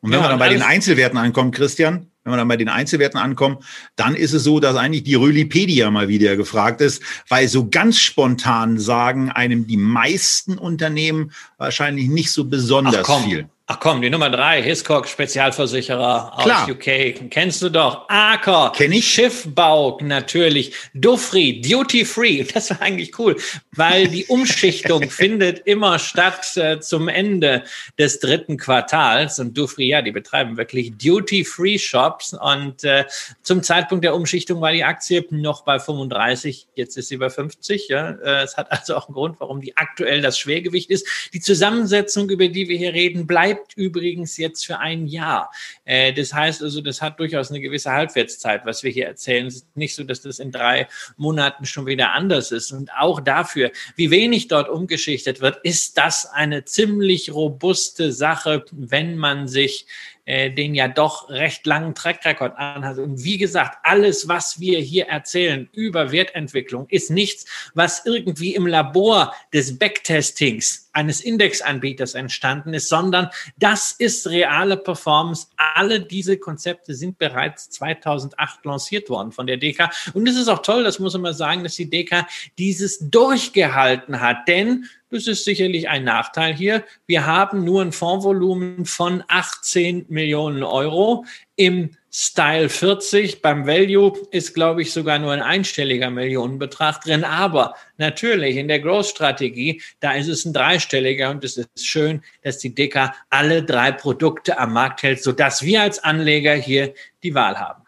Und 0.00 0.10
wenn 0.10 0.18
ja, 0.18 0.24
wir 0.24 0.30
dann 0.30 0.38
bei 0.38 0.48
den 0.48 0.62
Einzelwerten 0.62 1.18
ankommt, 1.18 1.54
Christian, 1.54 2.06
wenn 2.24 2.32
wir 2.32 2.36
dann 2.38 2.48
bei 2.48 2.56
den 2.56 2.70
Einzelwerten 2.70 3.20
ankommen, 3.20 3.58
dann 3.96 4.14
ist 4.14 4.32
es 4.32 4.44
so, 4.44 4.60
dass 4.60 4.76
eigentlich 4.76 5.04
die 5.04 5.14
Rölipedia 5.14 5.90
mal 5.90 6.08
wieder 6.08 6.36
gefragt 6.36 6.80
ist, 6.80 7.02
weil 7.28 7.48
so 7.48 7.68
ganz 7.68 7.98
spontan 7.98 8.78
sagen 8.78 9.30
einem 9.30 9.66
die 9.66 9.76
meisten 9.76 10.56
Unternehmen 10.56 11.32
wahrscheinlich 11.58 12.08
nicht 12.08 12.32
so 12.32 12.46
besonders 12.46 13.06
viel. 13.24 13.50
Ach 13.66 13.80
komm, 13.80 14.02
die 14.02 14.10
Nummer 14.10 14.28
drei, 14.28 14.62
Hiscock 14.62 15.08
Spezialversicherer 15.08 16.36
Klar. 16.42 16.64
aus 16.64 16.70
UK. 16.70 17.30
Kennst 17.30 17.62
du 17.62 17.70
doch. 17.70 18.06
Aker. 18.10 18.72
Kenn 18.76 18.92
ich. 18.92 19.08
Schiffbau, 19.08 19.98
natürlich. 20.02 20.74
Dufri, 20.92 21.62
Duty 21.62 22.04
Free. 22.04 22.44
Das 22.54 22.68
war 22.68 22.82
eigentlich 22.82 23.18
cool, 23.18 23.36
weil 23.72 24.08
die 24.08 24.26
Umschichtung 24.28 25.08
findet 25.08 25.60
immer 25.66 25.98
statt 25.98 26.58
äh, 26.58 26.78
zum 26.80 27.08
Ende 27.08 27.64
des 27.98 28.20
dritten 28.20 28.58
Quartals. 28.58 29.38
Und 29.38 29.56
Dufri, 29.56 29.88
ja, 29.88 30.02
die 30.02 30.12
betreiben 30.12 30.58
wirklich 30.58 30.92
Duty 30.98 31.46
Free 31.46 31.78
Shops. 31.78 32.34
Und 32.34 32.84
äh, 32.84 33.06
zum 33.42 33.62
Zeitpunkt 33.62 34.04
der 34.04 34.14
Umschichtung 34.14 34.60
war 34.60 34.72
die 34.72 34.84
Aktie 34.84 35.24
noch 35.30 35.64
bei 35.64 35.78
35. 35.78 36.66
Jetzt 36.74 36.98
ist 36.98 37.08
sie 37.08 37.16
bei 37.16 37.30
50. 37.30 37.88
Ja. 37.88 38.10
Äh, 38.10 38.42
es 38.42 38.58
hat 38.58 38.70
also 38.70 38.94
auch 38.94 39.08
einen 39.08 39.14
Grund, 39.14 39.40
warum 39.40 39.62
die 39.62 39.74
aktuell 39.78 40.20
das 40.20 40.38
Schwergewicht 40.38 40.90
ist. 40.90 41.06
Die 41.32 41.40
Zusammensetzung, 41.40 42.28
über 42.28 42.48
die 42.48 42.68
wir 42.68 42.76
hier 42.76 42.92
reden, 42.92 43.26
bleibt 43.26 43.54
bleibt 43.64 43.76
übrigens 43.76 44.36
jetzt 44.36 44.66
für 44.66 44.78
ein 44.78 45.06
Jahr. 45.06 45.50
Äh, 45.84 46.12
das 46.12 46.32
heißt 46.32 46.62
also, 46.62 46.80
das 46.80 47.00
hat 47.00 47.18
durchaus 47.18 47.50
eine 47.50 47.60
gewisse 47.60 47.92
Halbwertszeit, 47.92 48.64
was 48.64 48.82
wir 48.82 48.90
hier 48.90 49.06
erzählen. 49.06 49.46
Es 49.46 49.56
ist 49.56 49.76
nicht 49.76 49.94
so, 49.94 50.04
dass 50.04 50.20
das 50.20 50.38
in 50.38 50.50
drei 50.50 50.88
Monaten 51.16 51.64
schon 51.64 51.86
wieder 51.86 52.12
anders 52.12 52.52
ist. 52.52 52.72
Und 52.72 52.90
auch 52.94 53.20
dafür, 53.20 53.70
wie 53.96 54.10
wenig 54.10 54.48
dort 54.48 54.68
umgeschichtet 54.68 55.40
wird, 55.40 55.58
ist 55.62 55.98
das 55.98 56.26
eine 56.26 56.64
ziemlich 56.64 57.32
robuste 57.32 58.12
Sache, 58.12 58.64
wenn 58.72 59.16
man 59.16 59.48
sich 59.48 59.86
äh, 60.24 60.50
den 60.50 60.74
ja 60.74 60.88
doch 60.88 61.28
recht 61.28 61.66
langen 61.66 61.94
Track-Record 61.94 62.56
anhat. 62.56 62.98
Und 62.98 63.24
wie 63.24 63.38
gesagt, 63.38 63.78
alles, 63.82 64.28
was 64.28 64.58
wir 64.60 64.78
hier 64.80 65.06
erzählen 65.06 65.68
über 65.72 66.12
Wertentwicklung, 66.12 66.86
ist 66.88 67.10
nichts, 67.10 67.46
was 67.74 68.06
irgendwie 68.06 68.54
im 68.54 68.66
Labor 68.66 69.34
des 69.52 69.78
Backtestings 69.78 70.84
eines 70.94 71.20
Indexanbieters 71.20 72.14
entstanden 72.14 72.72
ist, 72.72 72.88
sondern 72.88 73.28
das 73.58 73.92
ist 73.92 74.28
reale 74.28 74.76
Performance. 74.76 75.48
Alle 75.56 76.00
diese 76.00 76.38
Konzepte 76.38 76.94
sind 76.94 77.18
bereits 77.18 77.68
2008 77.70 78.64
lanciert 78.64 79.10
worden 79.10 79.32
von 79.32 79.46
der 79.46 79.56
DK. 79.56 79.90
Und 80.14 80.28
es 80.28 80.36
ist 80.36 80.48
auch 80.48 80.62
toll, 80.62 80.84
das 80.84 81.00
muss 81.00 81.18
man 81.18 81.34
sagen, 81.34 81.64
dass 81.64 81.74
die 81.74 81.90
DK 81.90 82.26
dieses 82.58 83.10
durchgehalten 83.10 84.20
hat, 84.20 84.48
denn 84.48 84.86
das 85.14 85.28
ist 85.28 85.44
sicherlich 85.44 85.88
ein 85.88 86.04
Nachteil 86.04 86.54
hier. 86.54 86.84
Wir 87.06 87.24
haben 87.24 87.64
nur 87.64 87.82
ein 87.82 87.92
Fondsvolumen 87.92 88.84
von 88.84 89.22
18 89.28 90.06
Millionen 90.08 90.64
Euro. 90.64 91.24
Im 91.56 91.90
Style 92.12 92.68
40 92.68 93.42
beim 93.42 93.66
Value 93.66 94.12
ist, 94.30 94.54
glaube 94.54 94.82
ich, 94.82 94.92
sogar 94.92 95.18
nur 95.18 95.32
ein 95.32 95.42
einstelliger 95.42 96.10
Millionenbetrag 96.10 97.00
drin. 97.00 97.24
Aber 97.24 97.74
natürlich 97.96 98.56
in 98.56 98.68
der 98.68 98.80
Growth-Strategie, 98.80 99.80
da 100.00 100.12
ist 100.12 100.28
es 100.28 100.44
ein 100.44 100.52
dreistelliger 100.52 101.30
und 101.30 101.44
es 101.44 101.56
ist 101.56 101.86
schön, 101.86 102.22
dass 102.42 102.58
die 102.58 102.74
Dicker 102.74 103.14
alle 103.30 103.62
drei 103.62 103.92
Produkte 103.92 104.58
am 104.58 104.72
Markt 104.72 105.02
hält, 105.04 105.22
sodass 105.22 105.62
wir 105.62 105.82
als 105.82 106.02
Anleger 106.02 106.54
hier 106.54 106.94
die 107.22 107.34
Wahl 107.34 107.58
haben. 107.58 107.83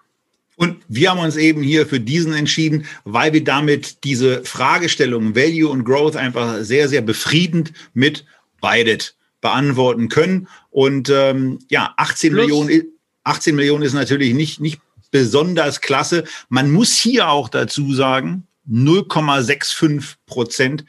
Und 0.57 0.79
wir 0.89 1.11
haben 1.11 1.21
uns 1.21 1.37
eben 1.37 1.63
hier 1.63 1.87
für 1.87 2.01
diesen 2.01 2.33
entschieden, 2.33 2.87
weil 3.05 3.33
wir 3.33 3.45
damit 3.45 4.05
diese 4.05 4.43
Fragestellungen 4.45 5.37
Value 5.37 5.69
und 5.69 5.85
Growth 5.85 6.17
einfach 6.17 6.63
sehr, 6.63 6.89
sehr 6.89 7.03
befriedend 7.03 7.73
mit 7.93 8.25
beidet 8.61 9.15
beantworten 9.43 10.09
können. 10.09 10.49
Und 10.71 11.11
ähm, 11.11 11.59
ja, 11.69 11.93
18 11.99 12.33
Plus. 12.33 12.47
Millionen, 12.47 12.83
18 13.25 13.55
Millionen 13.55 13.83
ist 13.83 13.93
natürlich 13.93 14.33
nicht, 14.33 14.61
nicht 14.61 14.81
besonders 15.11 15.83
klasse. 15.83 16.25
Man 16.49 16.71
muss 16.71 16.97
hier 16.97 17.29
auch 17.29 17.49
dazu 17.51 17.93
sagen, 17.93 18.47
0,65 18.69 20.15
Prozent 20.27 20.85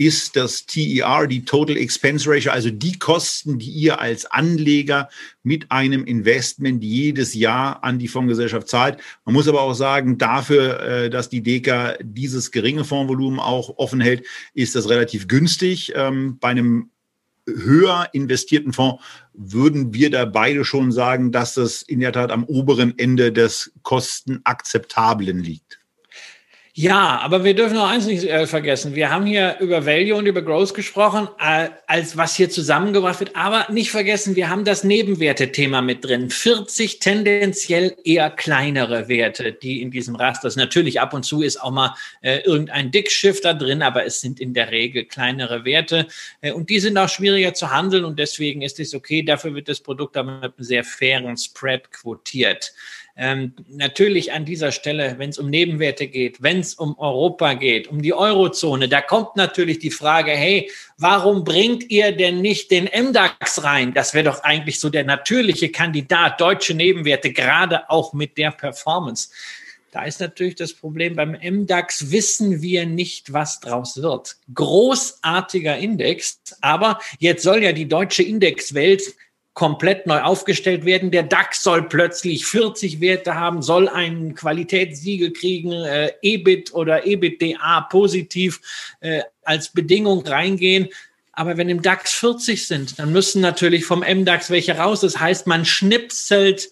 ist 0.00 0.34
das 0.34 0.64
TER, 0.64 1.26
die 1.26 1.44
Total 1.44 1.76
Expense 1.76 2.26
Ratio, 2.26 2.52
also 2.52 2.70
die 2.70 2.98
Kosten, 2.98 3.58
die 3.58 3.68
ihr 3.68 4.00
als 4.00 4.24
Anleger 4.24 5.10
mit 5.42 5.70
einem 5.70 6.06
Investment 6.06 6.82
jedes 6.82 7.34
Jahr 7.34 7.84
an 7.84 7.98
die 7.98 8.08
Fondsgesellschaft 8.08 8.66
zahlt. 8.66 8.96
Man 9.26 9.34
muss 9.34 9.46
aber 9.46 9.60
auch 9.60 9.74
sagen, 9.74 10.16
dafür, 10.16 10.80
äh, 10.80 11.10
dass 11.10 11.28
die 11.28 11.42
Deka 11.42 11.96
dieses 12.00 12.50
geringe 12.50 12.86
Fondsvolumen 12.86 13.38
auch 13.38 13.76
offen 13.76 14.00
hält, 14.00 14.24
ist 14.54 14.74
das 14.74 14.88
relativ 14.88 15.28
günstig. 15.28 15.92
Ähm, 15.94 16.38
bei 16.40 16.48
einem 16.48 16.88
höher 17.46 18.08
investierten 18.14 18.72
Fonds 18.72 19.04
würden 19.34 19.92
wir 19.92 20.10
da 20.10 20.24
beide 20.24 20.64
schon 20.64 20.92
sagen, 20.92 21.30
dass 21.30 21.52
das 21.52 21.82
in 21.82 22.00
der 22.00 22.14
Tat 22.14 22.30
am 22.30 22.44
oberen 22.44 22.98
Ende 22.98 23.32
des 23.32 23.70
Kostenakzeptablen 23.82 25.40
liegt. 25.40 25.79
Ja, 26.72 27.18
aber 27.18 27.42
wir 27.42 27.54
dürfen 27.54 27.74
noch 27.74 27.88
eins 27.88 28.06
nicht 28.06 28.24
äh, 28.24 28.46
vergessen. 28.46 28.94
Wir 28.94 29.10
haben 29.10 29.26
hier 29.26 29.56
über 29.58 29.86
Value 29.86 30.14
und 30.14 30.26
über 30.26 30.40
Growth 30.40 30.72
gesprochen, 30.72 31.26
äh, 31.40 31.68
als 31.88 32.16
was 32.16 32.36
hier 32.36 32.48
zusammengebracht 32.48 33.18
wird. 33.18 33.34
Aber 33.34 33.66
nicht 33.72 33.90
vergessen, 33.90 34.36
wir 34.36 34.48
haben 34.48 34.64
das 34.64 34.84
Nebenwerte-Thema 34.84 35.82
mit 35.82 36.04
drin. 36.04 36.30
40 36.30 37.00
tendenziell 37.00 37.96
eher 38.04 38.30
kleinere 38.30 39.08
Werte, 39.08 39.52
die 39.52 39.82
in 39.82 39.90
diesem 39.90 40.14
Raster 40.14 40.48
sind. 40.48 40.60
Natürlich 40.60 41.00
ab 41.00 41.12
und 41.12 41.24
zu 41.24 41.42
ist 41.42 41.60
auch 41.60 41.72
mal 41.72 41.96
äh, 42.20 42.38
irgendein 42.44 42.92
Dickschiff 42.92 43.40
da 43.40 43.52
drin, 43.52 43.82
aber 43.82 44.06
es 44.06 44.20
sind 44.20 44.38
in 44.38 44.54
der 44.54 44.70
Regel 44.70 45.06
kleinere 45.06 45.64
Werte. 45.64 46.06
Äh, 46.40 46.52
und 46.52 46.70
die 46.70 46.78
sind 46.78 46.96
auch 46.96 47.08
schwieriger 47.08 47.52
zu 47.52 47.72
handeln 47.72 48.04
und 48.04 48.16
deswegen 48.20 48.62
ist 48.62 48.78
es 48.78 48.94
okay. 48.94 49.24
Dafür 49.24 49.56
wird 49.56 49.68
das 49.68 49.80
Produkt 49.80 50.16
aber 50.16 50.34
mit 50.36 50.44
einem 50.44 50.64
sehr 50.64 50.84
fairen 50.84 51.36
Spread 51.36 51.90
quotiert. 51.90 52.72
Ähm, 53.16 53.54
natürlich 53.68 54.32
an 54.32 54.44
dieser 54.44 54.72
Stelle, 54.72 55.16
wenn 55.18 55.30
es 55.30 55.38
um 55.38 55.50
Nebenwerte 55.50 56.06
geht, 56.06 56.42
wenn 56.42 56.60
es 56.60 56.74
um 56.74 56.98
Europa 56.98 57.54
geht, 57.54 57.88
um 57.88 58.00
die 58.02 58.14
Eurozone, 58.14 58.88
da 58.88 59.02
kommt 59.02 59.36
natürlich 59.36 59.78
die 59.78 59.90
Frage, 59.90 60.30
hey, 60.30 60.70
warum 60.96 61.44
bringt 61.44 61.90
ihr 61.90 62.12
denn 62.12 62.40
nicht 62.40 62.70
den 62.70 62.84
MDAX 62.84 63.62
rein? 63.64 63.92
Das 63.92 64.14
wäre 64.14 64.24
doch 64.24 64.42
eigentlich 64.42 64.80
so 64.80 64.88
der 64.88 65.04
natürliche 65.04 65.70
Kandidat, 65.70 66.40
deutsche 66.40 66.74
Nebenwerte, 66.74 67.32
gerade 67.32 67.90
auch 67.90 68.12
mit 68.12 68.38
der 68.38 68.52
Performance. 68.52 69.30
Da 69.92 70.04
ist 70.04 70.20
natürlich 70.20 70.54
das 70.54 70.72
Problem, 70.72 71.16
beim 71.16 71.32
MDAX 71.32 72.12
wissen 72.12 72.62
wir 72.62 72.86
nicht, 72.86 73.32
was 73.32 73.58
draus 73.58 74.00
wird. 74.00 74.36
Großartiger 74.54 75.76
Index, 75.78 76.40
aber 76.60 77.00
jetzt 77.18 77.42
soll 77.42 77.64
ja 77.64 77.72
die 77.72 77.88
deutsche 77.88 78.22
Indexwelt 78.22 79.02
komplett 79.60 80.06
neu 80.06 80.22
aufgestellt 80.22 80.86
werden. 80.86 81.10
Der 81.10 81.22
DAX 81.22 81.62
soll 81.62 81.82
plötzlich 81.82 82.46
40 82.46 83.02
Werte 83.02 83.34
haben, 83.34 83.60
soll 83.60 83.90
ein 83.90 84.34
Qualitätssiegel 84.34 85.34
kriegen, 85.34 85.70
äh, 85.72 86.12
EBIT 86.22 86.72
oder 86.72 87.06
EBITDA 87.06 87.82
positiv 87.90 88.62
äh, 89.00 89.20
als 89.44 89.68
Bedingung 89.68 90.26
reingehen. 90.26 90.88
Aber 91.32 91.58
wenn 91.58 91.68
im 91.68 91.82
DAX 91.82 92.14
40 92.14 92.66
sind, 92.66 92.98
dann 92.98 93.12
müssen 93.12 93.42
natürlich 93.42 93.84
vom 93.84 94.00
MDAX 94.00 94.48
welche 94.48 94.78
raus. 94.78 95.02
Das 95.02 95.20
heißt, 95.20 95.46
man 95.46 95.66
schnipselt 95.66 96.70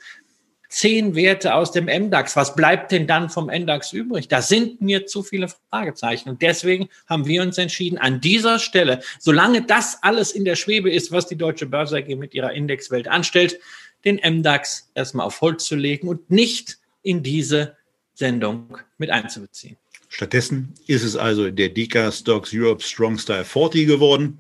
zehn 0.69 1.15
Werte 1.15 1.55
aus 1.55 1.73
dem 1.73 1.87
MDAX. 1.87 2.37
Was 2.37 2.55
bleibt 2.55 2.93
denn 2.93 3.07
dann 3.07 3.31
vom 3.31 3.47
MDAX 3.47 3.93
übrig? 3.93 4.29
Da 4.29 4.43
sind 4.43 4.81
mir 4.81 5.07
zu 5.07 5.23
viele 5.23 5.49
Fragezeichen. 5.71 6.29
Und 6.29 6.43
deswegen 6.43 6.89
haben 7.07 7.27
wir 7.27 7.43
uns 7.43 7.59
entschieden, 7.59 7.99
an 7.99 8.21
dieser 8.21 8.59
Stelle, 8.59 9.01
solange 9.19 9.63
das 9.63 10.03
alles 10.03 10.33
in 10.33 10.45
der 10.45 10.57
Schwebe 10.57 10.91
ist, 10.91 11.11
was 11.11 11.27
die 11.27 11.37
Deutsche 11.37 11.67
Börse 11.67 11.97
AG 11.97 12.15
mit 12.17 12.35
ihrer 12.35 12.53
Indexwelt 12.53 13.09
anstellt, 13.09 13.59
den 14.05 14.21
MDAX 14.23 14.91
erstmal 14.95 15.27
auf 15.27 15.41
Holz 15.41 15.65
zu 15.65 15.77
legen 15.77 16.09
und 16.09 16.31
nicht 16.31 16.79
in 17.03 17.23
diese 17.23 17.77
Sendung 18.15 18.79
mit 18.99 19.11
einzubeziehen. 19.11 19.77
Stattdessen 20.09 20.75
ist 20.87 21.03
es 21.03 21.17
also 21.17 21.51
der 21.51 21.69
Deka 21.69 22.11
Stocks 22.13 22.51
Europe 22.53 22.83
Strong 22.83 23.19
Style 23.19 23.45
40 23.45 23.87
geworden. 23.87 24.39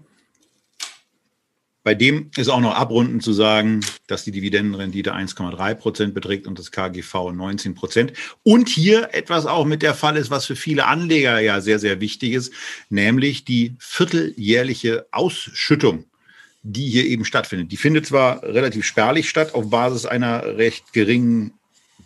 Bei 1.89 1.95
dem 1.95 2.31
ist 2.37 2.49
auch 2.49 2.61
noch 2.61 2.75
abrundend 2.75 3.23
zu 3.23 3.33
sagen, 3.33 3.81
dass 4.09 4.23
die 4.23 4.31
Dividendenrendite 4.31 5.15
1,3 5.15 5.75
Prozent 5.75 6.13
beträgt 6.13 6.47
und 6.47 6.59
das 6.59 6.71
KGV 6.71 7.33
19 7.33 7.75
Prozent. 7.75 8.13
Und 8.43 8.69
hier 8.69 9.15
etwas 9.15 9.47
auch 9.47 9.65
mit 9.65 9.81
der 9.81 9.95
Fall 9.95 10.19
ist, 10.19 10.31
was 10.31 10.45
für 10.45 10.55
viele 10.55 10.85
Anleger 10.85 11.41
ja 11.41 11.63
sehr, 11.63 11.79
sehr 11.79 11.99
wichtig 12.03 12.35
ist, 12.35 12.53
nämlich 12.91 13.47
die 13.47 13.75
vierteljährliche 13.79 15.07
Ausschüttung, 15.13 16.05
die 16.63 16.91
hier 16.91 17.07
eben 17.07 17.25
stattfindet. 17.25 17.73
Die 17.73 17.79
findet 17.79 18.05
zwar 18.05 18.43
relativ 18.43 18.85
spärlich 18.85 19.27
statt 19.27 19.55
auf 19.55 19.71
Basis 19.71 20.05
einer 20.05 20.59
recht 20.59 20.93
geringen 20.93 21.55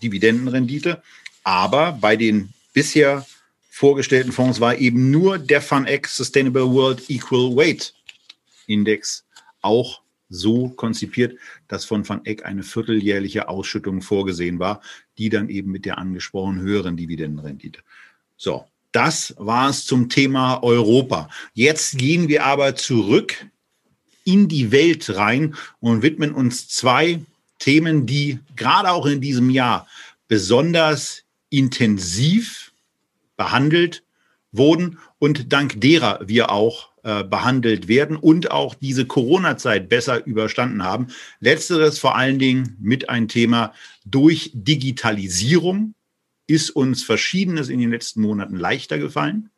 Dividendenrendite, 0.00 1.02
aber 1.42 1.98
bei 2.00 2.14
den 2.14 2.50
bisher 2.72 3.26
vorgestellten 3.68 4.30
Fonds 4.30 4.60
war 4.60 4.78
eben 4.78 5.10
nur 5.10 5.38
der 5.38 5.60
FunX 5.60 6.16
Sustainable 6.18 6.70
World 6.70 7.10
Equal 7.10 7.56
Weight 7.56 7.92
Index 8.68 9.24
auch 9.62 10.02
so 10.28 10.70
konzipiert, 10.70 11.38
dass 11.68 11.84
von 11.84 12.08
Van 12.08 12.24
Eck 12.24 12.44
eine 12.44 12.62
vierteljährliche 12.62 13.48
Ausschüttung 13.48 14.00
vorgesehen 14.00 14.58
war, 14.58 14.80
die 15.18 15.28
dann 15.28 15.48
eben 15.48 15.70
mit 15.70 15.84
der 15.84 15.98
angesprochenen 15.98 16.62
höheren 16.62 16.96
Dividendenrendite. 16.96 17.80
So, 18.36 18.64
das 18.92 19.34
war 19.38 19.68
es 19.68 19.84
zum 19.84 20.08
Thema 20.08 20.62
Europa. 20.62 21.28
Jetzt 21.54 21.98
gehen 21.98 22.28
wir 22.28 22.44
aber 22.44 22.76
zurück 22.76 23.46
in 24.24 24.48
die 24.48 24.70
Welt 24.72 25.14
rein 25.16 25.54
und 25.80 26.02
widmen 26.02 26.32
uns 26.32 26.68
zwei 26.68 27.20
Themen, 27.58 28.06
die 28.06 28.38
gerade 28.56 28.90
auch 28.90 29.06
in 29.06 29.20
diesem 29.20 29.50
Jahr 29.50 29.86
besonders 30.28 31.24
intensiv 31.50 32.72
behandelt 33.36 34.02
wurden 34.52 34.98
und 35.18 35.52
dank 35.52 35.80
derer 35.80 36.20
wir 36.26 36.50
auch 36.50 36.91
äh, 37.04 37.24
behandelt 37.24 37.88
werden 37.88 38.16
und 38.16 38.50
auch 38.50 38.74
diese 38.74 39.06
Corona-Zeit 39.06 39.88
besser 39.88 40.24
überstanden 40.24 40.84
haben. 40.84 41.08
Letzteres 41.40 41.98
vor 41.98 42.16
allen 42.16 42.38
Dingen 42.38 42.76
mit 42.80 43.08
ein 43.08 43.26
Thema 43.26 43.74
durch 44.04 44.52
Digitalisierung 44.54 45.94
ist 46.46 46.70
uns 46.70 47.02
Verschiedenes 47.02 47.68
in 47.70 47.80
den 47.80 47.90
letzten 47.90 48.20
Monaten 48.20 48.56
leichter 48.56 48.98
gefallen. 48.98 49.50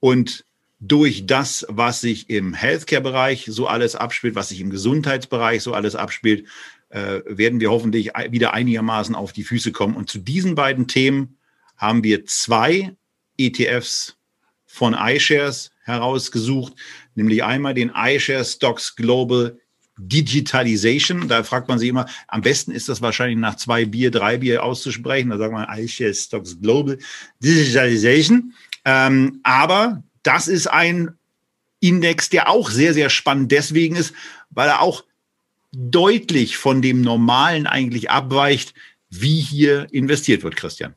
Und 0.00 0.44
durch 0.80 1.26
das, 1.26 1.64
was 1.68 2.00
sich 2.00 2.28
im 2.28 2.54
Healthcare-Bereich 2.54 3.46
so 3.48 3.66
alles 3.66 3.94
abspielt, 3.94 4.34
was 4.34 4.48
sich 4.48 4.60
im 4.60 4.70
Gesundheitsbereich 4.70 5.62
so 5.62 5.74
alles 5.74 5.94
abspielt, 5.94 6.46
äh, 6.88 7.20
werden 7.26 7.60
wir 7.60 7.70
hoffentlich 7.70 8.10
wieder 8.30 8.52
einigermaßen 8.52 9.14
auf 9.14 9.32
die 9.32 9.44
Füße 9.44 9.72
kommen. 9.72 9.96
Und 9.96 10.10
zu 10.10 10.18
diesen 10.18 10.54
beiden 10.54 10.88
Themen 10.88 11.38
haben 11.76 12.04
wir 12.04 12.26
zwei 12.26 12.96
ETFs 13.38 14.16
von 14.66 14.94
iShares 14.94 15.70
herausgesucht, 15.84 16.74
nämlich 17.14 17.44
einmal 17.44 17.74
den 17.74 17.92
iShares 17.94 18.54
Stocks 18.54 18.96
Global 18.96 19.58
Digitalization. 19.96 21.28
Da 21.28 21.44
fragt 21.44 21.68
man 21.68 21.78
sich 21.78 21.88
immer, 21.88 22.06
am 22.26 22.42
besten 22.42 22.72
ist 22.72 22.88
das 22.88 23.00
wahrscheinlich 23.00 23.38
nach 23.38 23.54
zwei 23.56 23.84
Bier, 23.84 24.10
drei 24.10 24.38
Bier 24.38 24.64
auszusprechen. 24.64 25.30
Da 25.30 25.38
sagt 25.38 25.52
man 25.52 25.68
iShares 25.78 26.24
Stocks 26.24 26.60
Global 26.60 26.98
Digitalization. 27.40 28.54
Ähm, 28.84 29.40
aber 29.44 30.02
das 30.22 30.48
ist 30.48 30.66
ein 30.66 31.16
Index, 31.80 32.30
der 32.30 32.48
auch 32.48 32.70
sehr, 32.70 32.94
sehr 32.94 33.10
spannend 33.10 33.52
deswegen 33.52 33.96
ist, 33.96 34.14
weil 34.50 34.68
er 34.68 34.80
auch 34.80 35.04
deutlich 35.72 36.56
von 36.56 36.82
dem 36.82 37.02
Normalen 37.02 37.66
eigentlich 37.66 38.10
abweicht, 38.10 38.74
wie 39.10 39.40
hier 39.40 39.86
investiert 39.92 40.42
wird, 40.42 40.56
Christian. 40.56 40.94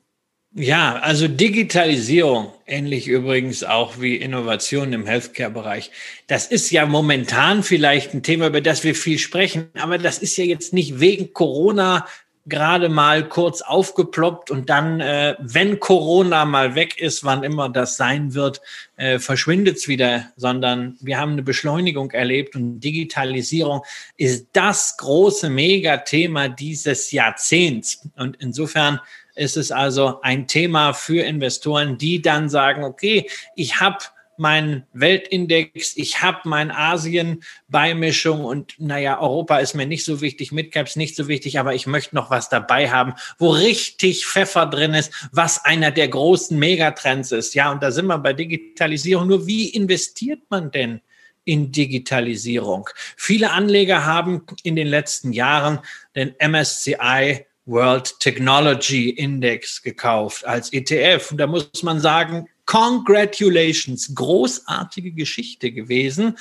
Ja, 0.53 0.95
also 0.99 1.27
Digitalisierung, 1.27 2.51
ähnlich 2.65 3.07
übrigens 3.07 3.63
auch 3.63 3.99
wie 3.99 4.15
Innovation 4.15 4.93
im 4.93 5.05
Healthcare-Bereich. 5.05 5.91
Das 6.27 6.47
ist 6.47 6.71
ja 6.71 6.85
momentan 6.85 7.63
vielleicht 7.63 8.13
ein 8.13 8.23
Thema, 8.23 8.47
über 8.47 8.61
das 8.61 8.83
wir 8.83 8.95
viel 8.95 9.19
sprechen, 9.19 9.69
aber 9.77 9.97
das 9.97 10.17
ist 10.19 10.37
ja 10.37 10.45
jetzt 10.45 10.73
nicht 10.73 10.99
wegen 10.99 11.33
Corona 11.33 12.07
gerade 12.47 12.87
mal 12.87 13.27
kurz 13.27 13.61
aufgeploppt 13.61 14.51
und 14.51 14.69
dann, 14.69 15.01
äh, 15.01 15.35
wenn 15.39 15.79
Corona 15.79 16.45
mal 16.45 16.75
weg 16.75 16.99
ist, 16.99 17.23
wann 17.23 17.43
immer 17.43 17.69
das 17.69 17.97
sein 17.97 18.33
wird, 18.33 18.61
äh, 18.95 19.19
verschwindet 19.19 19.77
es 19.77 19.87
wieder, 19.87 20.31
sondern 20.37 20.97
wir 21.01 21.19
haben 21.19 21.33
eine 21.33 21.43
Beschleunigung 21.43 22.11
erlebt 22.11 22.55
und 22.55 22.79
Digitalisierung 22.79 23.81
ist 24.15 24.47
das 24.53 24.95
große 24.97 25.49
Megathema 25.49 26.47
dieses 26.47 27.11
Jahrzehnts. 27.11 28.07
Und 28.15 28.37
insofern 28.39 29.01
ist 29.37 29.57
es 29.57 29.71
also 29.71 30.19
ein 30.21 30.47
Thema 30.47 30.93
für 30.93 31.23
Investoren, 31.23 31.97
die 31.97 32.21
dann 32.21 32.49
sagen, 32.49 32.83
okay, 32.83 33.29
ich 33.55 33.79
habe 33.79 33.99
meinen 34.37 34.85
Weltindex, 34.93 35.97
ich 35.97 36.21
habe 36.21 36.39
mein 36.45 36.71
Asien-Beimischung 36.71 38.45
und 38.45 38.75
naja, 38.77 39.19
Europa 39.19 39.57
ist 39.57 39.73
mir 39.73 39.87
nicht 39.87 40.05
so 40.05 40.21
wichtig, 40.21 40.51
Midcaps 40.51 40.95
nicht 40.95 41.15
so 41.15 41.27
wichtig, 41.27 41.59
aber 41.59 41.73
ich 41.73 41.87
möchte 41.87 42.15
noch 42.15 42.29
was 42.29 42.49
dabei 42.49 42.89
haben, 42.89 43.13
wo 43.39 43.49
richtig 43.49 44.25
Pfeffer 44.25 44.67
drin 44.67 44.93
ist, 44.93 45.11
was 45.31 45.65
einer 45.65 45.91
der 45.91 46.07
großen 46.07 46.57
Megatrends 46.57 47.31
ist. 47.31 47.55
Ja, 47.55 47.71
und 47.71 47.81
da 47.81 47.91
sind 47.91 48.05
wir 48.05 48.19
bei 48.19 48.33
Digitalisierung. 48.33 49.27
Nur 49.27 49.47
wie 49.47 49.69
investiert 49.69 50.41
man 50.49 50.71
denn 50.71 51.01
in 51.43 51.71
Digitalisierung? 51.71 52.89
Viele 53.15 53.51
Anleger 53.51 54.05
haben 54.05 54.45
in 54.63 54.75
den 54.75 54.87
letzten 54.87 55.33
Jahren 55.33 55.79
den 56.15 56.35
MSCI 56.39 57.47
World 57.67 58.19
Technology 58.19 59.09
Index 59.11 59.83
gekauft 59.83 60.45
als 60.45 60.73
ETF. 60.73 61.31
Und 61.31 61.37
da 61.37 61.47
muss 61.47 61.83
man 61.83 61.99
sagen, 61.99 62.47
congratulations, 62.65 64.15
großartige 64.15 65.11
Geschichte 65.11 65.71
gewesen. 65.71 66.37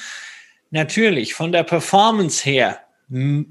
Natürlich 0.71 1.35
von 1.35 1.53
der 1.53 1.65
Performance 1.65 2.43
her 2.45 2.81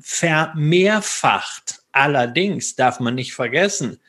vermehrfacht. 0.02 1.82
Allerdings 1.92 2.76
darf 2.76 3.00
man 3.00 3.16
nicht 3.16 3.34
vergessen, 3.34 4.00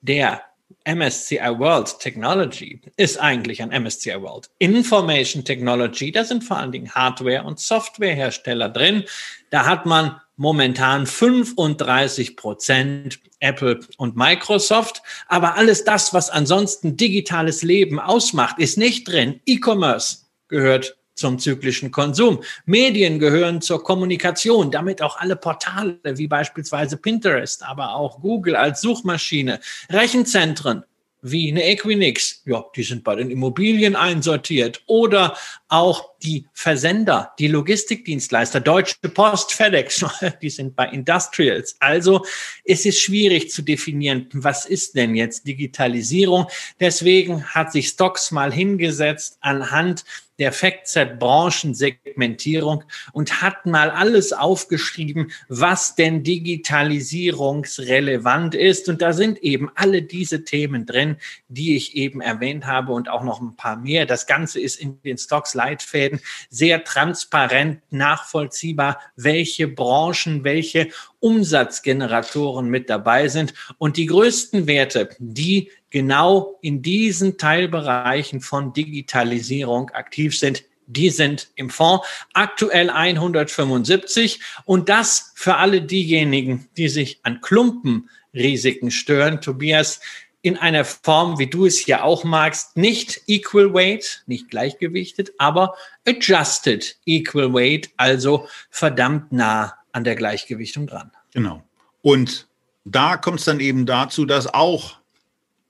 der 0.00 0.42
MSCI 0.84 1.58
World 1.58 1.98
Technology 1.98 2.80
ist 2.96 3.18
eigentlich 3.18 3.60
ein 3.62 3.70
MSCI 3.70 4.20
World 4.20 4.48
Information 4.58 5.44
Technology. 5.44 6.12
Da 6.12 6.24
sind 6.24 6.44
vor 6.44 6.58
allen 6.58 6.72
Dingen 6.72 6.90
Hardware- 6.94 7.44
und 7.44 7.58
Softwarehersteller 7.58 8.68
drin. 8.68 9.04
Da 9.50 9.66
hat 9.66 9.86
man 9.86 10.20
momentan 10.36 11.06
35 11.06 12.36
Prozent 12.36 13.18
Apple 13.40 13.80
und 13.96 14.16
Microsoft. 14.16 15.02
Aber 15.28 15.56
alles 15.56 15.84
das, 15.84 16.14
was 16.14 16.30
ansonsten 16.30 16.96
digitales 16.96 17.62
Leben 17.62 17.98
ausmacht, 17.98 18.58
ist 18.58 18.78
nicht 18.78 19.08
drin. 19.08 19.40
E-Commerce 19.46 20.18
gehört 20.48 20.96
zum 21.14 21.38
zyklischen 21.38 21.90
Konsum. 21.90 22.42
Medien 22.66 23.18
gehören 23.18 23.62
zur 23.62 23.82
Kommunikation, 23.82 24.70
damit 24.70 25.00
auch 25.02 25.16
alle 25.18 25.34
Portale 25.34 25.98
wie 26.04 26.28
beispielsweise 26.28 26.98
Pinterest, 26.98 27.62
aber 27.62 27.94
auch 27.94 28.20
Google 28.20 28.54
als 28.54 28.82
Suchmaschine, 28.82 29.60
Rechenzentren 29.90 30.84
wie 31.22 31.50
eine 31.50 31.64
Equinix, 31.64 32.42
ja, 32.44 32.64
die 32.74 32.82
sind 32.82 33.02
bei 33.02 33.16
den 33.16 33.30
Immobilien 33.30 33.96
einsortiert 33.96 34.82
oder 34.86 35.36
auch 35.68 36.10
die 36.22 36.46
Versender, 36.52 37.32
die 37.38 37.48
Logistikdienstleister, 37.48 38.60
Deutsche 38.60 38.96
Post, 39.12 39.52
FedEx, 39.52 40.04
die 40.42 40.50
sind 40.50 40.76
bei 40.76 40.86
Industrials. 40.86 41.76
Also 41.80 42.24
es 42.64 42.86
ist 42.86 43.00
schwierig 43.00 43.50
zu 43.50 43.62
definieren, 43.62 44.28
was 44.32 44.66
ist 44.66 44.96
denn 44.96 45.14
jetzt 45.14 45.46
Digitalisierung. 45.46 46.46
Deswegen 46.80 47.44
hat 47.44 47.72
sich 47.72 47.88
Stocks 47.88 48.30
mal 48.30 48.52
hingesetzt 48.52 49.38
anhand 49.40 50.04
der 50.38 50.52
FactSet-Branchensegmentierung 50.52 52.84
und 53.12 53.42
hat 53.42 53.66
mal 53.66 53.90
alles 53.90 54.32
aufgeschrieben, 54.32 55.32
was 55.48 55.94
denn 55.94 56.22
digitalisierungsrelevant 56.22 58.54
ist. 58.54 58.88
Und 58.88 59.02
da 59.02 59.12
sind 59.12 59.42
eben 59.42 59.70
alle 59.74 60.00
diese 60.02 60.44
Themen 60.44 60.86
drin, 60.86 61.16
die 61.48 61.76
ich 61.76 61.96
eben 61.96 62.20
erwähnt 62.20 62.66
habe 62.66 62.92
und 62.92 63.08
auch 63.08 63.24
noch 63.24 63.40
ein 63.40 63.56
paar 63.56 63.76
mehr. 63.76 64.06
Das 64.06 64.26
Ganze 64.26 64.60
ist 64.60 64.76
in 64.76 65.00
den 65.02 65.18
Stocks-Leitfäden 65.18 66.20
sehr 66.50 66.84
transparent 66.84 67.80
nachvollziehbar, 67.90 69.00
welche 69.16 69.66
Branchen, 69.68 70.44
welche 70.44 70.90
Umsatzgeneratoren 71.20 72.68
mit 72.68 72.90
dabei 72.90 73.28
sind. 73.28 73.54
Und 73.78 73.96
die 73.96 74.06
größten 74.06 74.66
Werte, 74.66 75.08
die 75.18 75.70
genau 75.96 76.58
in 76.60 76.82
diesen 76.82 77.38
Teilbereichen 77.38 78.42
von 78.42 78.74
Digitalisierung 78.74 79.88
aktiv 79.92 80.38
sind, 80.38 80.62
die 80.86 81.08
sind 81.08 81.48
im 81.54 81.70
Fonds 81.70 82.06
aktuell 82.34 82.90
175 82.90 84.38
und 84.66 84.90
das 84.90 85.32
für 85.36 85.56
alle 85.56 85.80
diejenigen, 85.80 86.68
die 86.76 86.90
sich 86.90 87.20
an 87.22 87.40
Klumpenrisiken 87.40 88.90
stören. 88.90 89.40
Tobias, 89.40 90.00
in 90.42 90.58
einer 90.58 90.84
Form, 90.84 91.38
wie 91.38 91.46
du 91.46 91.64
es 91.64 91.86
ja 91.86 92.02
auch 92.02 92.24
magst, 92.24 92.76
nicht 92.76 93.22
equal 93.26 93.72
weight, 93.72 94.22
nicht 94.26 94.50
gleichgewichtet, 94.50 95.32
aber 95.38 95.76
adjusted 96.06 96.98
equal 97.06 97.54
weight, 97.54 97.88
also 97.96 98.46
verdammt 98.68 99.32
nah 99.32 99.72
an 99.92 100.04
der 100.04 100.14
Gleichgewichtung 100.14 100.86
dran. 100.86 101.10
Genau. 101.32 101.62
Und 102.02 102.48
da 102.84 103.16
kommt 103.16 103.38
es 103.38 103.46
dann 103.46 103.60
eben 103.60 103.86
dazu, 103.86 104.26
dass 104.26 104.52
auch 104.52 104.98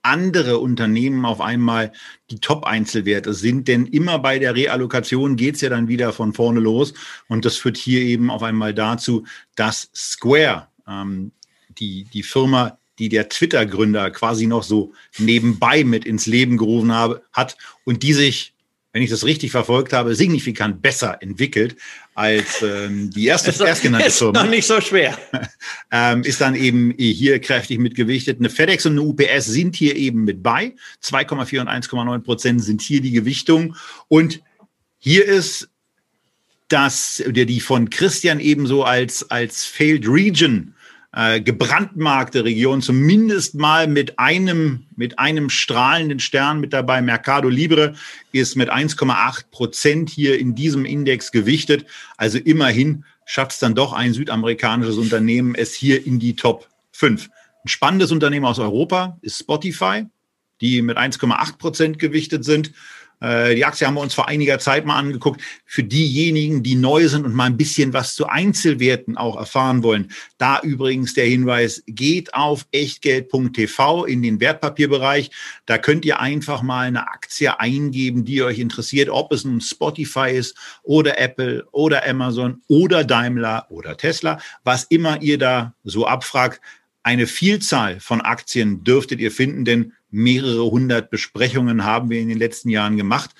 andere 0.06 0.58
Unternehmen 0.58 1.24
auf 1.24 1.40
einmal 1.40 1.92
die 2.30 2.40
Top-Einzelwerte 2.40 3.34
sind. 3.34 3.68
Denn 3.68 3.86
immer 3.86 4.18
bei 4.18 4.38
der 4.38 4.54
Reallokation 4.54 5.36
geht's 5.36 5.60
ja 5.60 5.68
dann 5.68 5.88
wieder 5.88 6.12
von 6.12 6.32
vorne 6.32 6.60
los. 6.60 6.94
Und 7.28 7.44
das 7.44 7.56
führt 7.56 7.76
hier 7.76 8.00
eben 8.00 8.30
auf 8.30 8.42
einmal 8.42 8.72
dazu, 8.72 9.24
dass 9.56 9.90
Square, 9.94 10.68
ähm, 10.88 11.32
die, 11.78 12.04
die 12.04 12.22
Firma, 12.22 12.78
die 12.98 13.08
der 13.08 13.28
Twitter-Gründer 13.28 14.10
quasi 14.10 14.46
noch 14.46 14.62
so 14.62 14.92
nebenbei 15.18 15.84
mit 15.84 16.04
ins 16.04 16.26
Leben 16.26 16.56
gerufen 16.56 16.92
habe, 16.92 17.22
hat 17.32 17.56
und 17.84 18.02
die 18.02 18.12
sich 18.14 18.54
wenn 18.92 19.02
ich 19.02 19.10
das 19.10 19.26
richtig 19.26 19.50
verfolgt 19.50 19.92
habe, 19.92 20.14
signifikant 20.14 20.80
besser 20.80 21.18
entwickelt 21.20 21.76
als 22.16 22.62
ähm, 22.62 23.10
die 23.10 23.26
erste 23.26 23.50
ist, 23.50 23.60
erstgenannte 23.60 24.06
ist 24.06 24.18
Firma. 24.18 24.38
Ist 24.38 24.44
noch 24.44 24.50
nicht 24.50 24.66
so 24.66 24.80
schwer. 24.80 25.18
ähm, 25.92 26.22
ist 26.22 26.40
dann 26.40 26.54
eben 26.54 26.94
hier 26.96 27.38
kräftig 27.40 27.78
mitgewichtet. 27.78 28.38
Eine 28.38 28.48
FedEx 28.48 28.86
und 28.86 28.92
eine 28.92 29.02
UPS 29.02 29.44
sind 29.44 29.76
hier 29.76 29.94
eben 29.96 30.24
mit 30.24 30.42
bei. 30.42 30.74
2,4 31.04 31.60
und 31.60 31.68
1,9 31.68 32.18
Prozent 32.20 32.64
sind 32.64 32.80
hier 32.80 33.02
die 33.02 33.10
Gewichtung. 33.10 33.76
Und 34.08 34.40
hier 34.96 35.26
ist 35.26 35.68
das, 36.68 37.22
die 37.26 37.60
von 37.60 37.90
Christian 37.90 38.40
ebenso 38.40 38.82
als, 38.82 39.30
als 39.30 39.66
Failed 39.66 40.08
Region 40.08 40.74
äh, 41.16 41.40
gebrandmarkte 41.40 42.44
Region 42.44 42.82
zumindest 42.82 43.54
mal 43.54 43.88
mit 43.88 44.18
einem, 44.18 44.84
mit 44.96 45.18
einem 45.18 45.48
strahlenden 45.48 46.20
Stern 46.20 46.60
mit 46.60 46.74
dabei. 46.74 47.00
Mercado 47.00 47.48
Libre 47.48 47.94
ist 48.32 48.54
mit 48.54 48.70
1,8 48.70 49.50
Prozent 49.50 50.10
hier 50.10 50.38
in 50.38 50.54
diesem 50.54 50.84
Index 50.84 51.32
gewichtet. 51.32 51.86
Also 52.18 52.36
immerhin 52.36 53.04
schafft 53.24 53.52
es 53.52 53.58
dann 53.58 53.74
doch 53.74 53.94
ein 53.94 54.12
südamerikanisches 54.12 54.98
Unternehmen 54.98 55.54
es 55.54 55.72
hier 55.74 56.06
in 56.06 56.18
die 56.18 56.36
Top 56.36 56.68
5. 56.92 57.30
Ein 57.64 57.68
spannendes 57.68 58.12
Unternehmen 58.12 58.44
aus 58.44 58.58
Europa 58.58 59.16
ist 59.22 59.38
Spotify, 59.38 60.04
die 60.60 60.82
mit 60.82 60.98
1,8 60.98 61.56
Prozent 61.56 61.98
gewichtet 61.98 62.44
sind. 62.44 62.72
Äh, 63.20 63.54
die 63.54 63.64
Aktie 63.64 63.86
haben 63.86 63.94
wir 63.94 64.00
uns 64.00 64.14
vor 64.14 64.28
einiger 64.28 64.58
Zeit 64.58 64.84
mal 64.84 64.98
angeguckt. 64.98 65.40
Für 65.64 65.82
diejenigen, 65.82 66.62
die 66.62 66.74
neu 66.74 67.08
sind 67.08 67.24
und 67.24 67.34
mal 67.34 67.44
ein 67.44 67.56
bisschen 67.56 67.92
was 67.92 68.14
zu 68.14 68.26
Einzelwerten 68.26 69.16
auch 69.16 69.36
erfahren 69.36 69.82
wollen, 69.82 70.10
da 70.38 70.60
übrigens 70.60 71.14
der 71.14 71.26
Hinweis, 71.26 71.82
geht 71.86 72.34
auf 72.34 72.66
echtgeld.tv 72.72 74.04
in 74.04 74.22
den 74.22 74.40
Wertpapierbereich. 74.40 75.30
Da 75.64 75.78
könnt 75.78 76.04
ihr 76.04 76.20
einfach 76.20 76.62
mal 76.62 76.86
eine 76.86 77.08
Aktie 77.08 77.58
eingeben, 77.58 78.24
die 78.24 78.42
euch 78.42 78.58
interessiert, 78.58 79.08
ob 79.08 79.32
es 79.32 79.44
nun 79.44 79.60
Spotify 79.60 80.30
ist 80.30 80.56
oder 80.82 81.18
Apple 81.18 81.66
oder 81.72 82.06
Amazon 82.06 82.62
oder 82.68 83.04
Daimler 83.04 83.66
oder 83.70 83.96
Tesla, 83.96 84.38
was 84.64 84.84
immer 84.84 85.22
ihr 85.22 85.38
da 85.38 85.74
so 85.84 86.06
abfragt. 86.06 86.60
Eine 87.02 87.28
Vielzahl 87.28 88.00
von 88.00 88.20
Aktien 88.20 88.82
dürftet 88.82 89.20
ihr 89.20 89.30
finden, 89.30 89.64
denn 89.64 89.92
mehrere 90.16 90.64
hundert 90.70 91.10
Besprechungen 91.10 91.84
haben 91.84 92.08
wir 92.08 92.20
in 92.20 92.28
den 92.28 92.38
letzten 92.38 92.70
Jahren 92.70 92.96
gemacht. 92.96 93.32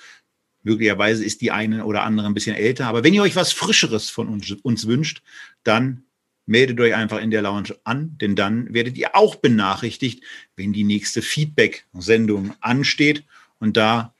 Möglicherweise 0.61 1.25
ist 1.25 1.41
die 1.41 1.49
eine 1.49 1.85
oder 1.85 2.03
andere 2.03 2.27
ein 2.27 2.35
bisschen 2.35 2.55
älter. 2.55 2.85
Aber 2.85 3.03
wenn 3.03 3.15
ihr 3.15 3.23
euch 3.23 3.35
was 3.35 3.51
Frischeres 3.51 4.11
von 4.11 4.27
uns, 4.27 4.51
uns 4.61 4.85
wünscht, 4.85 5.23
dann 5.63 6.03
meldet 6.45 6.79
euch 6.79 6.93
einfach 6.93 7.19
in 7.19 7.31
der 7.31 7.41
Lounge 7.41 7.75
an, 7.83 8.15
denn 8.21 8.35
dann 8.35 8.71
werdet 8.73 8.95
ihr 8.95 9.15
auch 9.15 9.37
benachrichtigt, 9.37 10.23
wenn 10.55 10.71
die 10.71 10.83
nächste 10.83 11.23
Feedback-Sendung 11.23 12.53
ansteht. 12.61 13.23
Und 13.59 13.75
da 13.75 14.13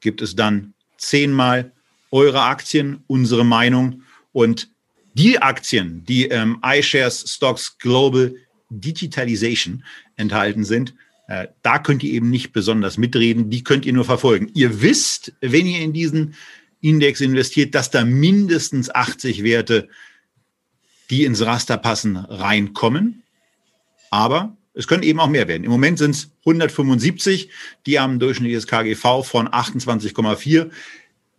gibt 0.00 0.20
es 0.20 0.36
dann 0.36 0.74
zehnmal 0.98 1.72
eure 2.10 2.42
Aktien, 2.42 3.02
unsere 3.06 3.46
Meinung 3.46 4.02
und 4.32 4.68
die 5.14 5.40
Aktien, 5.40 6.04
die 6.04 6.26
ähm, 6.26 6.58
iShares 6.62 7.24
Stocks 7.34 7.78
Global 7.78 8.34
Digitalization 8.68 9.84
enthalten 10.16 10.64
sind, 10.64 10.92
äh, 11.28 11.48
da 11.62 11.78
könnt 11.78 12.02
ihr 12.02 12.12
eben 12.12 12.30
nicht 12.30 12.52
besonders 12.52 12.96
mitreden, 12.96 13.50
die 13.50 13.62
könnt 13.62 13.86
ihr 13.86 13.92
nur 13.92 14.06
verfolgen. 14.06 14.50
Ihr 14.54 14.80
wisst, 14.80 15.34
wenn 15.40 15.66
ihr 15.66 15.80
in 15.80 15.92
diesen 15.92 16.34
Index 16.80 17.20
investiert, 17.20 17.74
dass 17.74 17.90
da 17.90 18.04
mindestens 18.04 18.90
80 18.90 19.44
Werte, 19.44 19.88
die 21.10 21.24
ins 21.24 21.44
Raster 21.44 21.76
passen, 21.76 22.16
reinkommen. 22.16 23.22
Aber 24.10 24.56
es 24.72 24.88
können 24.88 25.02
eben 25.02 25.20
auch 25.20 25.28
mehr 25.28 25.48
werden. 25.48 25.64
Im 25.64 25.70
Moment 25.70 25.98
sind 25.98 26.12
es 26.12 26.30
175, 26.40 27.50
die 27.84 28.00
haben 28.00 28.14
ein 28.14 28.18
durchschnittliches 28.20 28.66
KGV 28.66 29.22
von 29.22 29.48
28,4. 29.48 30.70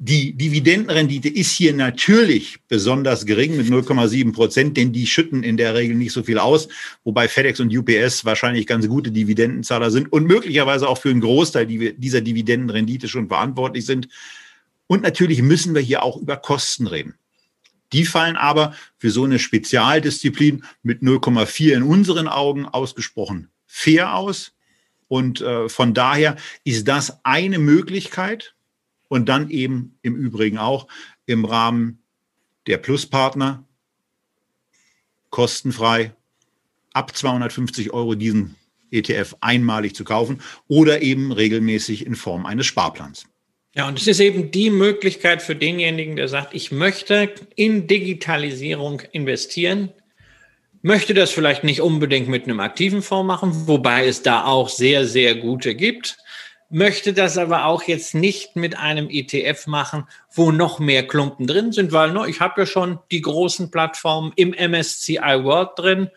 Die 0.01 0.33
Dividendenrendite 0.33 1.27
ist 1.27 1.51
hier 1.51 1.73
natürlich 1.73 2.57
besonders 2.69 3.25
gering 3.25 3.57
mit 3.57 3.67
0,7 3.67 4.31
Prozent, 4.31 4.77
denn 4.77 4.93
die 4.93 5.05
schütten 5.05 5.43
in 5.43 5.57
der 5.57 5.75
Regel 5.75 5.95
nicht 5.95 6.13
so 6.13 6.23
viel 6.23 6.39
aus, 6.39 6.69
wobei 7.03 7.27
FedEx 7.27 7.59
und 7.59 7.75
UPS 7.75 8.23
wahrscheinlich 8.23 8.65
ganz 8.65 8.87
gute 8.87 9.11
Dividendenzahler 9.11 9.91
sind 9.91 10.11
und 10.13 10.23
möglicherweise 10.25 10.87
auch 10.87 10.99
für 10.99 11.09
einen 11.09 11.19
Großteil 11.19 11.65
dieser 11.65 12.21
Dividendenrendite 12.21 13.09
schon 13.09 13.27
verantwortlich 13.27 13.85
sind. 13.85 14.07
Und 14.87 15.03
natürlich 15.03 15.41
müssen 15.41 15.75
wir 15.75 15.81
hier 15.81 16.01
auch 16.01 16.15
über 16.15 16.37
Kosten 16.37 16.87
reden. 16.87 17.15
Die 17.91 18.05
fallen 18.05 18.37
aber 18.37 18.73
für 18.97 19.11
so 19.11 19.25
eine 19.25 19.37
Spezialdisziplin 19.37 20.63
mit 20.81 21.01
0,4 21.01 21.73
in 21.73 21.83
unseren 21.83 22.29
Augen 22.29 22.65
ausgesprochen 22.65 23.49
fair 23.69 24.15
aus. 24.15 24.51
Und 25.07 25.41
äh, 25.41 25.69
von 25.69 25.93
daher 25.93 26.35
ist 26.63 26.87
das 26.87 27.23
eine 27.23 27.59
Möglichkeit, 27.59 28.55
und 29.09 29.27
dann 29.27 29.49
eben 29.49 29.97
im 30.01 30.15
Übrigen 30.15 30.57
auch 30.57 30.87
im 31.25 31.43
Rahmen 31.43 32.01
der 32.67 32.77
Pluspartner 32.77 33.65
kostenfrei 35.29 36.13
ab 36.93 37.15
250 37.15 37.91
Euro 37.91 38.15
diesen 38.15 38.55
ETF 38.91 39.35
einmalig 39.41 39.95
zu 39.95 40.03
kaufen 40.03 40.41
oder 40.67 41.01
eben 41.01 41.31
regelmäßig 41.31 42.05
in 42.05 42.15
Form 42.15 42.45
eines 42.45 42.65
Sparplans. 42.65 43.25
Ja, 43.75 43.87
und 43.87 43.99
es 43.99 44.07
ist 44.07 44.19
eben 44.19 44.49
die 44.49 44.71
Möglichkeit 44.71 45.41
für 45.41 45.55
denjenigen, 45.55 46.15
der 46.15 46.27
sagt, 46.27 46.55
ich 46.55 46.71
möchte 46.71 47.31
in 47.55 47.85
Digitalisierung 47.85 49.01
investieren, 49.11 49.89
möchte 50.81 51.13
das 51.13 51.29
vielleicht 51.29 51.63
nicht 51.63 51.81
unbedingt 51.81 52.27
mit 52.29 52.45
einem 52.45 52.59
aktiven 52.59 53.03
Fonds 53.03 53.27
machen, 53.27 53.67
wobei 53.67 54.07
es 54.07 54.23
da 54.23 54.45
auch 54.45 54.69
sehr, 54.69 55.05
sehr 55.05 55.35
gute 55.35 55.75
gibt 55.75 56.17
möchte 56.69 57.13
das 57.13 57.37
aber 57.37 57.65
auch 57.65 57.83
jetzt 57.83 58.13
nicht 58.13 58.55
mit 58.55 58.77
einem 58.77 59.09
ETF 59.09 59.67
machen, 59.67 60.07
wo 60.31 60.51
noch 60.51 60.79
mehr 60.79 61.07
Klumpen 61.07 61.47
drin 61.47 61.71
sind, 61.71 61.91
weil 61.91 62.11
ne, 62.11 62.25
ich 62.27 62.39
habe 62.39 62.61
ja 62.61 62.65
schon 62.67 62.99
die 63.11 63.21
großen 63.21 63.71
Plattformen 63.71 64.31
im 64.35 64.49
MSCI 64.51 65.43
World 65.43 65.71
drin 65.75 66.09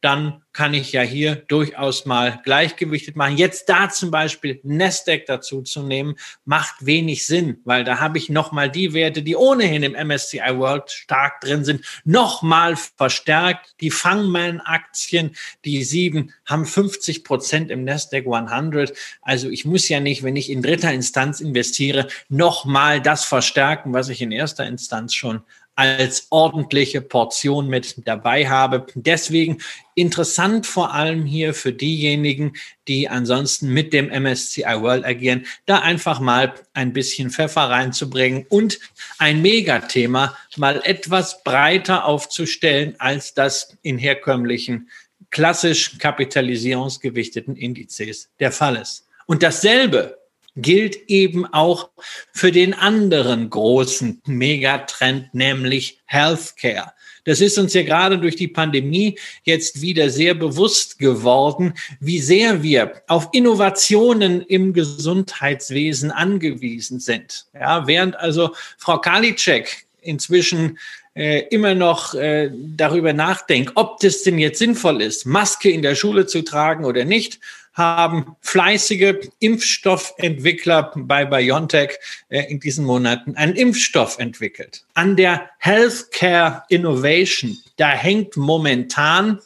dann 0.00 0.42
kann 0.52 0.74
ich 0.74 0.92
ja 0.92 1.02
hier 1.02 1.36
durchaus 1.36 2.06
mal 2.06 2.40
gleichgewichtet 2.44 3.16
machen. 3.16 3.36
Jetzt 3.36 3.68
da 3.68 3.88
zum 3.88 4.10
Beispiel 4.10 4.60
Nasdaq 4.64 5.26
dazu 5.26 5.62
zu 5.62 5.82
nehmen, 5.82 6.16
macht 6.44 6.84
wenig 6.84 7.26
Sinn, 7.26 7.60
weil 7.64 7.84
da 7.84 8.00
habe 8.00 8.18
ich 8.18 8.30
nochmal 8.30 8.70
die 8.70 8.92
Werte, 8.92 9.22
die 9.22 9.36
ohnehin 9.36 9.82
im 9.82 9.92
MSCI 9.92 10.56
World 10.56 10.90
stark 10.90 11.40
drin 11.40 11.64
sind, 11.64 11.84
nochmal 12.04 12.76
verstärkt. 12.76 13.74
Die 13.80 13.90
Fangman-Aktien, 13.90 15.36
die 15.64 15.84
sieben, 15.84 16.32
haben 16.46 16.66
50 16.66 17.22
Prozent 17.22 17.70
im 17.70 17.84
Nasdaq 17.84 18.26
100. 18.26 18.92
Also 19.22 19.48
ich 19.48 19.64
muss 19.64 19.88
ja 19.88 20.00
nicht, 20.00 20.22
wenn 20.24 20.36
ich 20.36 20.50
in 20.50 20.62
dritter 20.62 20.92
Instanz 20.92 21.40
investiere, 21.40 22.08
nochmal 22.28 23.00
das 23.00 23.24
verstärken, 23.24 23.92
was 23.92 24.08
ich 24.08 24.20
in 24.20 24.32
erster 24.32 24.66
Instanz 24.66 25.14
schon 25.14 25.42
als 25.76 26.26
ordentliche 26.30 27.00
Portion 27.00 27.68
mit 27.68 28.06
dabei 28.06 28.48
habe. 28.48 28.86
Deswegen 28.94 29.62
interessant 29.94 30.66
vor 30.66 30.92
allem 30.92 31.24
hier 31.24 31.54
für 31.54 31.72
diejenigen, 31.72 32.52
die 32.86 33.08
ansonsten 33.08 33.68
mit 33.68 33.92
dem 33.92 34.08
MSCI 34.08 34.64
World 34.80 35.04
agieren, 35.04 35.46
da 35.66 35.78
einfach 35.78 36.20
mal 36.20 36.54
ein 36.74 36.92
bisschen 36.92 37.30
Pfeffer 37.30 37.62
reinzubringen 37.62 38.44
und 38.48 38.78
ein 39.18 39.40
Megathema 39.40 40.36
mal 40.56 40.82
etwas 40.84 41.42
breiter 41.42 42.04
aufzustellen, 42.04 42.94
als 42.98 43.32
das 43.32 43.76
in 43.82 43.96
herkömmlichen 43.96 44.90
klassisch 45.30 45.98
kapitalisierungsgewichteten 45.98 47.56
Indizes 47.56 48.30
der 48.38 48.52
Fall 48.52 48.76
ist. 48.76 49.06
Und 49.26 49.42
dasselbe 49.42 50.19
gilt 50.56 50.96
eben 51.08 51.46
auch 51.46 51.90
für 52.32 52.52
den 52.52 52.74
anderen 52.74 53.50
großen 53.50 54.22
Megatrend, 54.26 55.34
nämlich 55.34 56.00
Healthcare. 56.06 56.92
Das 57.24 57.40
ist 57.40 57.58
uns 57.58 57.74
ja 57.74 57.82
gerade 57.82 58.18
durch 58.18 58.36
die 58.36 58.48
Pandemie 58.48 59.18
jetzt 59.44 59.82
wieder 59.82 60.10
sehr 60.10 60.34
bewusst 60.34 60.98
geworden, 60.98 61.74
wie 62.00 62.18
sehr 62.18 62.62
wir 62.62 63.02
auf 63.08 63.28
Innovationen 63.32 64.42
im 64.42 64.72
Gesundheitswesen 64.72 66.10
angewiesen 66.10 67.00
sind. 67.00 67.46
Ja, 67.54 67.86
während 67.86 68.16
also 68.16 68.54
Frau 68.78 68.98
Kalitschek 68.98 69.86
inzwischen 70.00 70.78
äh, 71.14 71.40
immer 71.50 71.74
noch 71.74 72.14
äh, 72.14 72.50
darüber 72.52 73.12
nachdenkt, 73.12 73.72
ob 73.74 74.00
das 74.00 74.22
denn 74.22 74.38
jetzt 74.38 74.58
sinnvoll 74.58 75.02
ist, 75.02 75.26
Maske 75.26 75.70
in 75.70 75.82
der 75.82 75.94
Schule 75.94 76.26
zu 76.26 76.42
tragen 76.42 76.84
oder 76.84 77.04
nicht, 77.04 77.40
haben 77.72 78.36
fleißige 78.40 79.28
Impfstoffentwickler 79.38 80.92
bei 80.96 81.24
BioNTech 81.24 81.92
äh, 82.28 82.50
in 82.50 82.60
diesen 82.60 82.84
Monaten 82.84 83.36
einen 83.36 83.54
Impfstoff 83.54 84.18
entwickelt. 84.18 84.84
An 84.94 85.16
der 85.16 85.48
Healthcare 85.58 86.64
Innovation, 86.68 87.56
da 87.76 87.90
hängt 87.90 88.36
momentan 88.36 89.40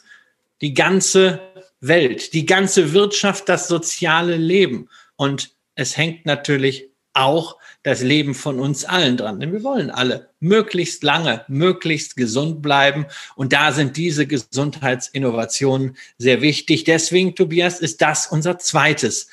die 0.61 0.73
ganze 0.73 1.41
Welt, 1.81 2.33
die 2.33 2.45
ganze 2.45 2.93
Wirtschaft, 2.93 3.47
das 3.47 3.67
soziale 3.67 4.37
Leben. 4.37 4.89
Und 5.15 5.51
es 5.75 5.97
hängt 5.97 6.25
natürlich 6.25 6.89
auch 7.13 7.57
das 7.85 8.01
Leben 8.01 8.33
von 8.33 8.59
uns 8.59 8.83
allen 8.83 9.15
dran. 9.15 9.39
Denn 9.39 9.53
wir 9.53 9.63
wollen 9.63 9.91
alle 9.91 10.29
möglichst 10.39 11.03
lange, 11.03 11.45
möglichst 11.47 12.15
gesund 12.17 12.63
bleiben. 12.63 13.05
Und 13.35 13.53
da 13.53 13.71
sind 13.71 13.95
diese 13.95 14.25
Gesundheitsinnovationen 14.25 15.95
sehr 16.17 16.41
wichtig. 16.41 16.83
Deswegen, 16.83 17.35
Tobias, 17.35 17.79
ist 17.79 18.01
das 18.01 18.25
unser 18.25 18.57
zweites 18.57 19.27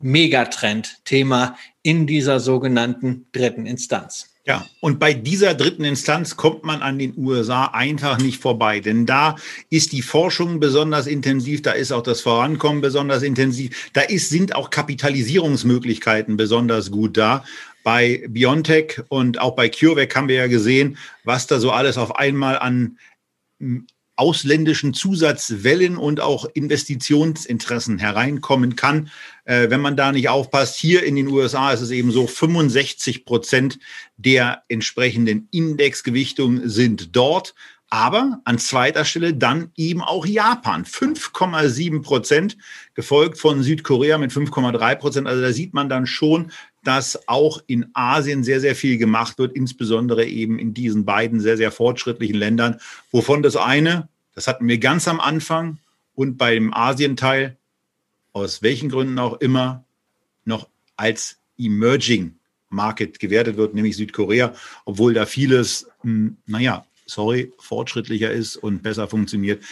Megatrend-Thema 0.00 1.58
in 1.82 2.06
dieser 2.06 2.40
sogenannten 2.40 3.26
dritten 3.32 3.66
Instanz. 3.66 4.30
Ja, 4.46 4.64
und 4.80 4.98
bei 4.98 5.12
dieser 5.12 5.52
dritten 5.52 5.84
Instanz 5.84 6.36
kommt 6.36 6.64
man 6.64 6.80
an 6.80 6.98
den 6.98 7.12
USA 7.18 7.66
einfach 7.66 8.16
nicht 8.16 8.40
vorbei, 8.40 8.80
denn 8.80 9.04
da 9.04 9.36
ist 9.68 9.92
die 9.92 10.00
Forschung 10.00 10.58
besonders 10.58 11.06
intensiv, 11.06 11.60
da 11.60 11.72
ist 11.72 11.92
auch 11.92 12.02
das 12.02 12.22
Vorankommen 12.22 12.80
besonders 12.80 13.22
intensiv, 13.22 13.90
da 13.92 14.00
ist, 14.00 14.30
sind 14.30 14.54
auch 14.54 14.70
Kapitalisierungsmöglichkeiten 14.70 16.38
besonders 16.38 16.90
gut 16.90 17.18
da. 17.18 17.44
Bei 17.88 18.22
BioNTech 18.28 19.00
und 19.08 19.40
auch 19.40 19.54
bei 19.54 19.70
CureVac 19.70 20.14
haben 20.14 20.28
wir 20.28 20.34
ja 20.34 20.46
gesehen, 20.46 20.98
was 21.24 21.46
da 21.46 21.58
so 21.58 21.70
alles 21.70 21.96
auf 21.96 22.16
einmal 22.16 22.58
an 22.58 22.98
ausländischen 24.14 24.92
Zusatzwellen 24.92 25.96
und 25.96 26.20
auch 26.20 26.44
Investitionsinteressen 26.52 27.96
hereinkommen 27.96 28.76
kann, 28.76 29.10
äh, 29.46 29.70
wenn 29.70 29.80
man 29.80 29.96
da 29.96 30.12
nicht 30.12 30.28
aufpasst. 30.28 30.76
Hier 30.76 31.02
in 31.02 31.16
den 31.16 31.28
USA 31.28 31.72
ist 31.72 31.80
es 31.80 31.90
eben 31.90 32.12
so, 32.12 32.26
65 32.26 33.24
Prozent 33.24 33.78
der 34.18 34.64
entsprechenden 34.68 35.48
Indexgewichtungen 35.50 36.68
sind 36.68 37.16
dort. 37.16 37.54
Aber 37.90 38.40
an 38.44 38.58
zweiter 38.58 39.06
Stelle 39.06 39.32
dann 39.32 39.72
eben 39.74 40.02
auch 40.02 40.26
Japan, 40.26 40.84
5,7 40.84 42.02
Prozent, 42.02 42.58
gefolgt 42.92 43.38
von 43.38 43.62
Südkorea 43.62 44.18
mit 44.18 44.30
5,3 44.30 44.94
Prozent. 44.96 45.26
Also 45.26 45.40
da 45.40 45.52
sieht 45.52 45.72
man 45.72 45.88
dann 45.88 46.06
schon, 46.06 46.52
dass 46.84 47.28
auch 47.28 47.62
in 47.66 47.86
Asien 47.92 48.44
sehr, 48.44 48.60
sehr 48.60 48.74
viel 48.74 48.98
gemacht 48.98 49.38
wird, 49.38 49.54
insbesondere 49.54 50.26
eben 50.26 50.58
in 50.58 50.74
diesen 50.74 51.04
beiden 51.04 51.40
sehr, 51.40 51.56
sehr 51.56 51.72
fortschrittlichen 51.72 52.36
Ländern, 52.36 52.80
wovon 53.10 53.42
das 53.42 53.56
eine, 53.56 54.08
das 54.34 54.46
hatten 54.46 54.68
wir 54.68 54.78
ganz 54.78 55.08
am 55.08 55.20
Anfang 55.20 55.78
und 56.14 56.36
beim 56.36 56.72
Asienteil, 56.72 57.56
aus 58.32 58.62
welchen 58.62 58.88
Gründen 58.88 59.18
auch 59.18 59.40
immer, 59.40 59.84
noch 60.44 60.68
als 60.96 61.38
Emerging 61.58 62.36
Market 62.70 63.18
gewertet 63.18 63.56
wird, 63.56 63.74
nämlich 63.74 63.96
Südkorea, 63.96 64.54
obwohl 64.84 65.14
da 65.14 65.26
vieles, 65.26 65.88
hm, 66.02 66.36
naja, 66.46 66.86
sorry, 67.06 67.52
fortschrittlicher 67.58 68.30
ist 68.30 68.56
und 68.56 68.82
besser 68.82 69.08
funktioniert 69.08 69.62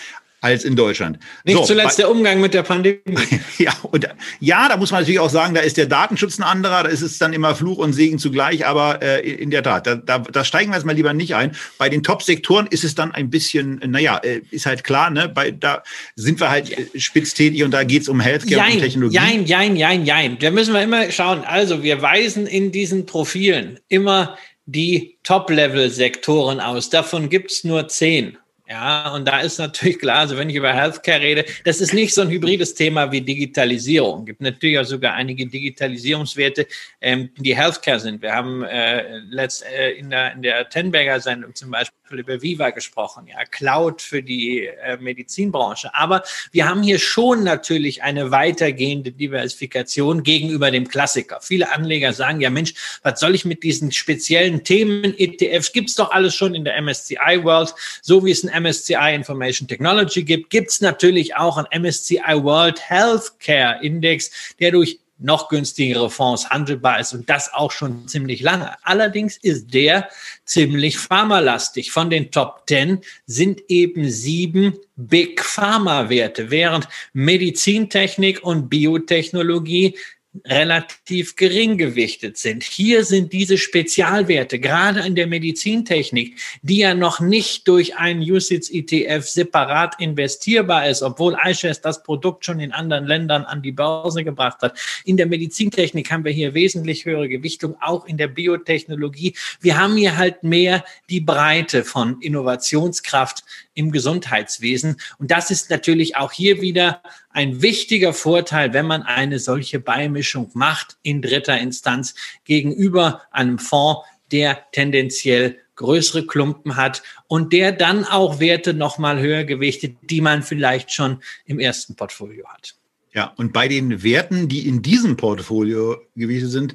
als 0.40 0.64
in 0.64 0.76
Deutschland. 0.76 1.18
Nicht 1.44 1.56
so, 1.56 1.64
zuletzt 1.64 1.98
der 1.98 2.10
Umgang 2.10 2.40
mit 2.40 2.54
der 2.54 2.62
Pandemie. 2.62 3.00
ja, 3.58 3.72
und 3.82 4.06
ja, 4.40 4.68
da 4.68 4.76
muss 4.76 4.90
man 4.90 5.00
natürlich 5.00 5.20
auch 5.20 5.30
sagen, 5.30 5.54
da 5.54 5.60
ist 5.60 5.76
der 5.76 5.86
Datenschutz 5.86 6.38
ein 6.38 6.42
anderer, 6.42 6.82
da 6.84 6.88
ist 6.88 7.02
es 7.02 7.18
dann 7.18 7.32
immer 7.32 7.54
Fluch 7.54 7.78
und 7.78 7.94
Segen 7.94 8.18
zugleich, 8.18 8.66
aber 8.66 9.02
äh, 9.02 9.20
in 9.20 9.50
der 9.50 9.62
Tat, 9.62 9.86
da, 9.86 9.96
da, 9.96 10.18
da 10.18 10.44
steigen 10.44 10.70
wir 10.70 10.76
jetzt 10.76 10.84
mal 10.84 10.94
lieber 10.94 11.14
nicht 11.14 11.34
ein. 11.34 11.56
Bei 11.78 11.88
den 11.88 12.02
Top-Sektoren 12.02 12.66
ist 12.66 12.84
es 12.84 12.94
dann 12.94 13.12
ein 13.12 13.30
bisschen, 13.30 13.80
naja, 13.86 14.18
äh, 14.18 14.42
ist 14.50 14.66
halt 14.66 14.84
klar, 14.84 15.10
ne, 15.10 15.28
bei, 15.28 15.50
da 15.50 15.82
sind 16.14 16.38
wir 16.38 16.50
halt 16.50 16.70
äh, 16.70 17.00
spitz 17.00 17.34
tätig 17.34 17.64
und 17.64 17.70
da 17.70 17.84
geht 17.84 18.02
es 18.02 18.08
um 18.08 18.20
Healthcare 18.20 18.60
jein, 18.60 18.72
und 18.74 18.80
Technologie. 18.80 19.16
Jein, 19.16 19.46
jein, 19.46 19.76
jein, 19.76 20.04
jein. 20.04 20.38
Da 20.38 20.50
müssen 20.50 20.74
wir 20.74 20.82
immer 20.82 21.10
schauen. 21.10 21.44
Also, 21.44 21.82
wir 21.82 22.02
weisen 22.02 22.46
in 22.46 22.72
diesen 22.72 23.06
Profilen 23.06 23.78
immer 23.88 24.36
die 24.66 25.18
Top-Level-Sektoren 25.22 26.60
aus. 26.60 26.90
Davon 26.90 27.30
gibt's 27.30 27.64
nur 27.64 27.88
zehn. 27.88 28.36
Ja, 28.68 29.12
und 29.12 29.26
da 29.28 29.40
ist 29.40 29.58
natürlich 29.58 30.00
klar, 30.00 30.18
also 30.18 30.36
wenn 30.36 30.50
ich 30.50 30.56
über 30.56 30.72
Healthcare 30.72 31.20
rede, 31.20 31.44
das 31.62 31.80
ist 31.80 31.94
nicht 31.94 32.12
so 32.12 32.22
ein 32.22 32.30
hybrides 32.30 32.74
Thema 32.74 33.12
wie 33.12 33.20
Digitalisierung. 33.20 34.20
Es 34.20 34.26
gibt 34.26 34.40
natürlich 34.40 34.78
auch 34.80 34.84
sogar 34.84 35.14
einige 35.14 35.46
Digitalisierungswerte, 35.46 36.66
ähm, 37.00 37.30
die 37.36 37.56
Healthcare 37.56 38.00
sind. 38.00 38.22
Wir 38.22 38.32
haben 38.32 38.64
äh, 38.64 39.18
letzt, 39.30 39.64
äh, 39.64 39.92
in 39.92 40.10
der, 40.10 40.32
in 40.32 40.42
der 40.42 40.68
Tenberger 40.68 41.20
Sendung 41.20 41.54
zum 41.54 41.70
Beispiel 41.70 41.94
über 42.10 42.42
Viva 42.42 42.70
gesprochen, 42.70 43.28
ja, 43.28 43.44
Cloud 43.44 44.02
für 44.02 44.22
die 44.22 44.66
äh, 44.66 44.96
Medizinbranche. 44.96 45.94
Aber 45.94 46.24
wir 46.50 46.68
haben 46.68 46.82
hier 46.82 46.98
schon 46.98 47.44
natürlich 47.44 48.02
eine 48.02 48.32
weitergehende 48.32 49.12
Diversifikation 49.12 50.24
gegenüber 50.24 50.72
dem 50.72 50.88
Klassiker. 50.88 51.40
Viele 51.40 51.72
Anleger 51.72 52.12
sagen, 52.12 52.40
ja 52.40 52.50
Mensch, 52.50 52.74
was 53.02 53.20
soll 53.20 53.36
ich 53.36 53.44
mit 53.44 53.62
diesen 53.62 53.92
speziellen 53.92 54.64
Themen? 54.64 55.14
ETFs 55.16 55.72
gibt's 55.72 55.94
doch 55.94 56.10
alles 56.10 56.34
schon 56.34 56.54
in 56.54 56.64
der 56.64 56.80
MSCI 56.80 57.42
World, 57.42 57.72
so 58.02 58.24
wie 58.24 58.32
es 58.32 58.44
ein 58.44 58.55
MSCI 58.60 59.14
Information 59.14 59.68
Technology 59.68 60.22
gibt, 60.22 60.50
gibt's 60.50 60.80
natürlich 60.80 61.36
auch 61.36 61.58
ein 61.58 61.82
MSCI 61.82 62.42
World 62.42 62.80
Healthcare 62.88 63.82
Index, 63.82 64.54
der 64.60 64.72
durch 64.72 64.98
noch 65.18 65.48
günstigere 65.48 66.10
Fonds 66.10 66.50
handelbar 66.50 67.00
ist 67.00 67.14
und 67.14 67.28
das 67.30 67.52
auch 67.52 67.72
schon 67.72 68.06
ziemlich 68.06 68.42
lange. 68.42 68.76
Allerdings 68.82 69.38
ist 69.38 69.72
der 69.72 70.08
ziemlich 70.44 70.98
pharmalastig. 70.98 71.90
Von 71.90 72.10
den 72.10 72.30
Top 72.30 72.64
10 72.68 73.00
sind 73.26 73.62
eben 73.68 74.10
sieben 74.10 74.74
Big 74.96 75.42
Pharma 75.42 76.10
Werte, 76.10 76.50
während 76.50 76.88
Medizintechnik 77.14 78.44
und 78.44 78.68
Biotechnologie 78.68 79.96
relativ 80.44 81.36
gering 81.36 81.78
gewichtet 81.78 82.36
sind. 82.36 82.62
Hier 82.62 83.04
sind 83.04 83.32
diese 83.32 83.58
Spezialwerte, 83.58 84.58
gerade 84.58 85.00
in 85.00 85.14
der 85.14 85.26
Medizintechnik, 85.26 86.38
die 86.62 86.78
ja 86.78 86.94
noch 86.94 87.20
nicht 87.20 87.68
durch 87.68 87.96
einen 87.96 88.20
USITS-ETF 88.20 89.26
separat 89.26 90.00
investierbar 90.00 90.88
ist, 90.88 91.02
obwohl 91.02 91.36
iShares 91.44 91.80
das 91.80 92.02
Produkt 92.02 92.44
schon 92.44 92.60
in 92.60 92.72
anderen 92.72 93.06
Ländern 93.06 93.44
an 93.44 93.62
die 93.62 93.72
Börse 93.72 94.24
gebracht 94.24 94.62
hat. 94.62 94.78
In 95.04 95.16
der 95.16 95.26
Medizintechnik 95.26 96.10
haben 96.10 96.24
wir 96.24 96.32
hier 96.32 96.54
wesentlich 96.54 97.04
höhere 97.04 97.28
Gewichtung, 97.28 97.76
auch 97.80 98.06
in 98.06 98.16
der 98.16 98.28
Biotechnologie. 98.28 99.34
Wir 99.60 99.78
haben 99.78 99.96
hier 99.96 100.16
halt 100.16 100.42
mehr 100.42 100.84
die 101.08 101.20
Breite 101.20 101.84
von 101.84 102.20
Innovationskraft 102.20 103.44
im 103.74 103.92
Gesundheitswesen. 103.92 104.96
Und 105.18 105.30
das 105.30 105.50
ist 105.50 105.70
natürlich 105.70 106.16
auch 106.16 106.32
hier 106.32 106.60
wieder 106.60 107.02
ein 107.36 107.60
wichtiger 107.60 108.14
Vorteil, 108.14 108.72
wenn 108.72 108.86
man 108.86 109.02
eine 109.02 109.38
solche 109.38 109.78
Beimischung 109.78 110.50
macht 110.54 110.96
in 111.02 111.20
dritter 111.20 111.60
Instanz 111.60 112.14
gegenüber 112.44 113.20
einem 113.30 113.58
Fonds, 113.58 114.00
der 114.32 114.64
tendenziell 114.72 115.58
größere 115.74 116.26
Klumpen 116.26 116.76
hat 116.76 117.02
und 117.28 117.52
der 117.52 117.72
dann 117.72 118.06
auch 118.06 118.40
Werte 118.40 118.72
nochmal 118.72 119.20
höher 119.20 119.44
gewichtet, 119.44 119.98
die 120.08 120.22
man 120.22 120.42
vielleicht 120.42 120.92
schon 120.92 121.22
im 121.44 121.58
ersten 121.58 121.94
Portfolio 121.94 122.48
hat. 122.48 122.74
Ja, 123.12 123.34
und 123.36 123.52
bei 123.52 123.68
den 123.68 124.02
Werten, 124.02 124.48
die 124.48 124.66
in 124.66 124.80
diesem 124.80 125.18
Portfolio 125.18 125.98
gewichtet 126.16 126.50
sind, 126.50 126.74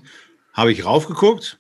habe 0.54 0.72
ich 0.72 0.86
raufgeguckt 0.86 1.60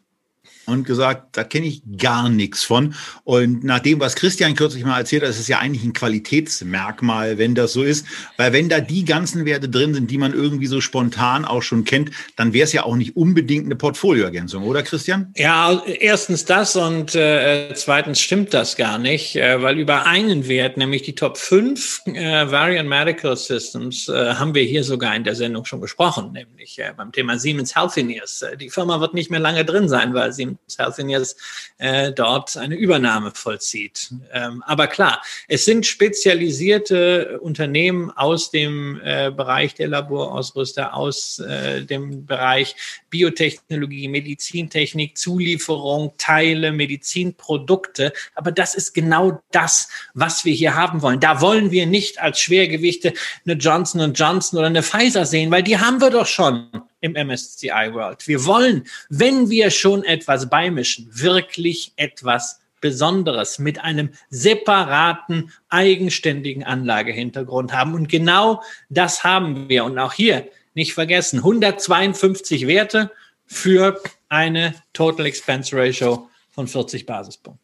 und 0.65 0.85
gesagt, 0.85 1.37
da 1.37 1.43
kenne 1.43 1.67
ich 1.67 1.81
gar 1.97 2.29
nichts 2.29 2.63
von. 2.63 2.95
Und 3.23 3.63
nach 3.63 3.79
dem, 3.79 3.99
was 3.99 4.15
Christian 4.15 4.55
kürzlich 4.55 4.83
mal 4.83 4.97
erzählt 4.97 5.23
hat, 5.23 5.29
ist 5.29 5.39
es 5.39 5.47
ja 5.47 5.59
eigentlich 5.59 5.83
ein 5.83 5.93
Qualitätsmerkmal, 5.93 7.37
wenn 7.37 7.55
das 7.55 7.73
so 7.73 7.83
ist. 7.83 8.05
Weil 8.37 8.53
wenn 8.53 8.69
da 8.69 8.79
die 8.79 9.05
ganzen 9.05 9.45
Werte 9.45 9.69
drin 9.69 9.93
sind, 9.93 10.09
die 10.11 10.17
man 10.17 10.33
irgendwie 10.33 10.67
so 10.67 10.81
spontan 10.81 11.45
auch 11.45 11.61
schon 11.61 11.83
kennt, 11.83 12.11
dann 12.35 12.53
wäre 12.53 12.65
es 12.65 12.73
ja 12.73 12.83
auch 12.83 12.95
nicht 12.95 13.15
unbedingt 13.15 13.65
eine 13.65 13.75
Portfolioergänzung, 13.75 14.63
oder 14.63 14.83
Christian? 14.83 15.33
Ja, 15.35 15.81
erstens 15.85 16.45
das 16.45 16.75
und 16.75 17.15
äh, 17.15 17.73
zweitens 17.75 18.19
stimmt 18.21 18.53
das 18.53 18.75
gar 18.75 18.97
nicht, 18.97 19.35
äh, 19.35 19.61
weil 19.61 19.79
über 19.79 20.05
einen 20.05 20.47
Wert, 20.47 20.77
nämlich 20.77 21.03
die 21.03 21.15
Top 21.15 21.37
5 21.37 22.01
äh, 22.05 22.51
Variant 22.51 22.89
Medical 22.89 23.35
Systems, 23.35 24.07
äh, 24.07 24.33
haben 24.35 24.55
wir 24.55 24.63
hier 24.63 24.83
sogar 24.83 25.15
in 25.15 25.23
der 25.23 25.35
Sendung 25.35 25.65
schon 25.65 25.81
gesprochen, 25.81 26.31
nämlich 26.31 26.79
äh, 26.79 26.93
beim 26.95 27.11
Thema 27.11 27.37
Siemens 27.37 27.75
Healthineers. 27.75 28.41
Äh, 28.41 28.57
die 28.57 28.69
Firma 28.69 28.99
wird 28.99 29.13
nicht 29.13 29.31
mehr 29.31 29.39
lange 29.39 29.65
drin 29.65 29.89
sein, 29.89 30.13
weil 30.13 30.31
Siemens 30.31 30.60
Healthineers 30.77 31.35
äh, 31.77 32.11
dort 32.11 32.57
eine 32.57 32.75
Übernahme 32.75 33.31
vollzieht. 33.31 34.13
Ähm, 34.31 34.63
aber 34.65 34.87
klar, 34.87 35.21
es 35.47 35.65
sind 35.65 35.85
spezialisierte 35.85 37.39
Unternehmen 37.41 38.11
aus 38.11 38.51
dem 38.51 38.99
äh, 39.03 39.31
Bereich 39.31 39.75
der 39.75 39.87
Laborausrüster, 39.89 40.93
aus 40.93 41.39
äh, 41.39 41.83
dem 41.83 42.25
Bereich 42.25 42.75
Biotechnologie, 43.09 44.07
Medizintechnik, 44.07 45.17
Zulieferung, 45.17 46.13
Teile, 46.17 46.71
Medizinprodukte. 46.71 48.13
Aber 48.35 48.51
das 48.51 48.75
ist 48.75 48.93
genau 48.93 49.41
das, 49.51 49.89
was 50.13 50.45
wir 50.45 50.53
hier 50.53 50.75
haben 50.75 51.01
wollen. 51.01 51.19
Da 51.19 51.41
wollen 51.41 51.71
wir 51.71 51.85
nicht 51.85 52.19
als 52.19 52.39
Schwergewichte 52.39 53.13
eine 53.45 53.55
Johnson 53.55 54.13
Johnson 54.13 54.59
oder 54.59 54.67
eine 54.67 54.83
Pfizer 54.83 55.25
sehen, 55.25 55.51
weil 55.51 55.63
die 55.63 55.77
haben 55.77 56.01
wir 56.01 56.09
doch 56.09 56.27
schon 56.27 56.69
im 57.01 57.13
MSCI 57.13 57.93
World. 57.93 58.27
Wir 58.27 58.45
wollen, 58.45 58.85
wenn 59.09 59.49
wir 59.49 59.69
schon 59.71 60.03
etwas 60.03 60.49
beimischen, 60.49 61.09
wirklich 61.11 61.93
etwas 61.97 62.61
Besonderes 62.79 63.59
mit 63.59 63.79
einem 63.83 64.09
separaten, 64.29 65.51
eigenständigen 65.69 66.63
Anlagehintergrund 66.63 67.73
haben. 67.73 67.93
Und 67.93 68.09
genau 68.09 68.63
das 68.89 69.23
haben 69.23 69.69
wir. 69.69 69.85
Und 69.85 69.97
auch 69.99 70.13
hier 70.13 70.47
nicht 70.73 70.93
vergessen, 70.93 71.37
152 71.37 72.67
Werte 72.67 73.11
für 73.45 74.01
eine 74.29 74.75
Total 74.93 75.25
Expense 75.27 75.75
Ratio 75.75 76.29
von 76.49 76.67
40 76.67 77.05
Basispunkten. 77.05 77.61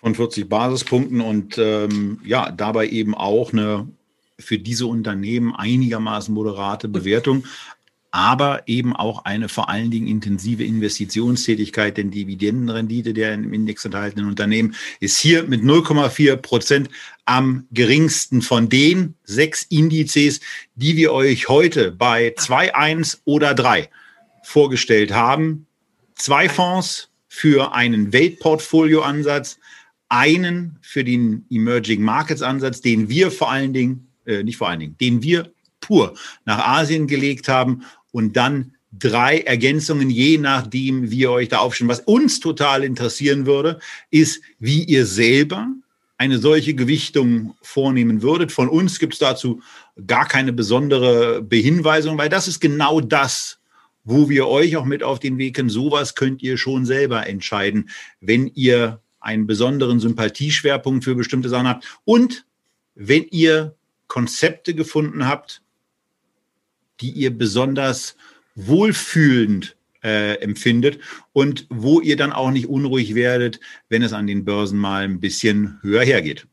Von 0.00 0.14
40 0.14 0.48
Basispunkten 0.48 1.20
und 1.20 1.58
ähm, 1.58 2.20
ja, 2.24 2.50
dabei 2.50 2.88
eben 2.88 3.14
auch 3.14 3.52
eine 3.52 3.88
für 4.38 4.58
diese 4.58 4.86
Unternehmen 4.86 5.54
einigermaßen 5.54 6.32
moderate 6.32 6.88
Bewertung 6.88 7.44
aber 8.10 8.62
eben 8.66 8.96
auch 8.96 9.24
eine 9.24 9.48
vor 9.48 9.68
allen 9.68 9.90
Dingen 9.90 10.06
intensive 10.06 10.64
Investitionstätigkeit, 10.64 11.96
denn 11.96 12.10
Dividendenrendite 12.10 13.12
der 13.12 13.34
im 13.34 13.52
Index 13.52 13.84
enthaltenen 13.84 14.26
Unternehmen 14.26 14.74
ist 15.00 15.18
hier 15.18 15.44
mit 15.44 15.62
0,4 15.62 16.36
Prozent 16.36 16.88
am 17.26 17.66
geringsten 17.70 18.40
von 18.40 18.68
den 18.68 19.14
sechs 19.24 19.62
Indizes, 19.64 20.40
die 20.74 20.96
wir 20.96 21.12
euch 21.12 21.48
heute 21.48 21.92
bei 21.92 22.32
2, 22.36 22.72
oder 23.24 23.54
3 23.54 23.90
vorgestellt 24.42 25.12
haben. 25.12 25.66
Zwei 26.14 26.48
Fonds 26.48 27.10
für 27.28 27.74
einen 27.74 28.12
Weltportfolioansatz, 28.12 29.58
einen 30.08 30.78
für 30.80 31.04
den 31.04 31.44
Emerging 31.50 32.02
Markets 32.02 32.40
Ansatz, 32.40 32.80
den 32.80 33.10
wir 33.10 33.30
vor 33.30 33.50
allen 33.50 33.74
Dingen, 33.74 34.08
äh, 34.24 34.42
nicht 34.42 34.56
vor 34.56 34.68
allen 34.68 34.80
Dingen, 34.80 34.96
den 34.98 35.22
wir 35.22 35.52
pur 35.80 36.14
nach 36.44 36.58
Asien 36.58 37.06
gelegt 37.06 37.48
haben 37.48 37.84
und 38.12 38.36
dann 38.36 38.74
drei 38.92 39.40
Ergänzungen, 39.40 40.10
je 40.10 40.38
nachdem, 40.38 41.10
wie 41.10 41.20
ihr 41.20 41.30
euch 41.30 41.48
da 41.48 41.58
aufstellen. 41.58 41.90
Was 41.90 42.00
uns 42.00 42.40
total 42.40 42.84
interessieren 42.84 43.46
würde, 43.46 43.78
ist, 44.10 44.42
wie 44.58 44.84
ihr 44.84 45.06
selber 45.06 45.68
eine 46.16 46.38
solche 46.38 46.74
Gewichtung 46.74 47.54
vornehmen 47.62 48.22
würdet. 48.22 48.50
Von 48.50 48.68
uns 48.68 48.98
gibt 48.98 49.12
es 49.14 49.18
dazu 49.20 49.60
gar 50.06 50.26
keine 50.26 50.52
besondere 50.52 51.42
Behinweisung, 51.42 52.18
weil 52.18 52.28
das 52.28 52.48
ist 52.48 52.60
genau 52.60 53.00
das, 53.00 53.60
wo 54.04 54.28
wir 54.28 54.48
euch 54.48 54.76
auch 54.76 54.84
mit 54.84 55.02
auf 55.02 55.20
den 55.20 55.38
Weg 55.38 55.54
können. 55.54 55.70
Sowas 55.70 56.14
könnt 56.14 56.42
ihr 56.42 56.56
schon 56.56 56.86
selber 56.86 57.26
entscheiden, 57.26 57.90
wenn 58.20 58.48
ihr 58.54 59.00
einen 59.20 59.46
besonderen 59.46 60.00
Sympathieschwerpunkt 60.00 61.04
für 61.04 61.14
bestimmte 61.14 61.48
Sachen 61.48 61.68
habt 61.68 62.00
und 62.04 62.46
wenn 62.94 63.24
ihr 63.30 63.76
Konzepte 64.08 64.74
gefunden 64.74 65.26
habt, 65.26 65.62
die 67.00 67.10
ihr 67.10 67.36
besonders 67.36 68.16
wohlfühlend 68.54 69.76
äh, 70.02 70.34
empfindet 70.40 70.98
und 71.32 71.66
wo 71.70 72.00
ihr 72.00 72.16
dann 72.16 72.32
auch 72.32 72.50
nicht 72.50 72.68
unruhig 72.68 73.14
werdet, 73.14 73.60
wenn 73.88 74.02
es 74.02 74.12
an 74.12 74.26
den 74.26 74.44
Börsen 74.44 74.78
mal 74.78 75.04
ein 75.04 75.20
bisschen 75.20 75.78
höher 75.82 76.02
hergeht. 76.02 76.46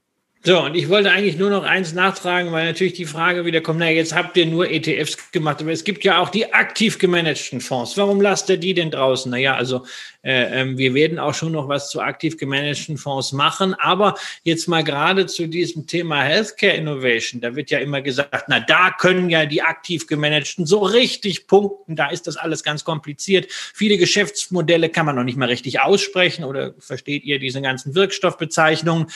So, 0.48 0.62
und 0.62 0.76
ich 0.76 0.90
wollte 0.90 1.10
eigentlich 1.10 1.38
nur 1.38 1.50
noch 1.50 1.64
eins 1.64 1.94
nachtragen, 1.94 2.52
weil 2.52 2.68
natürlich 2.68 2.94
die 2.94 3.08
Frage 3.08 3.46
wieder 3.46 3.62
kommt, 3.62 3.80
na, 3.80 3.90
jetzt 3.90 4.14
habt 4.14 4.38
ihr 4.38 4.46
nur 4.46 4.70
ETFs 4.70 5.32
gemacht, 5.32 5.60
aber 5.60 5.72
es 5.72 5.84
gibt 5.84 6.04
ja 6.04 6.20
auch 6.20 6.30
die 6.30 6.54
aktiv 6.54 7.00
gemanagten 7.00 7.62
Fonds. 7.62 7.98
Warum 7.98 8.22
lasst 8.22 8.48
ihr 8.50 8.58
die 8.58 8.76
denn 8.76 8.92
draußen? 8.92 9.32
Naja, 9.32 9.56
also 9.56 9.88
äh, 10.22 10.62
äh, 10.62 10.78
wir 10.78 10.94
werden 10.94 11.18
auch 11.18 11.34
schon 11.34 11.52
noch 11.52 11.68
was 11.68 11.90
zu 11.90 12.00
aktiv 12.00 12.38
gemanagten 12.38 12.98
Fonds 12.98 13.32
machen, 13.32 13.74
aber 13.74 14.14
jetzt 14.44 14.68
mal 14.68 14.84
gerade 14.84 15.26
zu 15.26 15.48
diesem 15.48 15.88
Thema 15.88 16.22
Healthcare 16.22 16.74
Innovation, 16.74 17.42
da 17.42 17.56
wird 17.56 17.72
ja 17.72 17.80
immer 17.80 18.04
gesagt, 18.04 18.46
na, 18.48 18.60
da 18.60 18.92
können 18.92 19.32
ja 19.32 19.48
die 19.48 19.64
aktiv 19.64 20.06
gemanagten 20.06 20.68
so 20.68 20.84
richtig 20.84 21.48
punkten, 21.48 21.96
da 21.96 22.10
ist 22.10 22.28
das 22.28 22.38
alles 22.38 22.64
ganz 22.64 22.84
kompliziert. 22.84 23.52
Viele 23.52 23.98
Geschäftsmodelle 23.98 24.90
kann 24.90 25.08
man 25.08 25.16
noch 25.16 25.24
nicht 25.24 25.40
mal 25.40 25.50
richtig 25.50 25.80
aussprechen 25.80 26.44
oder 26.44 26.76
versteht 26.78 27.24
ihr 27.24 27.40
diese 27.40 27.64
ganzen 27.64 27.96
Wirkstoffbezeichnungen? 27.96 29.08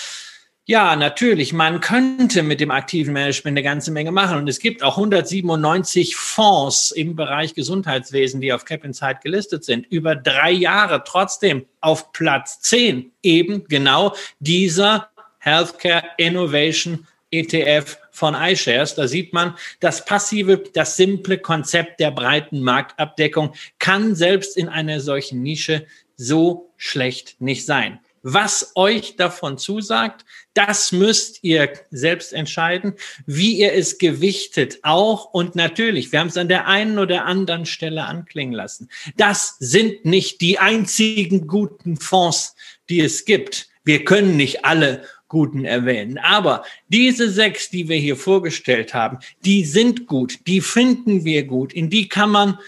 Ja, 0.70 0.96
natürlich. 0.96 1.52
Man 1.52 1.82
könnte 1.82 2.44
mit 2.44 2.60
dem 2.62 2.70
aktiven 2.70 3.12
Management 3.12 3.58
eine 3.58 3.64
ganze 3.64 3.90
Menge 3.90 4.12
machen. 4.12 4.38
Und 4.38 4.48
es 4.48 4.60
gibt 4.60 4.84
auch 4.84 4.98
197 4.98 6.16
Fonds 6.16 6.92
im 6.92 7.16
Bereich 7.16 7.56
Gesundheitswesen, 7.56 8.40
die 8.40 8.54
auf 8.54 8.66
Cap 8.66 8.86
Insight 8.86 9.22
gelistet 9.22 9.66
sind. 9.66 9.88
Über 9.88 10.16
drei 10.16 10.52
Jahre 10.52 11.04
trotzdem 11.04 11.66
auf 11.82 12.12
Platz 12.12 12.62
10 12.62 13.12
eben 13.24 13.68
genau 13.68 14.14
dieser 14.40 15.10
Healthcare 15.40 16.04
Innovation 16.18 17.08
ETF 17.32 17.98
von 18.12 18.36
iShares. 18.36 18.94
Da 18.94 19.08
sieht 19.08 19.34
man, 19.34 19.56
das 19.80 20.06
passive, 20.06 20.66
das 20.76 20.98
simple 20.98 21.40
Konzept 21.40 22.00
der 22.00 22.12
breiten 22.12 22.62
Marktabdeckung 22.62 23.56
kann 23.80 24.14
selbst 24.14 24.56
in 24.56 24.70
einer 24.70 25.00
solchen 25.00 25.42
Nische 25.42 25.88
so 26.16 26.70
schlecht 26.78 27.38
nicht 27.42 27.66
sein. 27.66 28.02
Was 28.22 28.72
euch 28.76 29.16
davon 29.16 29.58
zusagt, 29.58 30.26
das 30.54 30.92
müsst 30.92 31.44
ihr 31.44 31.72
selbst 31.90 32.34
entscheiden, 32.34 32.94
wie 33.26 33.60
ihr 33.60 33.74
es 33.74 33.98
gewichtet 33.98 34.80
auch. 34.84 35.26
Und 35.26 35.56
natürlich, 35.56 36.12
wir 36.12 36.20
haben 36.20 36.28
es 36.28 36.38
an 36.38 36.50
der 36.50 36.68
einen 36.68 37.00
oder 37.00 37.26
anderen 37.26 37.66
Stelle 37.66 38.06
anklingen 38.06 38.54
lassen. 38.54 38.90
Das 39.16 39.56
sind 39.60 40.06
nicht 40.06 40.42
die 40.42 40.60
einzigen 40.60 41.48
guten 41.48 41.98
Fonds, 41.98 42.56
die 42.90 43.00
es 43.00 43.26
gibt. 43.26 43.70
Wir 43.84 44.04
können 44.04 44.36
nicht 44.36 44.66
alle 44.66 45.04
guten 45.30 45.64
erwähnen. 45.64 46.18
Aber 46.18 46.64
diese 46.90 47.30
sechs, 47.30 47.70
die 47.70 47.88
wir 47.88 47.98
hier 47.98 48.18
vorgestellt 48.18 48.94
haben, 48.94 49.20
die 49.46 49.64
sind 49.64 50.08
gut, 50.08 50.40
die 50.48 50.60
finden 50.60 51.24
wir 51.24 51.46
gut, 51.46 51.72
in 51.72 51.90
die 51.90 52.10
kann 52.10 52.32
man 52.32 52.60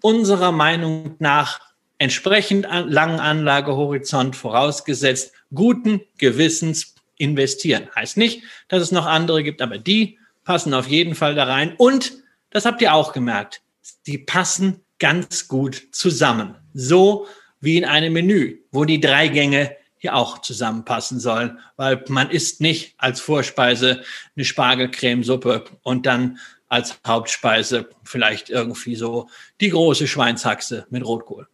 unserer 0.00 0.52
Meinung 0.52 1.14
nach 1.18 1.60
entsprechend 1.98 2.66
langen 2.70 3.20
Anlagehorizont 3.20 4.36
vorausgesetzt, 4.36 5.32
guten 5.54 6.00
Gewissens 6.18 6.94
investieren. 7.16 7.88
Heißt 7.94 8.16
nicht, 8.16 8.42
dass 8.68 8.82
es 8.82 8.92
noch 8.92 9.06
andere 9.06 9.42
gibt, 9.42 9.62
aber 9.62 9.78
die 9.78 10.18
passen 10.44 10.74
auf 10.74 10.88
jeden 10.88 11.14
Fall 11.14 11.34
da 11.34 11.44
rein. 11.44 11.74
Und, 11.76 12.12
das 12.50 12.64
habt 12.64 12.80
ihr 12.82 12.94
auch 12.94 13.12
gemerkt, 13.12 13.62
die 14.06 14.18
passen 14.18 14.80
ganz 14.98 15.48
gut 15.48 15.88
zusammen. 15.92 16.54
So 16.74 17.26
wie 17.60 17.76
in 17.76 17.84
einem 17.84 18.12
Menü, 18.12 18.58
wo 18.70 18.84
die 18.84 19.00
drei 19.00 19.28
Gänge 19.28 19.74
hier 19.98 20.14
auch 20.14 20.40
zusammenpassen 20.40 21.18
sollen, 21.18 21.58
weil 21.76 22.04
man 22.08 22.30
isst 22.30 22.60
nicht 22.60 22.94
als 22.98 23.20
Vorspeise 23.20 24.02
eine 24.36 24.44
Spargelcremesuppe 24.44 25.64
und 25.82 26.06
dann 26.06 26.38
als 26.68 26.98
Hauptspeise 27.06 27.88
vielleicht 28.04 28.50
irgendwie 28.50 28.96
so 28.96 29.28
die 29.60 29.70
große 29.70 30.06
Schweinshaxe 30.06 30.86
mit 30.90 31.04
Rotkohl 31.04 31.48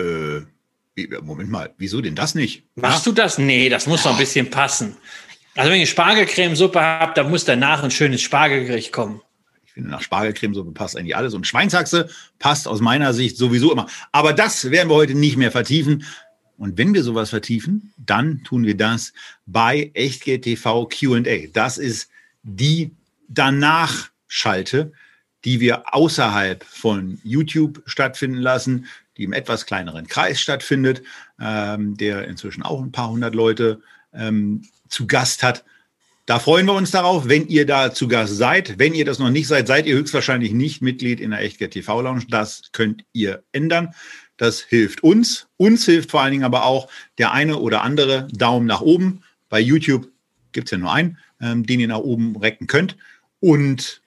äh, 0.00 0.46
Moment 1.22 1.50
mal, 1.50 1.72
wieso 1.78 2.00
denn 2.00 2.14
das 2.14 2.34
nicht? 2.34 2.64
Machst 2.74 3.06
du 3.06 3.12
das? 3.12 3.38
Nee, 3.38 3.68
das 3.68 3.86
muss 3.86 4.02
doch 4.02 4.12
ein 4.12 4.18
bisschen 4.18 4.50
passen. 4.50 4.96
Also 5.56 5.70
wenn 5.70 5.80
ihr 5.80 5.86
Spargelcremesuppe 5.86 6.80
habt, 6.80 7.16
dann 7.16 7.30
muss 7.30 7.44
danach 7.44 7.82
ein 7.82 7.90
schönes 7.90 8.22
Spargelgericht 8.22 8.92
kommen. 8.92 9.20
Ich 9.64 9.72
finde, 9.72 9.90
nach 9.90 10.02
Spargelcremesuppe 10.02 10.72
passt 10.72 10.96
eigentlich 10.96 11.16
alles. 11.16 11.34
Und 11.34 11.46
Schweinshaxe 11.46 12.08
passt 12.38 12.68
aus 12.68 12.80
meiner 12.80 13.12
Sicht 13.12 13.36
sowieso 13.36 13.72
immer. 13.72 13.86
Aber 14.12 14.32
das 14.32 14.70
werden 14.70 14.88
wir 14.88 14.96
heute 14.96 15.14
nicht 15.14 15.36
mehr 15.36 15.52
vertiefen. 15.52 16.04
Und 16.58 16.76
wenn 16.76 16.92
wir 16.92 17.02
sowas 17.02 17.30
vertiefen, 17.30 17.94
dann 17.96 18.42
tun 18.44 18.64
wir 18.64 18.76
das 18.76 19.12
bei 19.46 19.90
Echtgeld 19.94 20.42
TV 20.42 20.88
Q&A. 20.88 21.46
Das 21.52 21.78
ist 21.78 22.10
die 22.42 22.90
danach 23.28 24.10
Schalte, 24.28 24.92
die 25.44 25.60
wir 25.60 25.94
außerhalb 25.94 26.64
von 26.64 27.18
YouTube 27.24 27.82
stattfinden 27.86 28.38
lassen 28.38 28.86
die 29.20 29.24
im 29.24 29.32
etwas 29.34 29.66
kleineren 29.66 30.06
Kreis 30.06 30.40
stattfindet, 30.40 31.02
ähm, 31.38 31.96
der 31.96 32.26
inzwischen 32.26 32.62
auch 32.62 32.82
ein 32.82 32.90
paar 32.90 33.10
hundert 33.10 33.34
Leute 33.34 33.82
ähm, 34.14 34.62
zu 34.88 35.06
Gast 35.06 35.42
hat. 35.42 35.62
Da 36.24 36.38
freuen 36.38 36.66
wir 36.66 36.74
uns 36.74 36.90
darauf, 36.90 37.28
wenn 37.28 37.48
ihr 37.48 37.66
da 37.66 37.92
zu 37.92 38.08
Gast 38.08 38.36
seid. 38.36 38.78
Wenn 38.78 38.94
ihr 38.94 39.04
das 39.04 39.18
noch 39.18 39.30
nicht 39.30 39.46
seid, 39.46 39.66
seid 39.66 39.86
ihr 39.86 39.96
höchstwahrscheinlich 39.96 40.52
nicht 40.52 40.80
Mitglied 40.80 41.20
in 41.20 41.30
der 41.30 41.40
Echtgeld 41.40 41.72
TV 41.72 42.00
Lounge. 42.00 42.24
Das 42.30 42.62
könnt 42.72 43.04
ihr 43.12 43.42
ändern. 43.52 43.94
Das 44.38 44.60
hilft 44.60 45.02
uns. 45.02 45.48
Uns 45.58 45.84
hilft 45.84 46.10
vor 46.10 46.22
allen 46.22 46.32
Dingen 46.32 46.44
aber 46.44 46.64
auch 46.64 46.88
der 47.18 47.32
eine 47.32 47.58
oder 47.58 47.82
andere 47.82 48.26
Daumen 48.32 48.66
nach 48.66 48.80
oben. 48.80 49.22
Bei 49.50 49.60
YouTube 49.60 50.08
gibt 50.52 50.68
es 50.68 50.70
ja 50.70 50.78
nur 50.78 50.92
einen, 50.92 51.18
ähm, 51.42 51.66
den 51.66 51.78
ihr 51.78 51.88
nach 51.88 51.98
oben 51.98 52.36
recken 52.36 52.66
könnt. 52.66 52.96
Und 53.40 54.00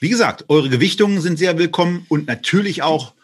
wie 0.00 0.08
gesagt, 0.08 0.46
eure 0.48 0.70
Gewichtungen 0.70 1.20
sind 1.20 1.38
sehr 1.38 1.56
willkommen 1.56 2.04
und 2.08 2.26
natürlich 2.26 2.82
auch 2.82 3.14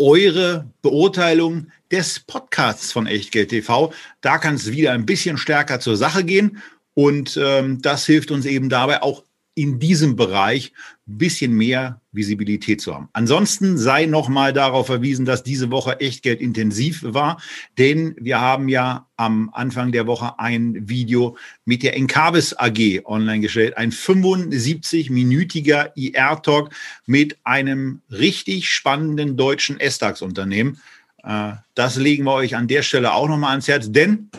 eure 0.00 0.70
Beurteilung 0.82 1.68
des 1.92 2.20
Podcasts 2.20 2.90
von 2.90 3.06
Echtgeld 3.06 3.50
TV. 3.50 3.92
Da 4.22 4.38
kann 4.38 4.54
es 4.54 4.72
wieder 4.72 4.92
ein 4.92 5.06
bisschen 5.06 5.36
stärker 5.36 5.78
zur 5.78 5.96
Sache 5.96 6.24
gehen. 6.24 6.62
Und 6.94 7.38
ähm, 7.40 7.82
das 7.82 8.06
hilft 8.06 8.30
uns 8.30 8.46
eben 8.46 8.68
dabei, 8.70 9.02
auch 9.02 9.22
in 9.54 9.78
diesem 9.78 10.16
Bereich 10.16 10.72
bisschen 11.18 11.52
mehr 11.52 12.00
Visibilität 12.12 12.80
zu 12.80 12.94
haben. 12.94 13.08
Ansonsten 13.12 13.78
sei 13.78 14.06
nochmal 14.06 14.52
darauf 14.52 14.86
verwiesen, 14.86 15.24
dass 15.24 15.42
diese 15.42 15.70
Woche 15.70 16.00
Echtgeld 16.00 16.40
intensiv 16.40 17.02
war, 17.04 17.40
denn 17.78 18.16
wir 18.18 18.40
haben 18.40 18.68
ja 18.68 19.06
am 19.16 19.50
Anfang 19.52 19.92
der 19.92 20.06
Woche 20.06 20.38
ein 20.38 20.88
Video 20.88 21.36
mit 21.64 21.82
der 21.82 21.96
Encarvis 21.96 22.54
AG 22.54 23.04
online 23.04 23.40
gestellt, 23.40 23.76
ein 23.76 23.92
75-minütiger 23.92 25.92
IR-Talk 25.94 26.70
mit 27.06 27.38
einem 27.44 28.00
richtig 28.10 28.68
spannenden 28.68 29.36
deutschen 29.36 29.78
S-DAX-Unternehmen. 29.78 30.80
Äh, 31.22 31.52
das 31.74 31.96
legen 31.96 32.24
wir 32.24 32.34
euch 32.34 32.56
an 32.56 32.68
der 32.68 32.82
Stelle 32.82 33.12
auch 33.12 33.28
nochmal 33.28 33.50
ans 33.50 33.68
Herz, 33.68 33.92
denn 33.92 34.30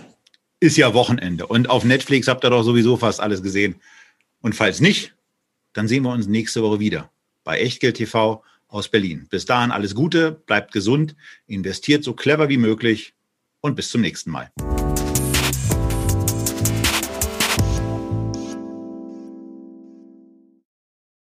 ist 0.60 0.78
ja 0.78 0.94
Wochenende 0.94 1.48
und 1.48 1.70
auf 1.70 1.84
Netflix 1.84 2.28
habt 2.28 2.44
ihr 2.44 2.50
doch 2.50 2.64
sowieso 2.64 2.98
fast 2.98 3.20
alles 3.20 3.42
gesehen. 3.42 3.76
Und 4.42 4.56
falls 4.56 4.82
nicht, 4.82 5.14
dann 5.74 5.88
sehen 5.88 6.04
wir 6.04 6.12
uns 6.12 6.28
nächste 6.28 6.62
Woche 6.64 6.80
wieder 6.80 7.12
bei 7.44 7.60
Echtgeld 7.60 7.98
TV 7.98 8.44
aus 8.68 8.90
Berlin. 8.90 9.28
Bis 9.30 9.46
dahin 9.46 9.72
alles 9.72 9.96
Gute, 9.96 10.32
bleibt 10.32 10.72
gesund, 10.72 11.16
investiert 11.48 12.04
so 12.04 12.14
clever 12.14 12.50
wie 12.50 12.58
möglich 12.58 13.14
und 13.62 13.76
bis 13.76 13.90
zum 13.90 14.02
nächsten 14.02 14.32
Mal. 14.32 14.52